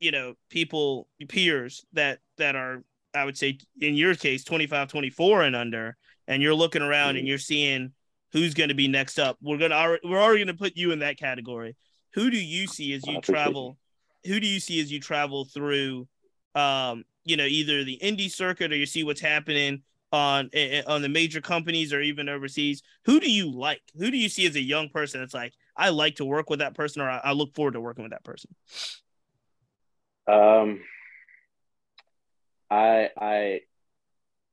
you 0.00 0.10
know, 0.10 0.34
people, 0.50 1.08
peers 1.28 1.84
that 1.92 2.18
that 2.38 2.56
are, 2.56 2.82
I 3.14 3.24
would 3.24 3.36
say, 3.36 3.58
in 3.80 3.94
your 3.94 4.14
case, 4.14 4.44
25, 4.44 4.88
24 4.88 5.42
and 5.42 5.56
under, 5.56 5.96
and 6.26 6.42
you're 6.42 6.54
looking 6.54 6.82
around 6.82 7.10
mm-hmm. 7.10 7.18
and 7.18 7.28
you're 7.28 7.38
seeing 7.38 7.92
who's 8.32 8.54
going 8.54 8.68
to 8.68 8.74
be 8.74 8.88
next 8.88 9.18
up. 9.18 9.38
We're 9.40 9.58
gonna 9.58 9.98
we're 10.04 10.20
already 10.20 10.44
going 10.44 10.56
to 10.56 10.62
put 10.62 10.76
you 10.76 10.92
in 10.92 11.00
that 11.00 11.18
category. 11.18 11.76
Who 12.14 12.30
do 12.30 12.38
you 12.38 12.66
see 12.66 12.92
as 12.94 13.06
you 13.06 13.20
travel? 13.20 13.76
Who 14.24 14.40
do 14.40 14.46
you 14.46 14.60
see 14.60 14.80
as 14.80 14.90
you 14.90 15.00
travel 15.00 15.44
through? 15.44 16.08
Um, 16.54 17.04
you 17.24 17.36
know, 17.36 17.46
either 17.46 17.84
the 17.84 17.98
indie 18.02 18.30
circuit 18.30 18.72
or 18.72 18.76
you 18.76 18.86
see 18.86 19.02
what's 19.02 19.20
happening 19.20 19.82
on 20.14 20.50
on 20.86 21.02
the 21.02 21.08
major 21.08 21.40
companies 21.40 21.92
or 21.92 22.00
even 22.00 22.28
overseas. 22.28 22.82
Who 23.04 23.20
do 23.20 23.30
you 23.30 23.50
like? 23.50 23.82
Who 23.98 24.10
do 24.10 24.16
you 24.16 24.28
see 24.28 24.46
as 24.46 24.56
a 24.56 24.62
young 24.62 24.88
person 24.88 25.20
that's 25.20 25.34
like, 25.34 25.52
I 25.76 25.90
like 25.90 26.16
to 26.16 26.24
work 26.24 26.48
with 26.48 26.60
that 26.60 26.74
person, 26.74 27.02
or 27.02 27.10
I, 27.10 27.18
I 27.24 27.32
look 27.32 27.54
forward 27.54 27.72
to 27.72 27.80
working 27.80 28.04
with 28.04 28.12
that 28.12 28.24
person? 28.24 28.54
Um, 30.26 30.80
I 32.70 33.10
I 33.18 33.60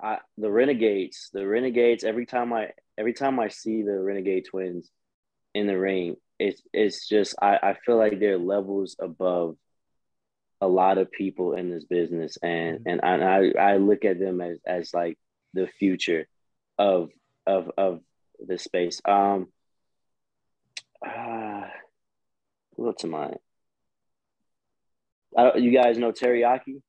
I 0.01 0.17
the 0.37 0.51
Renegades, 0.51 1.29
the 1.31 1.47
Renegades. 1.47 2.03
Every 2.03 2.25
time 2.25 2.51
I 2.51 2.71
every 2.97 3.13
time 3.13 3.39
I 3.39 3.47
see 3.47 3.83
the 3.83 3.99
Renegade 3.99 4.45
twins 4.49 4.89
in 5.53 5.67
the 5.67 5.77
ring, 5.77 6.15
it's 6.39 6.61
it's 6.73 7.07
just 7.07 7.35
I 7.41 7.57
I 7.61 7.77
feel 7.85 7.97
like 7.97 8.19
they're 8.19 8.37
levels 8.37 8.95
above 8.99 9.55
a 10.59 10.67
lot 10.67 10.97
of 10.97 11.11
people 11.11 11.53
in 11.53 11.71
this 11.71 11.85
business, 11.85 12.37
and 12.41 12.79
mm-hmm. 12.79 12.99
and 13.03 13.23
I 13.23 13.51
I 13.59 13.77
look 13.77 14.05
at 14.05 14.19
them 14.19 14.41
as 14.41 14.59
as 14.65 14.93
like 14.93 15.17
the 15.53 15.67
future 15.67 16.27
of 16.77 17.09
of 17.45 17.71
of 17.77 18.01
the 18.39 18.57
space. 18.57 19.01
Um, 19.05 19.47
uh, 21.05 21.67
what's 22.71 23.03
mine? 23.03 23.37
I 25.37 25.43
don't, 25.43 25.61
you 25.61 25.71
guys 25.71 25.97
know 25.97 26.11
Terry 26.11 26.41
Yaki? 26.41 26.81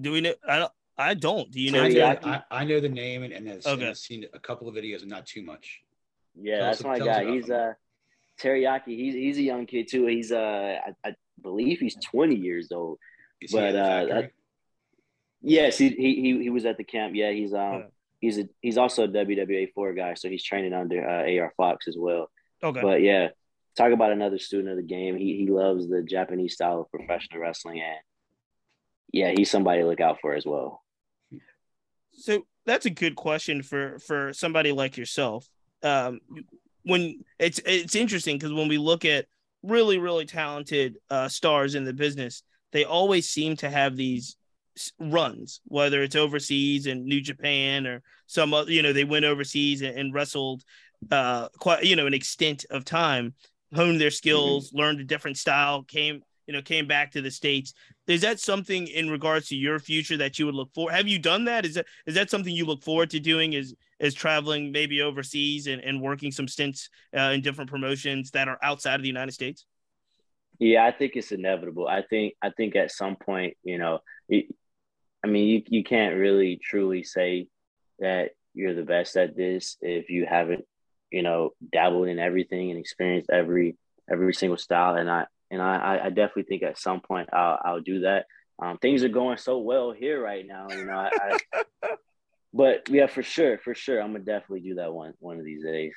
Do 0.00 0.12
we 0.12 0.20
know? 0.20 0.34
I 0.46 0.58
don't. 0.58 0.72
I 0.98 1.14
don't. 1.14 1.50
Do 1.50 1.60
you 1.60 1.72
know? 1.72 1.84
I, 1.84 2.42
I, 2.50 2.64
know 2.64 2.78
the 2.78 2.88
name 2.88 3.22
and, 3.22 3.32
and, 3.32 3.48
have, 3.48 3.64
okay. 3.64 3.86
and 3.86 3.96
seen 3.96 4.26
a 4.34 4.38
couple 4.38 4.68
of 4.68 4.74
videos, 4.74 5.00
and 5.00 5.08
not 5.08 5.24
too 5.24 5.42
much. 5.42 5.80
Yeah, 6.34 6.56
tell 6.56 6.66
that's 6.66 6.80
us, 6.80 6.86
my 6.86 6.98
guy. 6.98 7.30
He's 7.32 7.48
a 7.48 7.56
uh, 7.56 7.72
Terry 8.38 8.62
Yaki. 8.62 8.88
He's 8.88 9.14
he's 9.14 9.38
a 9.38 9.42
young 9.42 9.66
kid 9.66 9.88
too. 9.90 10.06
He's 10.06 10.30
uh, 10.30 10.78
I, 10.86 11.08
I 11.08 11.14
believe 11.42 11.78
he's 11.78 11.96
twenty 11.96 12.36
years 12.36 12.70
old. 12.70 12.98
Is 13.40 13.52
but 13.52 13.74
uh, 13.74 14.04
that, 14.06 14.32
yes, 15.42 15.78
he, 15.78 15.90
he 15.90 16.38
he 16.42 16.50
was 16.50 16.64
at 16.64 16.76
the 16.76 16.84
camp. 16.84 17.14
Yeah, 17.14 17.30
he's 17.30 17.52
um 17.52 17.72
yeah. 17.72 17.82
he's 18.20 18.38
a 18.38 18.48
he's 18.60 18.78
also 18.78 19.04
a 19.04 19.08
WWA 19.08 19.72
four 19.74 19.92
guy, 19.94 20.14
so 20.14 20.28
he's 20.28 20.44
training 20.44 20.72
under 20.72 21.06
uh, 21.06 21.40
AR 21.40 21.52
Fox 21.56 21.88
as 21.88 21.96
well. 21.98 22.30
Okay. 22.62 22.80
But 22.80 23.02
yeah, 23.02 23.28
talk 23.76 23.92
about 23.92 24.12
another 24.12 24.38
student 24.38 24.70
of 24.70 24.76
the 24.76 24.82
game. 24.82 25.16
He 25.16 25.36
he 25.36 25.50
loves 25.50 25.88
the 25.88 26.02
Japanese 26.02 26.54
style 26.54 26.80
of 26.80 26.90
professional 26.90 27.40
wrestling, 27.40 27.80
and 27.80 27.98
yeah, 29.12 29.32
he's 29.36 29.50
somebody 29.50 29.82
to 29.82 29.86
look 29.86 30.00
out 30.00 30.18
for 30.20 30.34
as 30.34 30.44
well. 30.44 30.82
So 32.12 32.42
that's 32.66 32.86
a 32.86 32.90
good 32.90 33.16
question 33.16 33.62
for 33.62 33.98
for 34.00 34.32
somebody 34.32 34.72
like 34.72 34.96
yourself. 34.96 35.48
Um, 35.82 36.20
when 36.82 37.24
it's 37.38 37.60
it's 37.64 37.94
interesting 37.94 38.36
because 38.36 38.52
when 38.52 38.68
we 38.68 38.78
look 38.78 39.04
at 39.04 39.26
really 39.62 39.98
really 39.98 40.26
talented 40.26 40.96
uh, 41.08 41.28
stars 41.28 41.74
in 41.74 41.84
the 41.84 41.92
business, 41.92 42.42
they 42.72 42.84
always 42.84 43.28
seem 43.28 43.56
to 43.56 43.70
have 43.70 43.96
these 43.96 44.36
runs, 44.98 45.60
whether 45.64 46.02
it's 46.02 46.16
overseas 46.16 46.86
in 46.86 47.04
New 47.04 47.20
Japan 47.20 47.86
or 47.86 48.02
some 48.26 48.54
other, 48.54 48.70
you 48.70 48.82
know, 48.82 48.92
they 48.92 49.04
went 49.04 49.24
overseas 49.24 49.82
and, 49.82 49.98
and 49.98 50.14
wrestled 50.14 50.62
uh 51.10 51.48
quite 51.58 51.82
you 51.82 51.96
know 51.96 52.06
an 52.06 52.12
extent 52.12 52.66
of 52.68 52.84
time 52.84 53.32
honed 53.74 53.98
their 53.98 54.10
skills 54.10 54.68
mm-hmm. 54.68 54.80
learned 54.80 55.00
a 55.00 55.04
different 55.04 55.38
style 55.38 55.82
came 55.82 56.20
you 56.50 56.52
know 56.56 56.62
came 56.62 56.88
back 56.88 57.12
to 57.12 57.22
the 57.22 57.30
states. 57.30 57.74
Is 58.08 58.22
that 58.22 58.40
something 58.40 58.88
in 58.88 59.08
regards 59.08 59.46
to 59.48 59.56
your 59.56 59.78
future 59.78 60.16
that 60.16 60.36
you 60.36 60.46
would 60.46 60.54
look 60.56 60.74
for? 60.74 60.90
Have 60.90 61.06
you 61.06 61.16
done 61.16 61.44
that? 61.44 61.64
Is 61.64 61.74
that 61.74 61.86
is 62.06 62.16
that 62.16 62.28
something 62.28 62.52
you 62.52 62.64
look 62.64 62.82
forward 62.82 63.10
to 63.10 63.20
doing 63.20 63.52
is 63.52 63.76
is 64.00 64.14
traveling 64.14 64.72
maybe 64.72 65.00
overseas 65.00 65.68
and, 65.68 65.80
and 65.80 66.02
working 66.02 66.32
some 66.32 66.48
stints 66.48 66.90
uh, 67.16 67.30
in 67.34 67.40
different 67.40 67.70
promotions 67.70 68.32
that 68.32 68.48
are 68.48 68.58
outside 68.64 68.96
of 68.96 69.02
the 69.02 69.06
united 69.06 69.30
states? 69.30 69.64
Yeah 70.58 70.84
i 70.84 70.90
think 70.90 71.12
it's 71.14 71.30
inevitable. 71.30 71.86
I 71.86 72.02
think 72.02 72.34
i 72.42 72.50
think 72.50 72.74
at 72.74 72.90
some 72.90 73.14
point 73.14 73.56
you 73.62 73.78
know 73.78 74.00
it, 74.28 74.46
i 75.24 75.26
mean 75.26 75.48
you, 75.48 75.62
you 75.66 75.84
can't 75.84 76.16
really 76.16 76.60
truly 76.62 77.02
say 77.02 77.48
that 77.98 78.30
you're 78.54 78.74
the 78.74 78.82
best 78.82 79.16
at 79.16 79.36
this 79.36 79.76
if 79.80 80.10
you 80.10 80.26
haven't 80.26 80.64
you 81.10 81.22
know 81.22 81.50
dabbled 81.72 82.08
in 82.08 82.18
everything 82.18 82.70
and 82.70 82.78
experienced 82.78 83.30
every 83.30 83.76
every 84.10 84.34
single 84.34 84.58
style 84.58 84.96
and 84.96 85.10
i 85.10 85.26
and 85.50 85.60
I, 85.60 86.00
I 86.04 86.08
definitely 86.10 86.44
think 86.44 86.62
at 86.62 86.78
some 86.78 87.00
point 87.00 87.28
I'll, 87.32 87.58
I'll 87.64 87.80
do 87.80 88.00
that. 88.00 88.26
Um, 88.62 88.78
things 88.78 89.02
are 89.02 89.08
going 89.08 89.38
so 89.38 89.58
well 89.58 89.90
here 89.90 90.22
right 90.22 90.46
now, 90.46 90.68
you 90.70 90.84
know. 90.84 90.92
I, 90.92 91.10
I, 91.82 91.94
but 92.54 92.88
yeah, 92.88 93.06
for 93.06 93.22
sure, 93.22 93.58
for 93.58 93.74
sure, 93.74 94.00
I'm 94.00 94.12
gonna 94.12 94.24
definitely 94.24 94.60
do 94.60 94.74
that 94.76 94.92
one 94.92 95.14
one 95.18 95.38
of 95.38 95.44
these 95.44 95.64
days. 95.64 95.94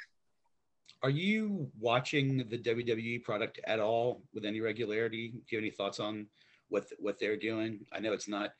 Are 1.03 1.09
you 1.09 1.69
watching 1.79 2.37
the 2.49 2.57
WWE 2.57 3.23
product 3.23 3.59
at 3.65 3.79
all 3.79 4.23
with 4.33 4.45
any 4.45 4.61
regularity? 4.61 5.29
Do 5.29 5.37
you 5.49 5.57
have 5.57 5.63
any 5.63 5.71
thoughts 5.71 5.99
on 5.99 6.27
what 6.69 6.85
what 6.99 7.19
they're 7.19 7.37
doing? 7.37 7.81
I 7.91 7.99
know 7.99 8.13
it's 8.13 8.29
not. 8.29 8.51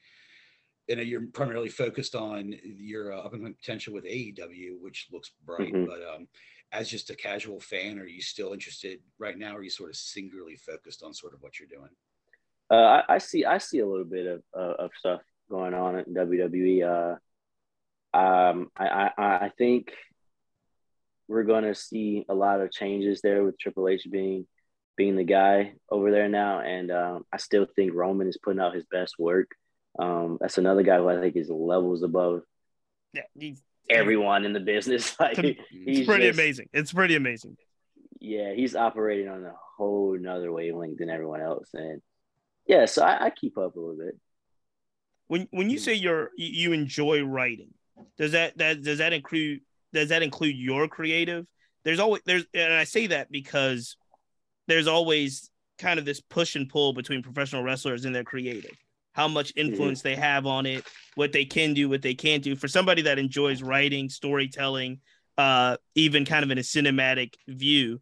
You 0.87 0.97
know, 0.97 1.01
you're 1.01 1.27
primarily 1.27 1.69
focused 1.69 2.15
on 2.15 2.53
your 2.63 3.13
uh, 3.13 3.19
up 3.19 3.33
and 3.33 3.57
potential 3.57 3.93
with 3.93 4.05
AEW, 4.05 4.81
which 4.81 5.07
looks 5.11 5.31
bright. 5.45 5.73
Mm-hmm. 5.73 5.85
But 5.85 6.01
um, 6.13 6.27
as 6.71 6.89
just 6.89 7.09
a 7.09 7.15
casual 7.15 7.59
fan, 7.59 7.99
are 7.99 8.07
you 8.07 8.21
still 8.21 8.51
interested 8.51 8.99
right 9.17 9.37
now? 9.37 9.55
Or 9.55 9.59
are 9.59 9.63
you 9.63 9.69
sort 9.69 9.91
of 9.91 9.95
singularly 9.95 10.57
focused 10.57 11.03
on 11.03 11.13
sort 11.13 11.33
of 11.33 11.41
what 11.41 11.59
you're 11.59 11.69
doing? 11.69 11.89
Uh, 12.69 13.01
I, 13.07 13.15
I, 13.15 13.17
see, 13.19 13.45
I 13.45 13.59
see 13.59 13.79
a 13.79 13.87
little 13.87 14.05
bit 14.05 14.25
of 14.25 14.41
uh, 14.57 14.83
of 14.83 14.91
stuff 14.97 15.21
going 15.49 15.73
on 15.73 15.97
at 15.97 16.09
WWE. 16.09 17.19
Uh, 18.13 18.17
um, 18.17 18.71
I, 18.77 19.11
I, 19.17 19.23
I 19.23 19.51
think 19.57 19.91
we're 21.27 21.43
going 21.43 21.63
to 21.63 21.75
see 21.75 22.25
a 22.29 22.33
lot 22.33 22.61
of 22.61 22.71
changes 22.71 23.21
there 23.21 23.43
with 23.43 23.59
Triple 23.59 23.87
H 23.87 24.07
being 24.09 24.47
being 24.95 25.15
the 25.15 25.23
guy 25.23 25.73
over 25.89 26.11
there 26.11 26.29
now, 26.29 26.59
and 26.59 26.91
um, 26.91 27.25
I 27.31 27.37
still 27.37 27.65
think 27.75 27.93
Roman 27.93 28.27
is 28.27 28.37
putting 28.37 28.59
out 28.59 28.75
his 28.75 28.85
best 28.91 29.15
work. 29.17 29.49
Um, 29.99 30.37
that's 30.41 30.57
another 30.57 30.83
guy 30.83 30.97
who 30.97 31.09
I 31.09 31.19
think 31.19 31.35
is 31.35 31.49
levels 31.49 32.03
above. 32.03 32.41
Yeah, 33.13 33.23
he's 33.37 33.61
everyone 33.89 34.45
in 34.45 34.53
the 34.53 34.59
business. 34.59 35.15
Like 35.19 35.37
it's 35.39 36.07
pretty 36.07 36.27
just, 36.27 36.39
amazing. 36.39 36.69
It's 36.73 36.93
pretty 36.93 37.15
amazing. 37.15 37.57
Yeah, 38.19 38.53
he's 38.53 38.75
operating 38.75 39.27
on 39.27 39.43
a 39.45 39.53
whole 39.77 40.17
nother 40.17 40.51
wavelength 40.51 40.97
than 40.97 41.09
everyone 41.09 41.41
else, 41.41 41.69
and 41.73 42.01
yeah, 42.65 42.85
so 42.85 43.03
I, 43.03 43.25
I 43.25 43.29
keep 43.29 43.57
up 43.57 43.75
a 43.75 43.79
little 43.79 43.97
bit. 43.97 44.17
When 45.27 45.47
when 45.51 45.69
you 45.69 45.77
say 45.77 45.93
you're 45.93 46.31
you 46.37 46.71
enjoy 46.71 47.23
writing, 47.23 47.73
does 48.17 48.31
that 48.31 48.57
that 48.57 48.81
does 48.81 48.97
that 48.99 49.13
include 49.13 49.61
does 49.93 50.09
that 50.09 50.23
include 50.23 50.55
your 50.55 50.87
creative? 50.87 51.45
There's 51.83 51.99
always 51.99 52.21
there's 52.25 52.45
and 52.53 52.73
I 52.73 52.85
say 52.85 53.07
that 53.07 53.31
because 53.31 53.97
there's 54.67 54.87
always 54.87 55.49
kind 55.77 55.99
of 55.99 56.05
this 56.05 56.21
push 56.21 56.55
and 56.55 56.69
pull 56.69 56.93
between 56.93 57.21
professional 57.21 57.63
wrestlers 57.63 58.05
and 58.05 58.15
their 58.15 58.23
creative 58.23 58.71
how 59.13 59.27
much 59.27 59.53
influence 59.55 59.99
mm-hmm. 59.99 60.09
they 60.09 60.15
have 60.15 60.45
on 60.45 60.65
it, 60.65 60.83
what 61.15 61.31
they 61.31 61.45
can 61.45 61.73
do, 61.73 61.89
what 61.89 62.01
they 62.01 62.13
can't 62.13 62.43
do. 62.43 62.55
For 62.55 62.67
somebody 62.67 63.03
that 63.03 63.19
enjoys 63.19 63.63
writing, 63.63 64.09
storytelling, 64.09 64.99
uh, 65.37 65.77
even 65.95 66.25
kind 66.25 66.43
of 66.43 66.51
in 66.51 66.57
a 66.57 66.61
cinematic 66.61 67.35
view, 67.47 67.99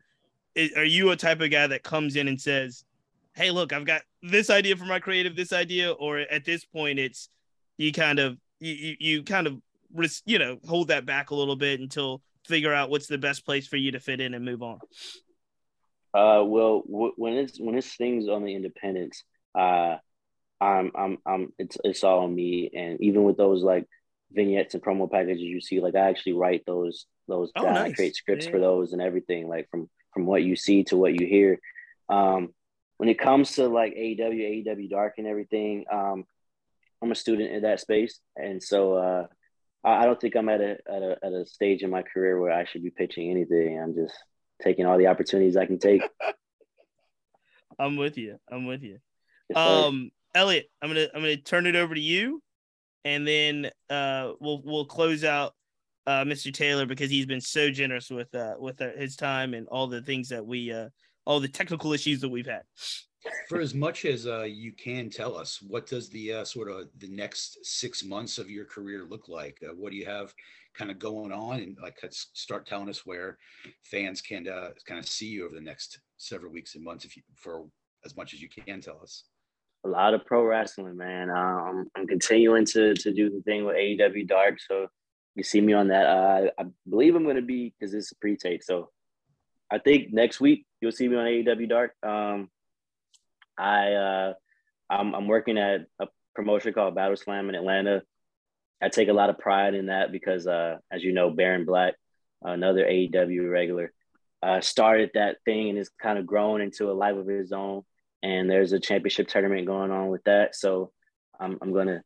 is, 0.56 0.74
are 0.76 0.84
you 0.86 1.12
a 1.12 1.16
type 1.16 1.42
of 1.42 1.52
guy 1.52 1.68
that 1.68 1.84
comes 1.84 2.16
in 2.16 2.28
and 2.28 2.40
says, 2.40 2.84
"Hey, 3.36 3.52
look, 3.52 3.72
I've 3.74 3.86
got 3.86 4.02
this 4.22 4.50
idea 4.50 4.76
for 4.76 4.86
my 4.86 5.00
creative, 5.00 5.36
this 5.36 5.54
idea," 5.54 5.92
or 5.92 6.20
at 6.20 6.46
this 6.46 6.66
point, 6.66 7.00
it's 7.00 7.30
you 7.78 7.92
kind 7.92 8.20
of 8.20 8.38
you 8.60 8.96
you 9.00 9.24
kind 9.24 9.48
of 9.48 9.62
you 10.26 10.40
know 10.40 10.58
hold 10.68 10.90
that 10.90 11.06
back 11.06 11.30
a 11.32 11.36
little 11.36 11.56
bit 11.56 11.80
until 11.80 12.22
figure 12.46 12.74
out 12.74 12.90
what's 12.90 13.08
the 13.08 13.18
best 13.18 13.46
place 13.46 13.68
for 13.68 13.78
you 13.78 13.92
to 13.92 14.00
fit 14.00 14.20
in 14.20 14.34
and 14.34 14.44
move 14.44 14.64
on. 14.64 14.80
Uh, 16.14 16.44
well, 16.44 16.84
w- 16.90 17.14
when 17.16 17.34
it's 17.34 17.60
when 17.60 17.76
it's 17.76 17.96
things 17.96 18.28
on 18.28 18.44
the 18.44 18.54
independents, 18.54 19.24
uh, 19.56 19.98
I'm 20.62 20.92
I'm 20.96 21.18
I'm 21.26 21.54
it's 21.58 21.78
it's 21.84 22.04
all 22.04 22.20
on 22.26 22.36
me. 22.36 22.70
And 22.74 23.02
even 23.02 23.24
with 23.24 23.38
those 23.38 23.64
like 23.64 23.88
vignettes 24.32 24.74
and 24.74 24.84
promo 24.84 25.12
packages 25.12 25.42
you 25.42 25.60
see, 25.60 25.82
like 25.82 25.96
I 25.96 26.10
actually 26.10 26.34
write 26.34 26.64
those 26.66 27.06
those 27.28 27.52
oh, 27.56 27.64
down. 27.64 27.74
Nice. 27.74 27.92
I 27.92 27.94
create 27.94 28.16
scripts 28.16 28.46
yeah. 28.46 28.52
for 28.52 28.60
those 28.60 28.94
and 28.94 29.02
everything, 29.02 29.48
like 29.48 29.68
from 29.72 29.90
from 30.14 30.26
what 30.26 30.44
you 30.44 30.56
see 30.56 30.84
to 30.86 30.98
what 30.98 31.20
you 31.20 31.26
hear. 31.26 31.60
Um, 32.10 32.54
when 32.98 33.10
it 33.10 33.18
comes 33.20 33.54
to 33.54 33.68
like 33.68 33.96
AEW, 33.96 34.68
AEW 34.68 34.90
Dark 34.90 35.16
and 35.18 35.26
everything, 35.26 35.86
um, 35.92 36.26
I'm 37.02 37.12
a 37.12 37.16
student 37.16 37.52
in 37.52 37.64
that 37.64 37.80
space, 37.80 38.20
and 38.36 38.62
so 38.62 38.94
uh, 38.94 39.28
I, 39.84 40.04
I 40.04 40.06
don't 40.06 40.22
think 40.22 40.36
I'm 40.36 40.50
at 40.50 40.62
a, 40.62 40.78
at 40.88 41.02
a 41.02 41.18
at 41.24 41.34
a 41.34 41.46
stage 41.48 41.82
in 41.82 41.90
my 41.90 42.04
career 42.04 42.40
where 42.40 42.52
I 42.52 42.66
should 42.66 42.84
be 42.84 42.92
pitching 42.92 43.32
anything. 43.32 43.80
I'm 43.82 43.96
just 43.96 44.14
taking 44.62 44.86
all 44.86 45.00
the 45.00 45.08
opportunities 45.08 45.58
I 45.58 45.66
can 45.66 45.80
take. 45.80 46.04
I'm 47.80 47.96
with 47.96 48.18
you. 48.18 48.38
I'm 48.52 48.68
with 48.68 48.84
you. 48.84 49.00
um, 49.56 50.12
Elliot, 50.34 50.68
I'm 50.82 50.90
gonna 50.90 51.08
I'm 51.14 51.22
gonna 51.22 51.38
turn 51.38 51.66
it 51.66 51.76
over 51.76 51.94
to 51.94 52.02
you, 52.02 52.42
and 53.06 53.28
then 53.28 53.70
uh, 53.90 54.32
we'll 54.40 54.62
we'll 54.64 54.86
close 54.86 55.24
out 55.24 55.54
uh, 56.08 56.24
Mr. 56.24 56.54
Taylor 56.54 56.86
because 56.86 57.10
he's 57.10 57.26
been 57.26 57.42
so 57.42 57.70
generous 57.70 58.10
with 58.10 58.34
uh, 58.34 58.56
with 58.60 58.82
uh, 58.82 58.90
his 58.98 59.16
time 59.16 59.54
and 59.54 59.68
all 59.68 59.88
the 59.88 60.02
things 60.02 60.30
that 60.30 60.46
we 60.46 60.72
uh, 60.72 60.90
all 61.26 61.40
the 61.40 61.48
technical 61.48 61.94
issues 61.94 62.22
that 62.22 62.30
we've 62.30 62.48
had. 62.48 62.64
For 63.50 63.60
as 63.60 63.76
much 63.76 64.06
as 64.06 64.26
uh, 64.26 64.44
you 64.44 64.72
can 64.74 65.10
tell 65.10 65.38
us, 65.38 65.62
what 65.62 65.86
does 65.86 66.10
the 66.10 66.34
uh, 66.34 66.46
sort 66.46 66.72
of 66.72 66.88
the 66.98 67.10
next 67.10 67.64
six 67.64 68.04
months 68.04 68.40
of 68.40 68.50
your 68.50 68.66
career 68.66 69.06
look 69.08 69.28
like? 69.28 69.60
Uh, 69.64 69.74
what 69.76 69.92
do 69.92 69.98
you 69.98 70.06
have 70.06 70.34
kind 70.74 70.90
of 70.90 70.98
going 70.98 71.32
on, 71.32 71.60
and 71.60 71.78
like 71.82 72.00
start 72.12 72.66
telling 72.66 72.90
us 72.90 73.06
where 73.06 73.38
fans 73.84 74.22
can 74.22 74.48
uh, 74.48 74.70
kind 74.88 75.00
of 75.00 75.08
see 75.08 75.28
you 75.28 75.46
over 75.46 75.54
the 75.54 75.62
next 75.62 76.00
several 76.18 76.52
weeks 76.52 76.76
and 76.76 76.84
months, 76.84 77.06
if 77.06 77.16
you 77.16 77.22
for 77.36 77.66
as 78.06 78.16
much 78.16 78.34
as 78.34 78.42
you 78.42 78.50
can 78.50 78.82
tell 78.82 79.00
us. 79.04 79.26
A 79.84 79.88
lot 79.88 80.14
of 80.14 80.26
pro 80.26 80.44
wrestling, 80.44 80.98
man. 80.98 81.30
Um, 81.30 81.88
I'm 81.96 82.08
continuing 82.08 82.66
to 82.68 82.94
to 82.94 83.14
do 83.14 83.30
the 83.30 83.42
thing 83.42 83.66
with 83.66 83.76
AEW 83.76 84.28
Dark, 84.28 84.60
so 84.60 84.88
you 85.36 85.44
see 85.44 85.62
me 85.62 85.74
on 85.74 85.88
that. 85.88 86.06
Uh, 86.06 86.50
I 86.60 86.66
believe 86.88 87.16
I'm 87.16 87.24
going 87.24 87.38
to 87.38 87.42
be 87.42 87.74
because 87.80 87.94
it's 87.94 88.12
a 88.12 88.16
pre-tape, 88.18 88.64
so 88.64 88.92
I 89.72 89.80
think 89.80 90.14
next 90.14 90.40
week 90.40 90.66
you'll 90.82 90.92
see 90.92 91.08
me 91.08 91.16
on 91.16 91.26
AEW 91.26 91.70
Dark. 91.70 91.94
Um, 92.04 92.50
I 93.58 93.94
uh, 93.94 94.34
I'm, 94.90 95.16
I'm 95.16 95.28
working 95.28 95.58
at 95.58 95.86
a 96.00 96.08
promotion 96.36 96.74
called 96.74 96.96
Battle 96.96 97.16
Slam 97.16 97.50
in 97.50 97.56
Atlanta. 97.56 98.02
I 98.82 98.90
take 98.90 99.10
a 99.10 99.14
lot 99.14 99.30
of 99.30 99.38
pride 99.38 99.74
in 99.76 99.88
that 99.88 100.12
because, 100.12 100.48
uh, 100.48 100.78
as 100.92 101.04
you 101.04 101.14
know, 101.14 101.30
Baron 101.30 101.66
Black, 101.66 101.94
another 102.42 102.86
AEW 102.86 103.50
regular, 103.50 103.94
uh, 104.42 104.60
started 104.60 105.12
that 105.14 105.38
thing 105.46 105.70
and 105.70 105.78
it's 105.78 105.92
kind 106.02 106.18
of 106.18 106.26
grown 106.26 106.62
into 106.62 106.90
a 106.90 106.94
life 106.94 107.16
of 107.16 107.28
his 107.28 107.52
own. 107.52 107.84
And 108.24 108.50
there's 108.50 108.72
a 108.72 108.80
championship 108.80 109.28
tournament 109.28 109.66
going 109.66 109.92
on 109.92 110.10
with 110.10 110.24
that, 110.26 110.56
so 110.56 110.92
I'm 111.40 111.58
I'm 111.62 111.74
gonna 111.74 112.04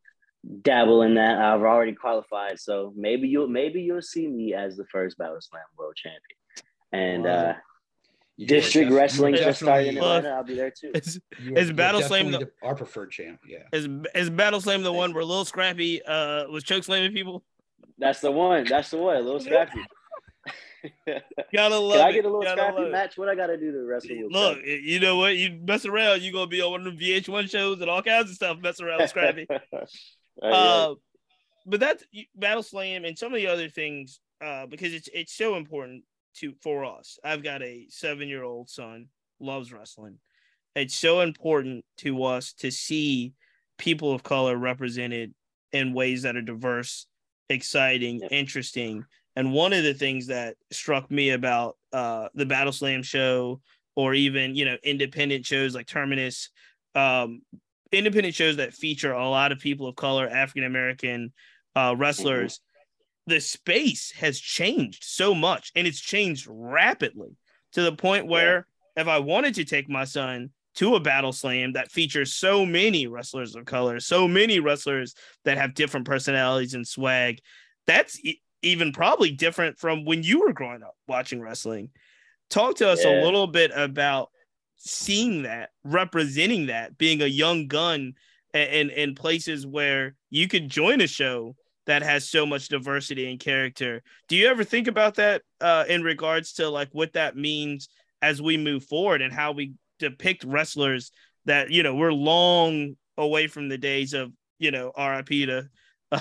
dabble 0.61 1.01
in 1.01 1.16
that. 1.16 1.38
I've 1.38 1.61
already 1.61 1.93
qualified, 1.93 2.59
so 2.59 2.93
maybe 2.95 3.28
you'll 3.28 3.47
maybe 3.47 3.82
you'll 3.82 4.01
see 4.01 4.28
me 4.28 4.53
as 4.53 4.78
the 4.78 4.86
first 4.86 5.18
Battle 5.18 5.41
Slam 5.41 5.63
World 5.78 5.95
Champion. 5.95 6.22
And 6.93 7.24
wow. 7.24 7.30
uh, 7.32 7.53
District 8.39 8.91
Wrestling 8.91 9.36
just 9.36 9.61
started 9.61 9.89
in 9.89 9.97
Atlanta. 9.97 10.30
I'll 10.30 10.43
be 10.43 10.55
there 10.55 10.72
too. 10.72 10.91
Is, 10.93 11.20
is 11.39 11.72
Battle 11.72 12.01
Slam 12.01 12.32
the, 12.32 12.49
our 12.61 12.76
preferred 12.76 13.11
champ? 13.11 13.39
Yeah. 13.47 13.63
Is 13.72 13.88
is 14.13 14.30
Battle 14.30 14.61
Slam 14.61 14.84
the 14.84 14.93
one 14.93 15.13
where 15.13 15.24
Lil 15.24 15.45
Scrappy 15.45 16.01
uh 16.03 16.47
was 16.47 16.63
choke 16.63 16.84
slamming 16.84 17.13
people? 17.13 17.43
That's 17.97 18.20
the 18.20 18.32
one. 18.32 18.66
That's 18.66 18.89
the 18.89 18.97
one. 18.97 19.26
Lil 19.26 19.39
Scrappy. 19.39 19.80
gotta 21.53 21.77
love 21.77 21.97
Can 21.97 22.07
I 22.07 22.11
get 22.11 22.25
a 22.25 22.29
lil 22.29 22.41
scrappy 22.41 22.89
match? 22.89 23.17
What 23.17 23.29
I 23.29 23.36
gotta 23.36 23.57
do 23.57 23.71
to 23.71 23.83
wrestle? 23.86 24.15
Look, 24.29 24.59
you 24.65 24.99
know 24.99 25.17
what? 25.17 25.36
You 25.36 25.59
mess 25.63 25.86
around, 25.86 26.21
you 26.21 26.31
are 26.31 26.33
gonna 26.33 26.47
be 26.47 26.61
on 26.61 26.71
one 26.71 26.88
of 26.88 26.97
the 26.97 27.21
VH1 27.21 27.49
shows 27.49 27.81
and 27.81 27.89
all 27.89 28.01
kinds 28.01 28.29
of 28.29 28.36
stuff. 28.36 28.59
Mess 28.59 28.79
around 28.81 29.01
with 29.01 29.09
Scrappy. 29.09 29.47
uh, 30.41 30.93
but 31.65 31.79
that's 31.79 32.03
Battle 32.36 32.63
Slam 32.63 33.05
and 33.05 33.17
some 33.17 33.33
of 33.33 33.38
the 33.38 33.47
other 33.47 33.69
things 33.69 34.19
uh, 34.43 34.65
because 34.65 34.93
it's 34.93 35.09
it's 35.13 35.36
so 35.36 35.55
important 35.55 36.03
to 36.36 36.53
for 36.61 36.86
us. 36.86 37.17
I've 37.23 37.43
got 37.43 37.61
a 37.61 37.88
seven 37.89 38.27
year 38.27 38.43
old 38.43 38.69
son, 38.69 39.07
loves 39.39 39.71
wrestling. 39.71 40.19
It's 40.75 40.95
so 40.95 41.21
important 41.21 41.86
to 41.97 42.23
us 42.23 42.53
to 42.59 42.69
see 42.69 43.33
people 43.77 44.13
of 44.13 44.23
color 44.23 44.57
represented 44.57 45.33
in 45.71 45.93
ways 45.93 46.23
that 46.23 46.36
are 46.36 46.41
diverse, 46.41 47.07
exciting, 47.49 48.21
interesting. 48.29 49.05
And 49.36 49.53
one 49.53 49.73
of 49.73 49.83
the 49.83 49.93
things 49.93 50.27
that 50.27 50.55
struck 50.71 51.11
me 51.11 51.31
about 51.31 51.77
uh, 51.91 52.29
the 52.33 52.45
Battle 52.45 52.71
Slam 52.71 53.03
show, 53.03 53.61
or 53.95 54.13
even 54.13 54.55
you 54.55 54.65
know 54.65 54.77
independent 54.83 55.45
shows 55.45 55.75
like 55.75 55.88
Terminus, 55.88 56.49
um, 56.95 57.41
independent 57.91 58.36
shows 58.36 58.57
that 58.57 58.73
feature 58.73 59.11
a 59.11 59.29
lot 59.29 59.51
of 59.51 59.59
people 59.59 59.88
of 59.88 59.95
color, 59.95 60.27
African 60.27 60.63
American 60.63 61.33
uh, 61.75 61.95
wrestlers, 61.97 62.61
the 63.27 63.39
space 63.39 64.11
has 64.11 64.39
changed 64.39 65.03
so 65.03 65.33
much 65.33 65.71
and 65.75 65.88
it's 65.88 65.99
changed 65.99 66.47
rapidly 66.49 67.36
to 67.73 67.81
the 67.81 67.91
point 67.91 68.27
where 68.27 68.67
yeah. 68.95 69.03
if 69.03 69.07
I 69.07 69.19
wanted 69.19 69.55
to 69.55 69.65
take 69.65 69.89
my 69.89 70.05
son 70.05 70.51
to 70.75 70.95
a 70.95 70.99
battle 70.99 71.31
slam 71.31 71.73
that 71.73 71.91
features 71.91 72.33
so 72.33 72.65
many 72.65 73.07
wrestlers 73.07 73.55
of 73.55 73.65
color, 73.65 73.99
so 73.99 74.27
many 74.27 74.59
wrestlers 74.59 75.15
that 75.45 75.57
have 75.57 75.73
different 75.73 76.05
personalities 76.05 76.73
and 76.73 76.88
swag, 76.88 77.39
that's 77.88 78.19
even 78.66 78.91
probably 78.91 79.32
different 79.32 79.78
from 79.78 80.05
when 80.05 80.24
you 80.24 80.41
were 80.41 80.53
growing 80.53 80.84
up 80.84 80.95
watching 81.07 81.39
wrestling. 81.39 81.89
Talk 82.49 82.76
to 82.78 82.89
us 82.89 83.03
yeah. 83.03 83.11
a 83.11 83.24
little 83.24 83.47
bit 83.47 83.72
about 83.74 84.30
seeing 84.78 85.43
that, 85.43 85.70
representing 85.84 86.68
that, 86.68 86.97
being 86.97 87.22
a 87.22 87.28
young 87.28 87.68
gun 87.68 88.13
in 88.53 88.89
in 88.89 89.16
places 89.16 89.66
where 89.66 90.16
you 90.30 90.47
could 90.47 90.70
join 90.70 91.01
a 91.01 91.07
show 91.07 91.55
that 91.86 92.01
has 92.01 92.30
so 92.30 92.45
much 92.45 92.68
diversity 92.68 93.30
and 93.30 93.39
character. 93.39 94.01
Do 94.28 94.36
you 94.36 94.47
ever 94.47 94.63
think 94.63 94.88
about 94.88 95.16
that 95.16 95.43
uh, 95.61 95.86
in 95.88 96.03
regards 96.03 96.53
to 96.53 96.70
like 96.70 96.89
what 96.91 97.13
that 97.13 97.38
means 97.38 97.89
as 98.22 98.41
we 98.41 98.57
move 98.57 98.84
forward 98.86 99.22
and 99.22 99.34
how 99.34 99.51
we 99.51 99.74
depict 99.99 100.43
wrestlers 100.43 101.11
that 101.45 101.70
you 101.70 101.84
know 101.84 101.95
we're 101.95 102.13
long 102.13 102.95
away 103.18 103.47
from 103.47 103.70
the 103.70 103.78
days 103.78 104.13
of 104.13 104.32
you 104.57 104.72
know 104.72 104.91
RIP 104.97 105.28
to 105.28 105.70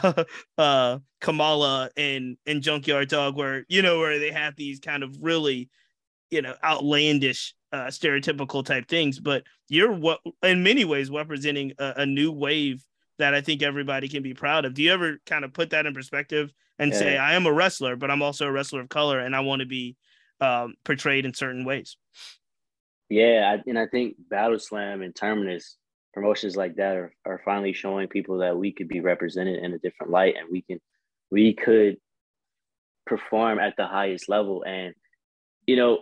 uh, 0.03 0.24
uh, 0.59 0.99
Kamala 1.20 1.90
and 1.97 2.36
and 2.47 2.62
Junkyard 2.62 3.09
Dog 3.09 3.36
where 3.36 3.64
you 3.68 3.82
know 3.82 3.99
where 3.99 4.18
they 4.18 4.30
have 4.30 4.57
these 4.57 4.80
kind 4.80 5.03
of 5.03 5.16
really 5.20 5.68
you 6.30 6.42
know 6.42 6.55
outlandish 6.62 7.55
uh, 7.72 7.86
stereotypical 7.86 8.64
type 8.64 8.88
things, 8.88 9.18
but 9.18 9.42
you're 9.68 9.92
what 9.92 10.20
in 10.42 10.62
many 10.62 10.84
ways 10.84 11.11
representing 11.11 11.72
a, 11.78 11.95
a 11.99 12.07
new 12.07 12.30
wave 12.30 12.84
that 13.18 13.34
I 13.34 13.40
think 13.40 13.62
everybody 13.62 14.09
can 14.09 14.22
be 14.22 14.34
proud 14.34 14.64
of. 14.64 14.74
Do 14.74 14.82
you 14.82 14.92
ever 14.92 15.18
kind 15.26 15.45
of 15.45 15.53
put 15.53 15.70
that 15.70 15.86
in 15.86 15.95
perspective 15.95 16.53
and 16.78 16.92
yeah. 16.92 16.99
say, 16.99 17.16
I 17.16 17.34
am 17.34 17.47
a 17.47 17.53
wrestler, 17.53 17.97
but 17.97 18.11
I'm 18.11 18.22
also 18.22 18.47
a 18.47 18.53
wrestler 18.53 18.80
of 18.80 18.88
color 18.88 19.20
and 19.20 19.34
I 19.36 19.40
want 19.40 19.61
to 19.61 19.66
be 19.66 19.97
um, 20.40 20.74
portrayed 20.84 21.24
in 21.24 21.34
certain 21.34 21.64
ways? 21.64 21.97
Yeah. 23.09 23.57
I, 23.57 23.68
and 23.68 23.78
I 23.78 23.86
think 23.86 24.16
Battle 24.18 24.59
Slam 24.59 25.03
and 25.03 25.14
Terminus 25.14 25.76
promotions 26.14 26.56
like 26.56 26.76
that 26.76 26.96
are, 26.96 27.12
are 27.26 27.42
finally 27.44 27.72
showing 27.72 28.06
people 28.06 28.38
that 28.38 28.56
we 28.56 28.72
could 28.72 28.88
be 28.88 29.00
represented 29.00 29.62
in 29.62 29.74
a 29.74 29.78
different 29.78 30.12
light 30.12 30.36
and 30.38 30.48
we 30.50 30.62
can, 30.62 30.80
we 31.30 31.52
could 31.52 31.96
perform 33.04 33.58
at 33.58 33.74
the 33.76 33.86
highest 33.86 34.28
level. 34.28 34.64
And, 34.64 34.94
you 35.66 35.76
know, 35.76 35.98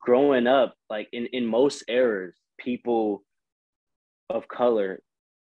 growing 0.00 0.48
up, 0.48 0.74
like 0.90 1.08
in, 1.12 1.26
in 1.26 1.46
most 1.46 1.84
eras, 1.88 2.34
people 2.58 3.22
of 4.28 4.48
color 4.48 5.00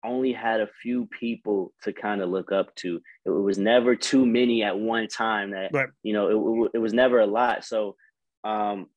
only 0.05 0.31
had 0.31 0.61
a 0.61 0.69
few 0.81 1.07
people 1.07 1.73
to 1.83 1.91
kind 1.91 2.21
of 2.21 2.29
look 2.29 2.51
up 2.51 2.73
to. 2.75 3.01
It 3.25 3.29
was 3.31 3.57
never 3.57 3.95
too 3.95 4.25
many 4.25 4.63
at 4.63 4.77
one 4.77 5.07
time. 5.07 5.51
That 5.51 5.71
right. 5.73 5.89
you 6.03 6.13
know, 6.13 6.63
it, 6.65 6.71
it 6.75 6.77
was 6.77 6.93
never 6.93 7.19
a 7.19 7.25
lot. 7.25 7.65
So 7.65 7.95
um, 8.43 8.87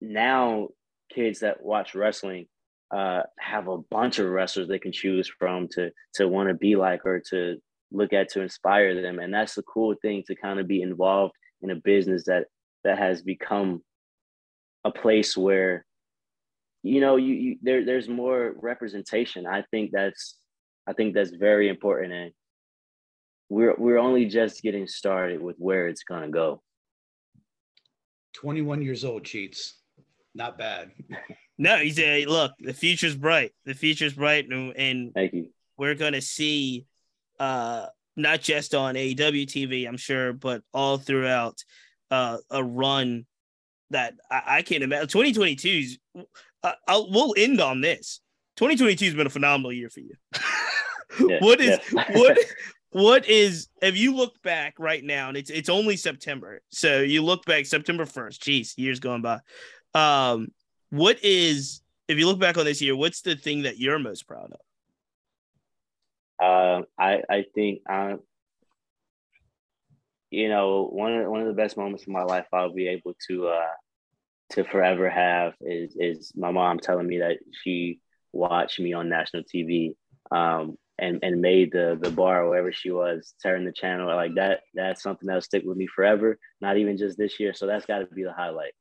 now 0.00 0.68
kids 1.12 1.40
that 1.40 1.62
watch 1.62 1.94
wrestling 1.94 2.46
uh, 2.90 3.22
have 3.38 3.68
a 3.68 3.78
bunch 3.78 4.18
of 4.18 4.28
wrestlers 4.28 4.68
they 4.68 4.78
can 4.78 4.92
choose 4.92 5.30
from 5.38 5.68
to 5.68 5.90
to 6.14 6.28
want 6.28 6.48
to 6.48 6.54
be 6.54 6.76
like 6.76 7.04
or 7.04 7.20
to 7.30 7.58
look 7.90 8.12
at 8.12 8.30
to 8.30 8.42
inspire 8.42 9.00
them, 9.00 9.18
and 9.18 9.32
that's 9.32 9.54
the 9.54 9.62
cool 9.62 9.94
thing 10.00 10.22
to 10.26 10.34
kind 10.34 10.58
of 10.58 10.66
be 10.66 10.82
involved 10.82 11.34
in 11.62 11.70
a 11.70 11.76
business 11.76 12.24
that 12.24 12.46
that 12.84 12.98
has 12.98 13.22
become 13.22 13.82
a 14.84 14.90
place 14.90 15.36
where 15.36 15.84
you 16.82 17.00
know 17.00 17.16
you, 17.16 17.34
you 17.34 17.58
there 17.62 17.84
there's 17.84 18.08
more 18.08 18.54
representation. 18.60 19.46
I 19.46 19.62
think 19.70 19.90
that's 19.92 20.36
i 20.86 20.92
think 20.92 21.14
that's 21.14 21.30
very 21.30 21.68
important. 21.68 22.12
And 22.12 22.32
we're 23.50 23.74
we're 23.76 23.98
only 23.98 24.26
just 24.26 24.62
getting 24.62 24.86
started 24.86 25.42
with 25.42 25.56
where 25.58 25.88
it's 25.88 26.04
going 26.04 26.22
to 26.22 26.30
go. 26.30 26.62
21 28.34 28.82
years 28.82 29.04
old 29.04 29.24
cheats. 29.24 29.74
Not 30.34 30.58
bad 30.58 30.92
no 31.58 31.76
he's 31.76 31.98
a 31.98 32.24
look 32.26 32.52
the 32.60 32.72
future's 32.72 33.16
bright 33.16 33.52
the 33.64 33.74
future's 33.74 34.14
bright 34.14 34.48
and, 34.48 34.74
and 34.76 35.12
thank 35.14 35.32
you 35.32 35.48
we're 35.76 35.94
going 35.94 36.12
to 36.12 36.22
see 36.22 36.86
uh 37.38 37.86
not 38.18 38.40
just 38.40 38.74
on 38.74 38.96
AEW 38.96 39.46
TV, 39.46 39.88
I'm 39.88 39.96
sure, 39.96 40.32
but 40.32 40.62
all 40.74 40.98
throughout 40.98 41.62
uh, 42.10 42.38
a 42.50 42.62
run 42.62 43.24
that 43.90 44.14
I, 44.30 44.42
I 44.46 44.62
can't 44.62 44.82
imagine. 44.82 45.08
2022 45.08 45.68
is, 45.68 45.98
uh, 46.62 46.72
I'll, 46.86 47.10
we'll 47.10 47.34
end 47.38 47.60
on 47.60 47.80
this. 47.80 48.20
2022 48.56 49.04
has 49.06 49.14
been 49.14 49.26
a 49.26 49.30
phenomenal 49.30 49.72
year 49.72 49.88
for 49.88 50.00
you. 50.00 50.14
yeah, 51.28 51.38
what 51.40 51.60
is 51.60 51.78
yeah. 51.92 52.04
what 52.12 52.38
what 52.90 53.28
is 53.28 53.68
if 53.82 53.96
you 53.96 54.16
look 54.16 54.42
back 54.42 54.74
right 54.78 55.04
now 55.04 55.28
and 55.28 55.36
it's 55.36 55.50
it's 55.50 55.68
only 55.68 55.96
September. 55.96 56.60
So 56.70 57.00
you 57.00 57.22
look 57.22 57.44
back 57.44 57.66
September 57.66 58.04
1st. 58.04 58.38
Jeez, 58.38 58.72
years 58.76 58.98
going 58.98 59.22
by. 59.22 59.38
Um 59.94 60.48
what 60.90 61.22
is 61.24 61.80
if 62.08 62.18
you 62.18 62.26
look 62.26 62.38
back 62.38 62.56
on 62.56 62.64
this 62.64 62.80
year, 62.80 62.96
what's 62.96 63.20
the 63.20 63.36
thing 63.36 63.62
that 63.62 63.78
you're 63.78 63.98
most 63.98 64.26
proud 64.26 64.52
of? 64.52 64.60
Uh, 66.40 66.82
I 66.98 67.22
I 67.28 67.44
think 67.54 67.80
uh, 67.88 68.16
you 70.30 70.48
know, 70.48 70.88
one 70.90 71.14
of 71.14 71.30
one 71.30 71.40
of 71.40 71.46
the 71.46 71.54
best 71.54 71.76
moments 71.76 72.04
of 72.04 72.08
my 72.08 72.22
life 72.22 72.46
I'll 72.52 72.72
be 72.72 72.88
able 72.88 73.14
to 73.28 73.48
uh, 73.48 73.74
to 74.50 74.64
forever 74.64 75.08
have 75.08 75.54
is 75.60 75.96
is 75.98 76.32
my 76.36 76.50
mom 76.50 76.78
telling 76.78 77.06
me 77.06 77.18
that 77.18 77.38
she 77.62 78.00
watched 78.32 78.78
me 78.78 78.92
on 78.92 79.08
national 79.08 79.44
TV 79.44 79.94
um, 80.30 80.76
and 80.98 81.20
and 81.22 81.40
made 81.40 81.72
the 81.72 81.98
the 82.00 82.10
bar 82.10 82.48
wherever 82.48 82.72
she 82.72 82.90
was, 82.90 83.34
turn 83.42 83.64
the 83.64 83.72
channel 83.72 84.14
like 84.14 84.34
that. 84.34 84.60
That's 84.74 85.02
something 85.02 85.26
that'll 85.26 85.42
stick 85.42 85.64
with 85.64 85.76
me 85.76 85.86
forever. 85.86 86.38
Not 86.60 86.76
even 86.76 86.98
just 86.98 87.16
this 87.16 87.40
year. 87.40 87.54
So 87.54 87.66
that's 87.66 87.86
got 87.86 87.98
to 88.00 88.06
be 88.06 88.24
the 88.24 88.32
highlight. 88.32 88.72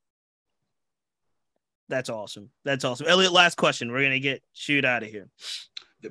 That's 1.90 2.10
awesome. 2.10 2.50
That's 2.66 2.84
awesome. 2.84 3.08
Elliot, 3.08 3.32
last 3.32 3.56
question. 3.56 3.92
We're 3.92 4.04
gonna 4.04 4.20
get 4.20 4.44
shoot 4.54 4.86
out 4.86 5.04
of 5.04 5.10
here. 5.10 5.30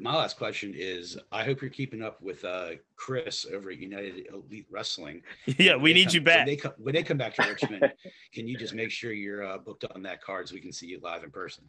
My 0.00 0.14
last 0.14 0.36
question 0.36 0.74
is: 0.76 1.18
I 1.30 1.44
hope 1.44 1.60
you're 1.60 1.70
keeping 1.70 2.02
up 2.02 2.20
with 2.20 2.44
uh, 2.44 2.70
Chris 2.96 3.46
over 3.52 3.70
at 3.70 3.78
United 3.78 4.26
Elite 4.32 4.66
Wrestling. 4.70 5.22
Yeah, 5.58 5.76
we 5.76 5.92
need 5.92 6.08
come, 6.08 6.14
you 6.14 6.20
back. 6.22 6.38
When 6.38 6.46
they, 6.46 6.56
come, 6.56 6.72
when 6.78 6.94
they 6.94 7.02
come 7.02 7.18
back 7.18 7.34
to 7.36 7.48
Richmond, 7.48 7.92
can 8.34 8.48
you 8.48 8.58
just 8.58 8.74
make 8.74 8.90
sure 8.90 9.12
you're 9.12 9.44
uh, 9.44 9.58
booked 9.58 9.84
on 9.94 10.02
that 10.02 10.20
card 10.22 10.48
so 10.48 10.54
we 10.54 10.60
can 10.60 10.72
see 10.72 10.86
you 10.86 11.00
live 11.02 11.22
in 11.22 11.30
person? 11.30 11.64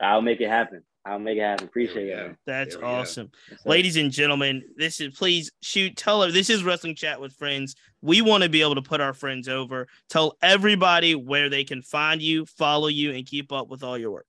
I'll 0.00 0.22
make 0.22 0.40
it 0.40 0.48
happen. 0.48 0.82
I'll 1.08 1.18
make 1.18 1.38
it 1.38 1.42
happen. 1.42 1.66
Appreciate 1.66 2.08
it. 2.08 2.36
That's 2.44 2.76
awesome. 2.76 3.30
Ladies 3.64 3.96
and 3.96 4.10
gentlemen, 4.10 4.62
this 4.76 5.00
is 5.00 5.16
please 5.16 5.50
shoot, 5.62 5.96
tell 5.96 6.22
her 6.22 6.30
this 6.30 6.50
is 6.50 6.62
Wrestling 6.62 6.94
Chat 6.94 7.18
with 7.18 7.32
Friends. 7.32 7.76
We 8.02 8.20
want 8.20 8.42
to 8.42 8.50
be 8.50 8.60
able 8.60 8.74
to 8.74 8.82
put 8.82 9.00
our 9.00 9.14
friends 9.14 9.48
over. 9.48 9.88
Tell 10.10 10.36
everybody 10.42 11.14
where 11.14 11.48
they 11.48 11.64
can 11.64 11.80
find 11.80 12.20
you, 12.20 12.44
follow 12.44 12.88
you, 12.88 13.12
and 13.12 13.24
keep 13.24 13.52
up 13.52 13.68
with 13.68 13.82
all 13.82 13.96
your 13.96 14.10
work. 14.10 14.26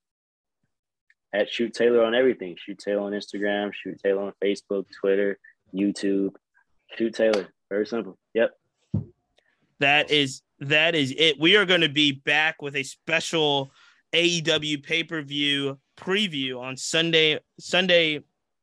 At 1.34 1.49
Shoot 1.49 1.73
Taylor 1.73 2.05
on 2.05 2.15
everything. 2.15 2.55
Shoot 2.57 2.80
Taylor 2.80 3.01
on 3.01 3.11
Instagram, 3.11 3.71
Shoot 3.73 3.99
Taylor 4.01 4.23
on 4.23 4.34
Facebook, 4.41 4.86
Twitter, 5.01 5.38
YouTube. 5.75 6.32
Shoot 6.97 7.13
Taylor. 7.13 7.47
Very 7.69 7.86
simple. 7.86 8.17
Yep. 8.34 8.51
That 9.80 10.11
is 10.11 10.41
that 10.59 10.95
is 10.95 11.13
it. 11.17 11.39
We 11.39 11.57
are 11.57 11.65
going 11.65 11.82
to 11.82 11.89
be 11.89 12.13
back 12.13 12.61
with 12.61 12.75
a 12.75 12.84
special 12.84 13.71
AEW 14.13 14.84
pay-per-view 14.84 15.77
preview 15.99 16.59
on 16.59 16.77
Sunday. 16.77 17.39
Sunday, 17.59 18.21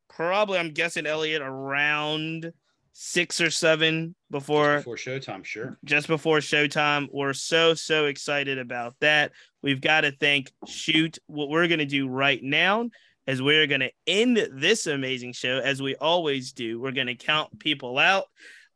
probably 0.08 0.58
I'm 0.58 0.72
guessing 0.72 1.06
Elliot 1.06 1.42
around 1.42 2.52
six 2.92 3.40
or 3.42 3.50
seven 3.50 4.14
before 4.30 4.78
before 4.78 4.96
showtime. 4.96 5.44
Sure, 5.44 5.78
just 5.84 6.08
before 6.08 6.38
showtime. 6.38 7.08
We're 7.12 7.34
so 7.34 7.74
so 7.74 8.06
excited 8.06 8.58
about 8.58 8.94
that. 9.00 9.32
We've 9.62 9.80
got 9.80 10.02
to 10.02 10.12
thank 10.12 10.50
Shoot. 10.66 11.18
What 11.26 11.50
we're 11.50 11.68
gonna 11.68 11.84
do 11.84 12.08
right 12.08 12.42
now 12.42 12.88
is 13.26 13.42
we're 13.42 13.66
gonna 13.66 13.90
end 14.06 14.48
this 14.52 14.86
amazing 14.86 15.32
show 15.32 15.58
as 15.58 15.82
we 15.82 15.94
always 15.96 16.52
do. 16.52 16.80
We're 16.80 16.92
gonna 16.92 17.16
count 17.16 17.58
people 17.58 17.98
out 17.98 18.24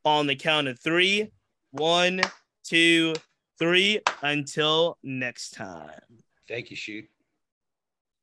on 0.05 0.27
the 0.27 0.37
count 0.37 0.69
of 0.69 0.79
three. 0.79 1.31
One, 1.71 2.21
two, 2.65 3.15
three. 3.59 4.01
Until 4.23 4.99
next 5.03 5.51
time. 5.53 6.01
Thank 6.49 6.71
you, 6.71 6.77
Shoot. 6.77 7.09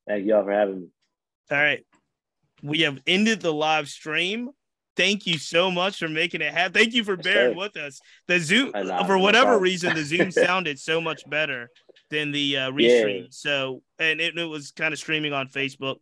Thank 0.07 0.25
y'all 0.25 0.43
for 0.43 0.51
having 0.51 0.81
me. 0.81 0.87
All 1.51 1.57
right. 1.57 1.85
We 2.63 2.81
have 2.81 2.99
ended 3.05 3.41
the 3.41 3.53
live 3.53 3.87
stream. 3.89 4.49
Thank 4.95 5.27
you 5.27 5.37
so 5.37 5.69
much 5.69 5.99
for 5.99 6.09
making 6.09 6.41
it 6.41 6.51
happen. 6.51 6.73
Thank 6.73 6.93
you 6.93 7.03
for 7.03 7.15
bearing 7.15 7.55
with 7.55 7.77
us. 7.77 7.99
The 8.27 8.39
Zoom, 8.39 8.71
for 9.05 9.17
whatever 9.19 9.59
reason, 9.59 9.93
the 9.93 10.03
Zoom 10.03 10.31
sounded 10.31 10.79
so 10.79 10.99
much 10.99 11.21
better 11.29 11.69
than 12.09 12.31
the 12.31 12.57
uh, 12.57 12.71
restream. 12.71 13.21
Yeah. 13.21 13.27
So, 13.29 13.83
and 13.99 14.19
it, 14.19 14.35
it 14.35 14.45
was 14.45 14.71
kind 14.71 14.93
of 14.93 14.99
streaming 14.99 15.33
on 15.33 15.49
Facebook. 15.49 15.97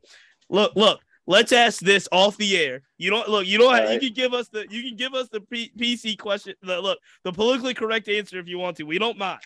Look, 0.49 0.77
look, 0.77 1.01
let's 1.27 1.51
ask 1.51 1.81
this 1.81 2.07
off 2.09 2.37
the 2.37 2.57
air. 2.57 2.83
You 2.97 3.09
don't 3.09 3.27
look. 3.27 3.45
You 3.45 3.57
don't. 3.57 3.75
Have, 3.75 3.83
right. 3.83 3.93
You 3.95 3.99
can 3.99 4.13
give 4.13 4.33
us 4.33 4.47
the. 4.47 4.65
You 4.69 4.81
can 4.81 4.95
give 4.95 5.13
us 5.13 5.27
the 5.27 5.41
P- 5.41 5.73
PC 5.77 6.17
question. 6.17 6.53
The, 6.61 6.79
look, 6.79 6.99
the 7.25 7.33
politically 7.33 7.73
correct 7.73 8.07
answer 8.07 8.39
if 8.39 8.47
you 8.47 8.59
want 8.59 8.77
to. 8.77 8.83
We 8.83 8.97
don't 8.97 9.17
mind. 9.17 9.41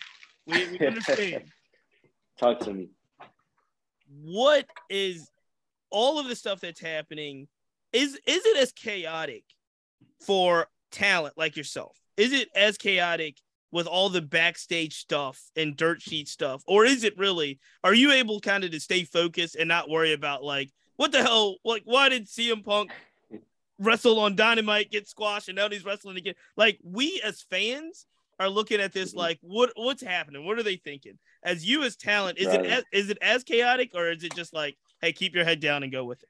We, 0.45 0.77
we 0.77 0.79
understand. 0.85 1.45
Talk 2.37 2.59
to 2.59 2.73
me 2.73 2.89
what 4.09 4.65
is 4.89 5.29
all 5.89 6.19
of 6.19 6.27
the 6.27 6.35
stuff 6.35 6.59
that's 6.59 6.79
happening? 6.79 7.47
Is 7.93 8.19
is 8.25 8.45
it 8.45 8.57
as 8.57 8.71
chaotic 8.71 9.43
for 10.25 10.67
talent 10.91 11.37
like 11.37 11.55
yourself? 11.55 11.97
Is 12.17 12.33
it 12.33 12.49
as 12.55 12.77
chaotic 12.77 13.37
with 13.71 13.87
all 13.87 14.09
the 14.09 14.21
backstage 14.21 14.95
stuff 14.95 15.41
and 15.55 15.77
dirt 15.77 16.01
sheet 16.01 16.27
stuff? 16.27 16.63
Or 16.67 16.85
is 16.85 17.03
it 17.03 17.17
really 17.17 17.59
are 17.83 17.93
you 17.93 18.11
able 18.11 18.39
kind 18.39 18.63
of 18.63 18.71
to 18.71 18.79
stay 18.79 19.03
focused 19.03 19.55
and 19.55 19.67
not 19.67 19.89
worry 19.89 20.13
about 20.13 20.43
like 20.43 20.69
what 20.97 21.11
the 21.11 21.23
hell 21.23 21.57
like 21.63 21.83
why 21.85 22.09
did 22.09 22.27
CM 22.27 22.63
Punk 22.63 22.91
wrestle 23.79 24.19
on 24.19 24.35
Dynamite 24.35 24.91
get 24.91 25.07
squashed 25.07 25.47
and 25.47 25.55
now 25.55 25.69
he's 25.69 25.85
wrestling 25.85 26.17
again? 26.17 26.35
Like 26.57 26.79
we 26.83 27.21
as 27.23 27.41
fans 27.41 28.05
are 28.39 28.49
looking 28.49 28.79
at 28.79 28.93
this 28.93 29.13
like 29.13 29.37
what 29.41 29.71
what's 29.75 30.01
happening? 30.01 30.45
What 30.45 30.57
are 30.57 30.63
they 30.63 30.77
thinking? 30.77 31.19
As 31.43 31.65
you 31.65 31.83
as 31.83 31.95
talent 31.95 32.37
is 32.37 32.45
brother. 32.45 32.63
it 32.63 32.71
as, 32.71 32.83
is 32.91 33.09
it 33.09 33.17
as 33.21 33.43
chaotic 33.43 33.91
or 33.93 34.09
is 34.09 34.23
it 34.23 34.33
just 34.35 34.53
like 34.53 34.77
hey 35.01 35.11
keep 35.11 35.35
your 35.35 35.43
head 35.43 35.59
down 35.59 35.83
and 35.83 35.91
go 35.91 36.05
with 36.05 36.23
it? 36.23 36.29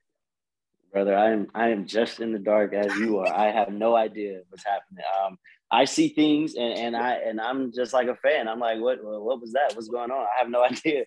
Brother 0.91 1.15
i 1.15 1.31
am 1.31 1.47
i 1.53 1.69
am 1.69 1.85
just 1.85 2.19
in 2.19 2.33
the 2.33 2.39
dark 2.39 2.73
as 2.73 2.95
you 2.95 3.19
are. 3.19 3.31
I 3.31 3.51
have 3.51 3.71
no 3.71 3.95
idea 3.95 4.41
what's 4.49 4.65
happening. 4.65 5.03
Um 5.23 5.37
i 5.71 5.85
see 5.85 6.09
things 6.09 6.55
and 6.55 6.73
and 6.73 6.97
i 6.97 7.13
and 7.13 7.39
i'm 7.39 7.71
just 7.71 7.93
like 7.93 8.07
a 8.07 8.15
fan. 8.15 8.47
I'm 8.47 8.59
like 8.59 8.79
what 8.79 8.97
what 9.03 9.39
was 9.39 9.53
that? 9.53 9.75
What's 9.75 9.87
going 9.87 10.09
on? 10.09 10.21
I 10.21 10.39
have 10.39 10.49
no 10.49 10.63
idea. 10.63 11.05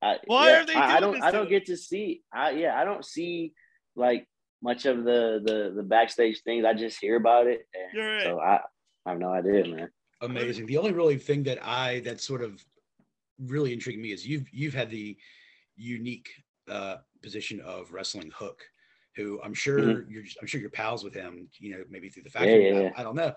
I, 0.00 0.18
why 0.26 0.50
yeah, 0.50 0.60
are 0.62 0.66
they 0.66 0.74
I, 0.74 0.96
I, 0.96 1.00
don't 1.00 1.22
i 1.22 1.30
don't 1.30 1.50
get 1.50 1.66
to 1.66 1.76
see 1.76 2.22
i 2.32 2.50
yeah 2.52 2.80
i 2.80 2.82
don't 2.82 3.04
see 3.04 3.52
like 3.94 4.26
much 4.62 4.86
of 4.86 5.04
the 5.04 5.40
the 5.44 5.72
the 5.74 5.82
backstage 5.82 6.40
things. 6.42 6.64
I 6.64 6.72
just 6.72 6.98
hear 7.00 7.16
about 7.16 7.46
it 7.46 7.66
right. 7.96 8.22
so 8.22 8.38
i 8.38 8.60
I 9.06 9.10
have 9.12 9.18
no 9.18 9.32
idea, 9.32 9.66
man 9.66 9.88
amazing. 10.20 10.66
The 10.66 10.78
only 10.78 10.92
really 10.92 11.18
thing 11.18 11.42
that 11.44 11.64
I 11.64 12.00
that 12.00 12.20
sort 12.20 12.42
of 12.42 12.64
really 13.38 13.72
intrigued 13.72 14.00
me 14.00 14.12
is 14.12 14.26
you've 14.26 14.46
you've 14.52 14.74
had 14.74 14.90
the 14.90 15.16
unique 15.76 16.28
uh, 16.68 16.96
position 17.22 17.60
of 17.60 17.92
wrestling 17.92 18.30
Hook, 18.34 18.62
who 19.16 19.40
I'm 19.42 19.54
sure 19.54 19.78
mm-hmm. 19.78 20.10
you're 20.10 20.24
I'm 20.40 20.46
sure 20.46 20.60
you're 20.60 20.70
pals 20.70 21.04
with 21.04 21.14
him. 21.14 21.48
You 21.58 21.72
know, 21.72 21.84
maybe 21.88 22.08
through 22.08 22.24
the 22.24 22.30
factory. 22.30 22.68
Yeah, 22.68 22.74
yeah, 22.74 22.80
yeah. 22.82 22.90
I, 22.96 23.00
I, 23.00 23.04
don't 23.04 23.16
know. 23.16 23.32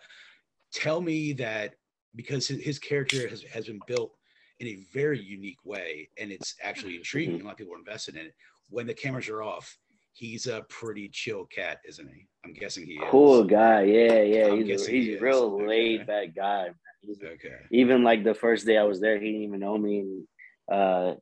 Tell 0.74 1.02
me 1.02 1.34
that 1.34 1.76
because 2.16 2.48
his, 2.48 2.64
his, 2.64 2.80
character 2.80 3.28
has 3.28 3.44
has 3.44 3.66
been 3.66 3.80
built 3.88 4.14
in 4.60 4.68
a 4.68 4.86
very 4.94 5.22
unique 5.22 5.64
way, 5.66 6.10
and 6.18 6.32
it's 6.32 6.56
actually 6.62 6.96
intriguing. 6.96 7.36
Mm-hmm. 7.36 7.44
A 7.44 7.48
lot 7.48 7.52
of 7.54 7.58
people 7.58 7.74
are 7.74 7.80
invested 7.80 8.16
in 8.16 8.28
it. 8.28 8.36
When 8.70 8.88
the 8.88 8.94
cameras 8.94 9.30
are 9.30 9.44
off, 9.44 9.78
he's 10.14 10.48
a 10.48 10.62
pretty 10.70 11.10
chill 11.10 11.46
cat, 11.46 11.80
isn't 11.88 12.08
he? 12.08 12.28
I'm 12.46 12.54
guessing 12.54 12.86
he 12.86 12.94
is. 12.94 13.04
Cool 13.10 13.44
guy. 13.44 13.84
Yeah, 13.84 14.22
yeah. 14.22 14.48
I'm 14.48 14.64
he's 14.64 14.88
a, 14.88 14.92
he's 14.92 15.06
he 15.06 15.18
real 15.18 15.56
okay. 15.56 15.68
laid 15.68 16.08
back 16.08 16.36
guy. 16.36 16.70
okay. 17.10 17.56
Even 17.72 18.04
like 18.04 18.24
the 18.24 18.34
first 18.34 18.66
day 18.66 18.78
I 18.78 18.84
was 18.84 19.00
there, 19.00 19.20
he 19.20 19.26
didn't 19.26 19.44
even 19.44 19.60
know 19.60 19.78
me. 19.78 20.00
And 20.00 20.28
uh, 20.72 21.16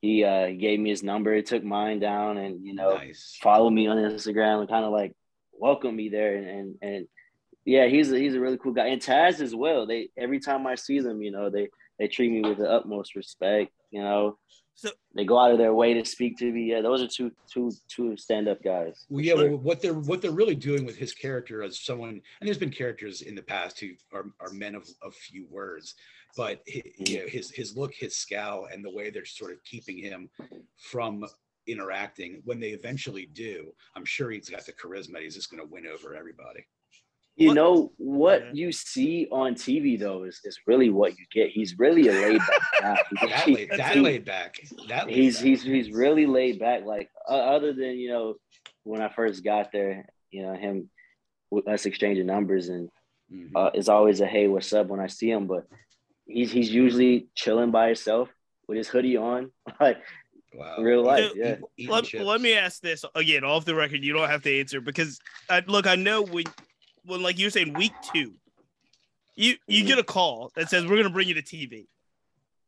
he 0.00 0.24
uh, 0.24 0.48
gave 0.48 0.80
me 0.80 0.90
his 0.90 1.02
number. 1.02 1.34
He 1.34 1.42
took 1.42 1.62
mine 1.62 2.00
down 2.00 2.38
and, 2.38 2.64
you 2.64 2.74
know, 2.74 2.96
nice. 2.96 3.36
follow 3.42 3.68
me 3.68 3.86
on 3.86 3.98
Instagram 3.98 4.60
and 4.60 4.68
kind 4.68 4.84
of 4.84 4.92
like 4.92 5.14
welcome 5.52 5.94
me 5.94 6.08
there. 6.08 6.36
And, 6.36 6.48
and, 6.48 6.74
and 6.82 7.08
yeah, 7.64 7.86
he's 7.86 8.10
a, 8.12 8.18
he's 8.18 8.34
a 8.34 8.40
really 8.40 8.58
cool 8.58 8.72
guy. 8.72 8.86
And 8.86 9.02
Taz 9.02 9.40
as 9.40 9.54
well. 9.54 9.86
They, 9.86 10.10
every 10.16 10.40
time 10.40 10.66
I 10.66 10.76
see 10.76 11.00
them, 11.00 11.20
you 11.22 11.32
know, 11.32 11.50
they, 11.50 11.68
they 11.98 12.08
treat 12.08 12.30
me 12.30 12.48
with 12.48 12.58
the 12.58 12.70
utmost 12.70 13.16
respect, 13.16 13.72
you 13.90 14.00
know, 14.00 14.38
so 14.78 14.90
they 15.12 15.24
go 15.24 15.36
out 15.36 15.50
of 15.50 15.58
their 15.58 15.74
way 15.74 15.92
to 15.92 16.04
speak 16.04 16.38
to 16.38 16.52
me. 16.52 16.70
Yeah, 16.70 16.82
those 16.82 17.02
are 17.02 17.08
two 17.08 17.32
two 17.52 17.72
two 17.88 18.16
stand 18.16 18.46
up 18.46 18.62
guys. 18.62 19.06
Well, 19.08 19.24
yeah, 19.24 19.34
well, 19.34 19.56
what 19.56 19.82
they're 19.82 19.94
what 19.94 20.22
they're 20.22 20.30
really 20.30 20.54
doing 20.54 20.86
with 20.86 20.96
his 20.96 21.12
character 21.12 21.64
as 21.64 21.80
someone, 21.80 22.10
and 22.10 22.46
there's 22.46 22.58
been 22.58 22.70
characters 22.70 23.22
in 23.22 23.34
the 23.34 23.42
past 23.42 23.80
who 23.80 23.88
are, 24.12 24.26
are 24.38 24.52
men 24.52 24.76
of, 24.76 24.88
of 25.02 25.16
few 25.16 25.48
words, 25.50 25.96
but 26.36 26.62
his, 26.64 26.82
you 26.84 26.92
mm-hmm. 26.92 27.24
know, 27.24 27.28
his 27.28 27.50
his 27.50 27.76
look, 27.76 27.92
his 27.92 28.14
scowl, 28.14 28.68
and 28.72 28.84
the 28.84 28.90
way 28.90 29.10
they're 29.10 29.24
sort 29.24 29.50
of 29.50 29.64
keeping 29.64 29.98
him 29.98 30.30
from 30.76 31.24
interacting. 31.66 32.40
When 32.44 32.60
they 32.60 32.70
eventually 32.70 33.26
do, 33.32 33.72
I'm 33.96 34.04
sure 34.04 34.30
he's 34.30 34.48
got 34.48 34.64
the 34.64 34.72
charisma. 34.72 35.20
He's 35.22 35.34
just 35.34 35.50
going 35.50 35.60
to 35.60 35.68
win 35.68 35.88
over 35.88 36.14
everybody. 36.14 36.64
You 37.38 37.48
what? 37.48 37.54
know 37.54 37.92
what 37.98 38.46
yeah. 38.46 38.50
you 38.52 38.72
see 38.72 39.28
on 39.30 39.54
TV 39.54 39.98
though 39.98 40.24
is, 40.24 40.40
is 40.42 40.58
really 40.66 40.90
what 40.90 41.16
you 41.16 41.24
get. 41.32 41.50
He's 41.50 41.78
really 41.78 42.08
a 42.08 42.12
laid 42.12 42.40
back 42.40 42.62
guy. 42.80 43.28
that, 43.28 43.48
laid, 43.48 43.70
that 43.70 43.94
he, 43.94 44.00
laid 44.00 44.24
back. 44.24 44.56
That 44.88 45.06
laid 45.06 45.14
he's 45.14 45.36
back. 45.36 45.44
he's 45.44 45.62
he's 45.62 45.90
really 45.92 46.26
laid 46.26 46.58
back. 46.58 46.84
Like 46.84 47.10
uh, 47.30 47.34
other 47.34 47.72
than 47.72 47.96
you 47.96 48.10
know 48.10 48.34
when 48.82 49.00
I 49.00 49.08
first 49.08 49.44
got 49.44 49.70
there, 49.70 50.06
you 50.32 50.42
know 50.42 50.54
him 50.54 50.90
with 51.52 51.68
us 51.68 51.86
exchanging 51.86 52.26
numbers 52.26 52.70
and 52.70 52.88
mm-hmm. 53.32 53.56
uh, 53.56 53.70
it's 53.72 53.88
always 53.88 54.20
a 54.20 54.26
hey 54.26 54.48
what's 54.48 54.72
up 54.72 54.88
when 54.88 54.98
I 54.98 55.06
see 55.06 55.30
him, 55.30 55.46
but 55.46 55.64
he's 56.26 56.50
he's 56.50 56.72
usually 56.72 57.28
chilling 57.36 57.70
by 57.70 57.86
himself 57.86 58.28
with 58.66 58.78
his 58.78 58.88
hoodie 58.88 59.16
on, 59.16 59.52
like 59.80 59.98
Wow. 60.54 60.76
Real 60.78 61.02
life, 61.02 61.32
yeah. 61.36 61.56
Let, 61.88 62.12
let, 62.14 62.40
me 62.40 62.54
ask 62.54 62.80
this 62.80 63.04
again, 63.14 63.44
off 63.44 63.66
the 63.66 63.74
record. 63.74 64.02
You 64.02 64.14
don't 64.14 64.30
have 64.30 64.42
to 64.44 64.60
answer 64.60 64.80
because, 64.80 65.20
I, 65.50 65.62
look, 65.66 65.86
I 65.86 65.94
know 65.94 66.22
when 66.22 66.44
when 67.08 67.22
like 67.22 67.38
you're 67.38 67.50
saying 67.50 67.74
week 67.74 67.92
two, 68.12 68.34
you 69.34 69.56
you 69.66 69.84
get 69.84 69.98
a 69.98 70.04
call 70.04 70.52
that 70.54 70.68
says 70.68 70.86
we're 70.86 70.96
gonna 70.96 71.10
bring 71.10 71.28
you 71.28 71.34
to 71.34 71.42
TV. 71.42 71.86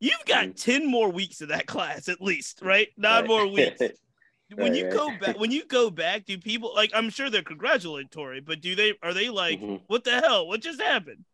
You've 0.00 0.24
got 0.26 0.46
mm. 0.46 0.62
ten 0.62 0.90
more 0.90 1.10
weeks 1.10 1.40
of 1.40 1.48
that 1.48 1.66
class 1.68 2.08
at 2.08 2.20
least, 2.20 2.60
right? 2.62 2.88
Nine 2.96 3.26
more 3.26 3.46
weeks. 3.46 3.80
when 4.54 4.74
you 4.74 4.90
go 4.90 5.10
back, 5.18 5.38
when 5.38 5.50
you 5.50 5.64
go 5.66 5.90
back, 5.90 6.24
do 6.24 6.38
people 6.38 6.72
like? 6.74 6.90
I'm 6.94 7.10
sure 7.10 7.30
they're 7.30 7.42
congratulatory, 7.42 8.40
but 8.40 8.60
do 8.60 8.74
they 8.74 8.94
are 9.02 9.14
they 9.14 9.28
like, 9.28 9.60
mm-hmm. 9.60 9.76
what 9.86 10.04
the 10.04 10.20
hell? 10.20 10.48
What 10.48 10.62
just 10.62 10.80
happened? 10.80 11.24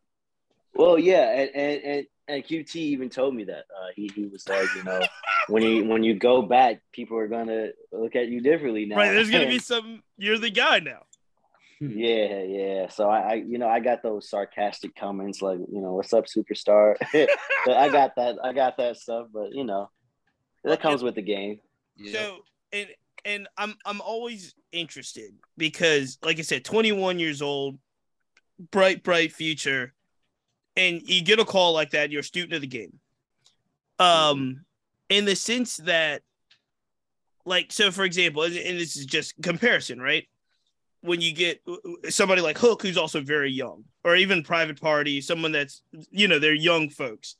Well, 0.75 0.99
yeah, 0.99 1.31
and, 1.31 1.51
and, 1.55 1.83
and 1.83 2.07
and 2.29 2.45
QT 2.45 2.75
even 2.77 3.09
told 3.09 3.35
me 3.35 3.45
that. 3.45 3.65
Uh, 3.75 3.89
he 3.95 4.11
he 4.15 4.27
was 4.27 4.49
like, 4.49 4.69
you 4.75 4.85
know, 4.85 5.01
when 5.49 5.63
you 5.63 5.85
when 5.85 6.03
you 6.03 6.15
go 6.15 6.43
back, 6.43 6.81
people 6.93 7.17
are 7.19 7.29
gonna 7.29 7.69
look 7.93 8.17
at 8.17 8.29
you 8.29 8.41
differently 8.41 8.85
now. 8.87 8.97
Right, 8.99 9.13
there's 9.13 9.31
gonna 9.31 9.47
be 9.47 9.59
some. 9.59 10.03
You're 10.17 10.39
the 10.39 10.51
guy 10.51 10.81
now. 10.81 11.03
Hmm. 11.79 11.91
Yeah, 11.91 12.43
yeah. 12.43 12.89
So 12.89 13.09
I, 13.09 13.19
I, 13.19 13.35
you 13.35 13.59
know, 13.59 13.69
I 13.69 13.81
got 13.81 14.03
those 14.03 14.31
sarcastic 14.31 14.97
comments 14.97 15.43
like, 15.43 15.59
you 15.59 15.81
know, 15.81 15.93
what's 15.93 16.13
up, 16.13 16.25
superstar? 16.25 16.97
I 17.67 17.89
got 17.91 18.17
that. 18.17 18.37
I 18.43 18.53
got 18.53 18.79
that 18.79 18.97
stuff, 18.97 19.27
but 19.33 19.53
you 19.53 19.65
know, 19.65 19.91
that 20.65 20.81
comes 20.81 21.03
with 21.03 21.15
the 21.15 21.23
game. 21.23 21.61
So 22.13 22.39
and 22.73 22.89
and 23.25 23.49
I'm 23.57 23.75
I'm 23.85 24.01
always 24.01 24.55
interested 24.73 25.33
because, 25.57 26.19
like 26.23 26.39
I 26.39 26.43
said, 26.43 26.65
21 26.65 27.19
years 27.19 27.43
old, 27.43 27.79
bright 28.71 29.03
bright 29.03 29.33
future, 29.33 29.93
and 30.77 31.03
you 31.05 31.23
get 31.23 31.41
a 31.41 31.45
call 31.45 31.73
like 31.73 31.91
that, 31.91 32.11
you're 32.11 32.21
a 32.21 32.25
student 32.25 32.55
of 32.55 32.61
the 32.61 32.67
game. 32.67 32.99
Um, 33.99 34.65
in 35.09 35.25
the 35.25 35.37
sense 35.37 35.79
that, 35.79 36.23
like, 37.45 37.73
so 37.73 37.91
for 37.91 38.05
example, 38.05 38.43
and 38.43 38.55
this 38.55 38.97
is 38.97 39.07
just 39.07 39.35
comparison, 39.43 40.01
right? 40.01 40.27
When 41.07 41.21
you 41.21 41.33
get 41.33 41.63
somebody 42.09 42.41
like 42.43 42.59
Hook, 42.59 42.83
who's 42.83 42.99
also 42.99 43.21
very 43.21 43.51
young, 43.51 43.85
or 44.05 44.17
even 44.17 44.43
Private 44.43 44.81
Party, 44.81 45.21
someone 45.21 45.53
that's 45.53 45.83
you 46.11 46.29
know 46.29 46.39
they're 46.39 46.55
young 46.55 46.91
folks, 46.91 47.37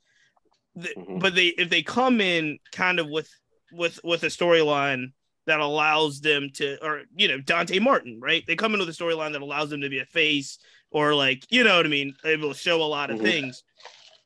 mm-hmm. 0.77 1.19
but 1.19 1.35
they 1.35 1.47
if 1.47 1.69
they 1.69 1.83
come 1.83 2.21
in 2.21 2.59
kind 2.71 2.99
of 2.99 3.09
with 3.09 3.29
with 3.71 3.99
with 4.03 4.23
a 4.23 4.27
storyline 4.27 5.11
that 5.47 5.59
allows 5.61 6.19
them 6.21 6.49
to, 6.55 6.77
or 6.85 7.03
you 7.15 7.27
know, 7.27 7.39
Dante 7.39 7.79
Martin, 7.79 8.19
right? 8.21 8.43
They 8.45 8.55
come 8.55 8.73
into 8.73 8.85
the 8.85 8.91
storyline 8.91 9.31
that 9.31 9.41
allows 9.41 9.69
them 9.69 9.81
to 9.81 9.89
be 9.89 9.99
a 9.99 10.05
face, 10.05 10.59
or 10.91 11.15
like, 11.15 11.45
you 11.49 11.63
know 11.63 11.77
what 11.77 11.85
I 11.85 11.89
mean, 11.89 12.15
able 12.23 12.53
to 12.53 12.57
show 12.57 12.81
a 12.81 12.83
lot 12.83 13.09
of 13.09 13.17
mm-hmm. 13.17 13.25
things. 13.25 13.63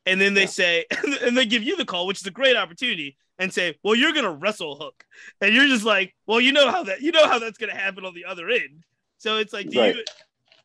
And 0.06 0.20
then 0.20 0.34
they 0.34 0.42
yeah. 0.42 0.48
say, 0.48 0.86
and 1.22 1.38
they 1.38 1.46
give 1.46 1.64
you 1.64 1.78
the 1.78 1.86
call, 1.86 2.08
which 2.08 2.20
is 2.20 2.28
a 2.28 2.32
great 2.32 2.58
opportunity, 2.58 3.18
and 3.38 3.54
say, 3.54 3.78
"Well, 3.84 3.96
you're 3.96 4.14
gonna 4.14 4.32
wrestle 4.32 4.78
Hook," 4.78 5.06
and 5.40 5.54
you're 5.54 5.68
just 5.68 5.86
like, 5.86 6.14
"Well, 6.26 6.42
you 6.42 6.52
know 6.52 6.70
how 6.72 6.84
that, 6.84 7.02
you 7.02 7.12
know 7.12 7.28
how 7.28 7.40
that's 7.40 7.58
gonna 7.58 7.78
happen 7.78 8.06
on 8.06 8.14
the 8.14 8.26
other 8.26 8.50
end." 8.50 8.84
So 9.22 9.38
it's 9.38 9.54
like, 9.54 9.70
do 9.70 9.80
right. 9.80 9.96
you, 9.96 10.04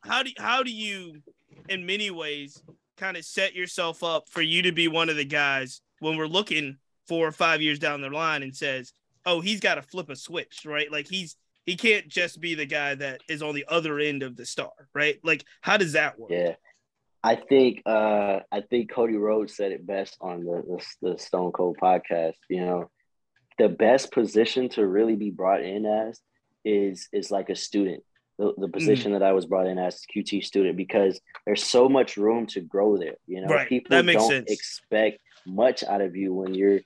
how 0.01 0.23
do 0.23 0.31
how 0.39 0.63
do 0.63 0.71
you, 0.71 1.21
in 1.69 1.85
many 1.85 2.09
ways, 2.09 2.59
kind 2.97 3.15
of 3.15 3.23
set 3.23 3.53
yourself 3.53 4.03
up 4.03 4.29
for 4.29 4.41
you 4.41 4.63
to 4.63 4.71
be 4.71 4.87
one 4.87 5.09
of 5.09 5.15
the 5.15 5.25
guys 5.25 5.79
when 5.99 6.17
we're 6.17 6.25
looking 6.25 6.77
four 7.07 7.27
or 7.27 7.31
five 7.31 7.61
years 7.61 7.77
down 7.77 8.01
the 8.01 8.09
line 8.09 8.41
and 8.41 8.55
says, 8.55 8.93
oh, 9.27 9.41
he's 9.41 9.59
got 9.59 9.75
to 9.75 9.83
flip 9.83 10.09
a 10.09 10.15
switch, 10.15 10.63
right? 10.65 10.91
Like 10.91 11.07
he's 11.07 11.35
he 11.67 11.75
can't 11.75 12.07
just 12.07 12.41
be 12.41 12.55
the 12.55 12.65
guy 12.65 12.95
that 12.95 13.21
is 13.29 13.43
on 13.43 13.53
the 13.53 13.65
other 13.67 13.99
end 13.99 14.23
of 14.23 14.35
the 14.35 14.45
star, 14.47 14.71
right? 14.91 15.19
Like 15.23 15.45
how 15.61 15.77
does 15.77 15.93
that 15.93 16.17
work? 16.17 16.31
Yeah. 16.31 16.55
I 17.23 17.35
think 17.35 17.83
uh 17.85 18.39
I 18.51 18.61
think 18.61 18.89
Cody 18.89 19.17
Rhodes 19.17 19.55
said 19.55 19.71
it 19.71 19.85
best 19.85 20.17
on 20.19 20.43
the, 20.43 20.63
the, 21.01 21.11
the 21.11 21.19
Stone 21.19 21.51
Cold 21.51 21.77
podcast, 21.79 22.37
you 22.49 22.61
know. 22.61 22.89
The 23.59 23.69
best 23.69 24.11
position 24.11 24.69
to 24.69 24.87
really 24.87 25.15
be 25.15 25.29
brought 25.29 25.61
in 25.61 25.85
as 25.85 26.19
is 26.65 27.07
is 27.13 27.29
like 27.29 27.49
a 27.49 27.55
student. 27.55 28.03
The, 28.37 28.53
the 28.55 28.67
position 28.67 29.11
mm. 29.11 29.15
that 29.19 29.23
I 29.23 29.31
was 29.31 29.47
brought 29.47 29.65
in 29.65 29.79
as 29.79 30.05
QT 30.15 30.43
student 30.45 30.77
because 30.77 31.19
there's 31.45 31.63
so 31.63 31.89
much 31.89 32.17
room 32.17 32.45
to 32.47 32.61
grow 32.61 32.95
there. 32.95 33.15
You 33.25 33.41
know, 33.41 33.47
right. 33.47 33.67
people 33.67 33.99
don't 33.99 34.29
sense. 34.29 34.51
expect 34.51 35.19
much 35.45 35.83
out 35.83 36.01
of 36.01 36.15
you 36.15 36.33
when 36.33 36.53
you're 36.53 36.81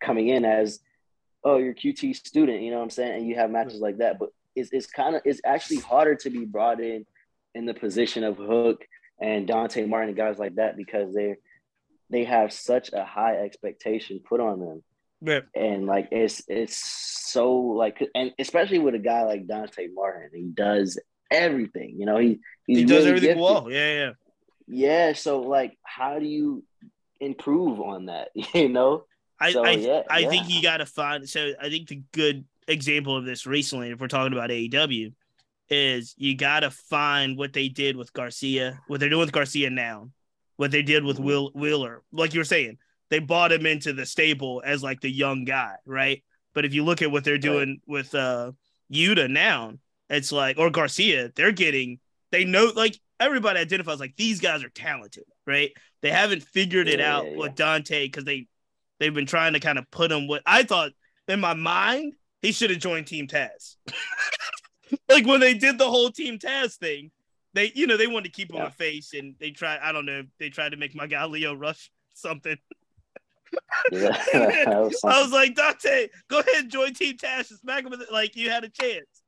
coming 0.00 0.28
in 0.28 0.44
as 0.44 0.78
oh, 1.46 1.58
you're 1.58 1.74
QT 1.74 2.14
student, 2.16 2.62
you 2.62 2.70
know 2.70 2.78
what 2.78 2.84
I'm 2.84 2.90
saying? 2.90 3.18
And 3.18 3.28
you 3.28 3.36
have 3.36 3.50
matches 3.50 3.80
like 3.80 3.98
that. 3.98 4.18
But 4.18 4.30
it's, 4.56 4.70
it's 4.72 4.86
kind 4.86 5.14
of, 5.14 5.22
it's 5.24 5.40
actually 5.44 5.78
harder 5.78 6.16
to 6.16 6.30
be 6.30 6.44
brought 6.44 6.80
in 6.80 7.06
in 7.54 7.66
the 7.66 7.74
position 7.74 8.24
of 8.24 8.36
Hook 8.36 8.84
and 9.20 9.46
Dante 9.46 9.86
Martin 9.86 10.08
and 10.08 10.16
guys 10.16 10.38
like 10.38 10.56
that 10.56 10.76
because 10.76 11.14
they 11.14 11.36
they 12.10 12.24
have 12.24 12.52
such 12.52 12.92
a 12.92 13.04
high 13.04 13.36
expectation 13.36 14.20
put 14.20 14.40
on 14.40 14.60
them. 14.60 14.82
Yeah. 15.26 15.40
And 15.54 15.86
like 15.86 16.08
it's 16.12 16.42
it's 16.48 16.76
so 16.76 17.56
like 17.56 18.02
and 18.14 18.32
especially 18.38 18.78
with 18.78 18.94
a 18.94 19.00
guy 19.00 19.24
like 19.24 19.46
Dante 19.46 19.88
Martin, 19.92 20.30
he 20.32 20.46
does 20.46 20.98
everything. 21.30 21.96
You 21.98 22.06
know, 22.06 22.18
he 22.18 22.40
he 22.66 22.84
does 22.84 23.04
really 23.04 23.08
everything 23.08 23.28
gifted. 23.28 23.42
well. 23.42 23.70
Yeah, 23.70 23.92
yeah. 23.92 24.10
Yeah. 24.68 25.12
So 25.14 25.40
like 25.40 25.76
how 25.82 26.18
do 26.18 26.26
you 26.26 26.64
improve 27.20 27.80
on 27.80 28.06
that? 28.06 28.28
You 28.54 28.68
know? 28.68 29.04
I 29.38 29.52
so, 29.52 29.64
I, 29.64 29.70
yeah, 29.72 30.02
I 30.08 30.20
yeah. 30.20 30.28
think 30.30 30.48
you 30.48 30.62
got 30.62 30.78
to 30.78 30.86
find. 30.86 31.28
So 31.28 31.52
I 31.60 31.68
think 31.68 31.88
the 31.88 32.02
good 32.12 32.46
example 32.68 33.16
of 33.16 33.24
this 33.24 33.46
recently, 33.46 33.90
if 33.90 34.00
we're 34.00 34.08
talking 34.08 34.32
about 34.32 34.48
AEW, 34.48 35.12
is 35.68 36.14
you 36.16 36.36
got 36.36 36.60
to 36.60 36.70
find 36.70 37.36
what 37.36 37.52
they 37.52 37.68
did 37.68 37.96
with 37.96 38.12
Garcia, 38.12 38.80
what 38.86 39.00
they're 39.00 39.10
doing 39.10 39.20
with 39.20 39.32
Garcia 39.32 39.68
now, 39.68 40.10
what 40.56 40.70
they 40.70 40.82
did 40.82 41.04
with 41.04 41.16
mm-hmm. 41.16 41.26
Will 41.26 41.50
Wheeler. 41.54 42.02
Like 42.12 42.32
you 42.32 42.40
were 42.40 42.44
saying, 42.44 42.78
they 43.10 43.18
bought 43.18 43.52
him 43.52 43.66
into 43.66 43.92
the 43.92 44.06
stable 44.06 44.62
as 44.64 44.82
like 44.82 45.00
the 45.00 45.10
young 45.10 45.44
guy, 45.44 45.74
right? 45.84 46.22
But 46.54 46.64
if 46.64 46.74
you 46.74 46.84
look 46.84 47.02
at 47.02 47.10
what 47.10 47.24
they're 47.24 47.38
doing 47.38 47.68
right. 47.68 47.80
with 47.86 48.14
uh 48.14 48.52
Yuta 48.92 49.30
now, 49.30 49.74
it's 50.08 50.32
like 50.32 50.58
or 50.58 50.70
Garcia, 50.70 51.30
they're 51.34 51.52
getting 51.52 51.98
they 52.32 52.44
know 52.44 52.72
like 52.74 52.98
everybody 53.20 53.58
identifies 53.58 54.00
like 54.00 54.16
these 54.16 54.40
guys 54.40 54.64
are 54.64 54.70
talented, 54.70 55.24
right? 55.46 55.72
They 56.02 56.10
haven't 56.10 56.42
figured 56.42 56.88
it 56.88 57.00
yeah, 57.00 57.16
out 57.16 57.30
yeah, 57.30 57.36
with 57.36 57.54
Dante 57.54 58.06
because 58.06 58.24
they 58.24 58.48
They've 58.98 59.14
been 59.14 59.26
trying 59.26 59.52
to 59.52 59.60
kind 59.60 59.78
of 59.78 59.90
put 59.90 60.10
him 60.10 60.26
with. 60.26 60.42
I 60.46 60.62
thought 60.62 60.92
in 61.28 61.40
my 61.40 61.54
mind 61.54 62.14
he 62.42 62.52
should 62.52 62.70
have 62.70 62.78
joined 62.78 63.06
Team 63.06 63.26
Taz. 63.26 63.76
like 65.08 65.26
when 65.26 65.40
they 65.40 65.54
did 65.54 65.78
the 65.78 65.88
whole 65.88 66.10
Team 66.10 66.38
Taz 66.38 66.76
thing, 66.76 67.10
they 67.54 67.72
you 67.74 67.86
know 67.86 67.96
they 67.96 68.06
wanted 68.06 68.24
to 68.24 68.30
keep 68.30 68.50
him 68.50 68.56
yeah. 68.56 68.66
a 68.66 68.70
face 68.70 69.12
and 69.14 69.34
they 69.38 69.50
tried. 69.50 69.80
I 69.82 69.92
don't 69.92 70.06
know. 70.06 70.22
They 70.38 70.48
tried 70.48 70.70
to 70.70 70.76
make 70.76 70.94
my 70.94 71.06
guy 71.06 71.24
Lio 71.24 71.54
Rush 71.54 71.90
something. 72.14 72.56
yeah, 73.92 74.16
was 74.80 75.00
I 75.04 75.22
was 75.22 75.32
like 75.32 75.54
Dante, 75.54 76.08
go 76.28 76.40
ahead 76.40 76.64
and 76.64 76.70
join 76.70 76.94
Team 76.94 77.16
Taz. 77.16 77.46
Smack 77.46 77.84
him 77.84 77.94
like 78.12 78.36
you 78.36 78.50
had 78.50 78.64
a 78.64 78.68
chance. 78.68 79.22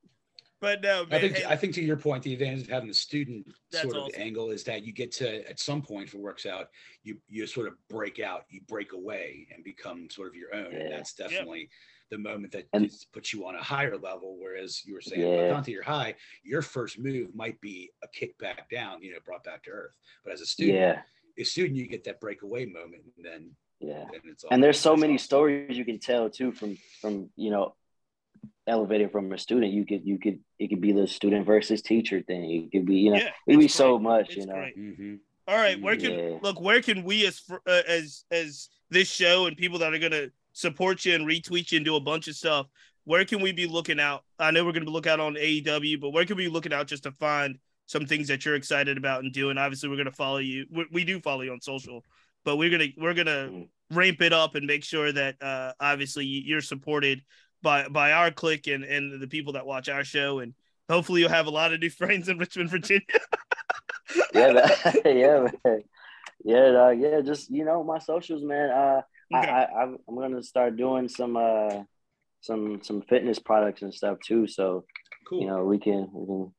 But 0.61 0.81
no, 0.81 1.05
man, 1.05 1.13
I 1.13 1.19
think 1.19 1.37
hey, 1.37 1.45
I 1.47 1.55
think 1.55 1.73
to 1.75 1.81
your 1.81 1.95
point, 1.95 2.23
the 2.23 2.33
advantage 2.33 2.63
of 2.63 2.69
having 2.69 2.89
the 2.89 2.93
student 2.93 3.47
sort 3.71 3.95
of 3.95 4.03
awesome. 4.03 4.21
angle 4.21 4.49
is 4.49 4.63
that 4.65 4.83
you 4.83 4.91
get 4.91 5.11
to 5.13 5.49
at 5.49 5.59
some 5.59 5.81
point, 5.81 6.07
if 6.07 6.13
it 6.13 6.19
works 6.19 6.45
out, 6.45 6.67
you 7.03 7.17
you 7.29 7.47
sort 7.47 7.67
of 7.67 7.75
break 7.89 8.19
out, 8.19 8.43
you 8.49 8.59
break 8.67 8.91
away, 8.91 9.47
and 9.53 9.63
become 9.63 10.09
sort 10.09 10.27
of 10.27 10.35
your 10.35 10.53
own, 10.53 10.71
yeah. 10.71 10.79
and 10.79 10.91
that's 10.91 11.13
definitely. 11.13 11.69
The 12.11 12.17
moment 12.17 12.53
that 12.53 12.65
and, 12.73 12.89
puts 13.13 13.33
you 13.33 13.45
on 13.45 13.53
a 13.53 13.61
higher 13.61 13.95
level, 13.95 14.35
whereas 14.39 14.81
you 14.83 14.95
were 14.95 15.01
saying, 15.01 15.21
yeah. 15.21 15.43
well, 15.43 15.57
onto 15.57 15.69
your 15.69 15.83
high, 15.83 16.15
your 16.43 16.63
first 16.63 16.97
move 16.97 17.35
might 17.35 17.61
be 17.61 17.91
a 18.03 18.07
kick 18.07 18.35
back 18.39 18.67
down, 18.67 19.03
you 19.03 19.11
know, 19.11 19.19
brought 19.23 19.43
back 19.43 19.61
to 19.65 19.69
earth. 19.69 19.93
But 20.23 20.33
as 20.33 20.41
a 20.41 20.47
student, 20.47 20.79
yeah. 20.79 21.01
a 21.37 21.43
student, 21.43 21.77
you 21.77 21.87
get 21.87 22.03
that 22.05 22.19
breakaway 22.19 22.65
moment, 22.65 23.03
and 23.15 23.23
then 23.23 23.51
yeah. 23.79 24.05
and 24.51 24.63
there's 24.63 24.79
so 24.79 24.95
many 24.95 25.15
awesome. 25.15 25.25
stories 25.25 25.77
you 25.77 25.85
can 25.85 25.99
tell 25.99 26.29
too 26.29 26.51
from 26.51 26.77
from 27.01 27.29
you 27.35 27.49
know 27.49 27.75
elevating 28.69 29.09
from 29.09 29.31
a 29.31 29.37
student, 29.37 29.73
you 29.73 29.85
could 29.85 30.05
you 30.05 30.19
could 30.19 30.39
it 30.57 30.67
could 30.67 30.81
be 30.81 30.91
the 30.91 31.07
student 31.07 31.45
versus 31.45 31.81
teacher 31.81 32.21
thing. 32.21 32.69
It 32.71 32.71
could 32.71 32.85
be 32.85 32.97
you 32.97 33.11
know 33.11 33.17
yeah, 33.17 33.29
it 33.47 33.51
could 33.51 33.59
be 33.59 33.67
so 33.67 33.99
much. 33.99 34.29
It's 34.29 34.37
you 34.37 34.45
know. 34.45 34.53
Mm-hmm. 34.53 35.15
All 35.47 35.57
right, 35.57 35.81
where 35.81 35.97
can 35.97 36.11
yeah. 36.11 36.37
look? 36.41 36.61
Where 36.61 36.81
can 36.81 37.03
we 37.03 37.25
as 37.25 37.41
uh, 37.67 37.81
as 37.87 38.23
as 38.31 38.69
this 38.89 39.09
show 39.09 39.47
and 39.47 39.57
people 39.57 39.79
that 39.79 39.93
are 39.93 39.99
gonna 39.99 40.27
support 40.53 41.03
you 41.05 41.15
and 41.15 41.27
retweet 41.27 41.71
you 41.71 41.77
and 41.77 41.85
do 41.85 41.95
a 41.95 41.99
bunch 41.99 42.27
of 42.27 42.35
stuff? 42.35 42.67
Where 43.05 43.25
can 43.25 43.41
we 43.41 43.51
be 43.51 43.65
looking 43.65 43.99
out? 43.99 44.23
I 44.37 44.51
know 44.51 44.63
we're 44.63 44.73
gonna 44.73 44.91
look 44.91 45.07
out 45.07 45.19
on 45.19 45.33
AEW, 45.33 45.99
but 45.99 46.11
where 46.11 46.25
can 46.25 46.37
we 46.37 46.45
be 46.45 46.51
looking 46.51 46.73
out 46.73 46.87
just 46.87 47.03
to 47.03 47.11
find 47.13 47.57
some 47.87 48.05
things 48.05 48.27
that 48.27 48.45
you're 48.45 48.55
excited 48.55 48.97
about 48.97 49.23
and 49.23 49.33
doing? 49.33 49.57
Obviously, 49.57 49.89
we're 49.89 49.97
gonna 49.97 50.11
follow 50.11 50.37
you. 50.37 50.67
We, 50.71 50.85
we 50.91 51.03
do 51.03 51.19
follow 51.19 51.41
you 51.41 51.51
on 51.51 51.61
social, 51.61 52.03
but 52.45 52.57
we're 52.57 52.69
gonna 52.69 52.87
we're 52.97 53.13
gonna 53.13 53.49
mm-hmm. 53.49 53.97
ramp 53.97 54.21
it 54.21 54.33
up 54.33 54.55
and 54.55 54.65
make 54.65 54.83
sure 54.83 55.11
that 55.11 55.41
uh, 55.41 55.73
obviously 55.79 56.25
you're 56.25 56.61
supported 56.61 57.23
by 57.61 57.87
by 57.87 58.11
our 58.11 58.31
clique 58.31 58.67
and 58.67 58.83
and 58.83 59.21
the 59.21 59.27
people 59.27 59.53
that 59.53 59.65
watch 59.65 59.89
our 59.89 60.03
show 60.03 60.39
and 60.39 60.53
hopefully 60.89 61.21
you'll 61.21 61.29
have 61.29 61.47
a 61.47 61.51
lot 61.51 61.73
of 61.73 61.79
new 61.79 61.89
friends 61.89 62.27
in 62.27 62.37
Richmond, 62.37 62.69
Virginia. 62.69 63.05
yeah, 64.33 64.53
that, 64.53 65.01
yeah, 65.05 65.47
man. 65.63 65.83
yeah, 66.43 66.85
uh, 66.85 66.89
yeah. 66.89 67.21
Just 67.21 67.49
you 67.49 67.63
know, 67.63 67.83
my 67.83 67.99
socials, 67.99 68.43
man. 68.43 68.69
Uh, 68.69 69.01
okay. 69.33 69.49
I, 69.49 69.63
I, 69.63 69.83
I'm 69.83 70.15
gonna 70.15 70.43
start 70.43 70.75
doing 70.75 71.07
some 71.07 71.37
uh, 71.37 71.83
some 72.41 72.81
some 72.83 73.01
fitness 73.03 73.39
products 73.39 73.83
and 73.83 73.93
stuff 73.93 74.17
too. 74.25 74.47
So, 74.47 74.85
cool. 75.27 75.41
you 75.41 75.47
know, 75.47 75.63
we 75.63 75.77
can 75.77 76.09
we 76.11 76.25
can 76.25 76.53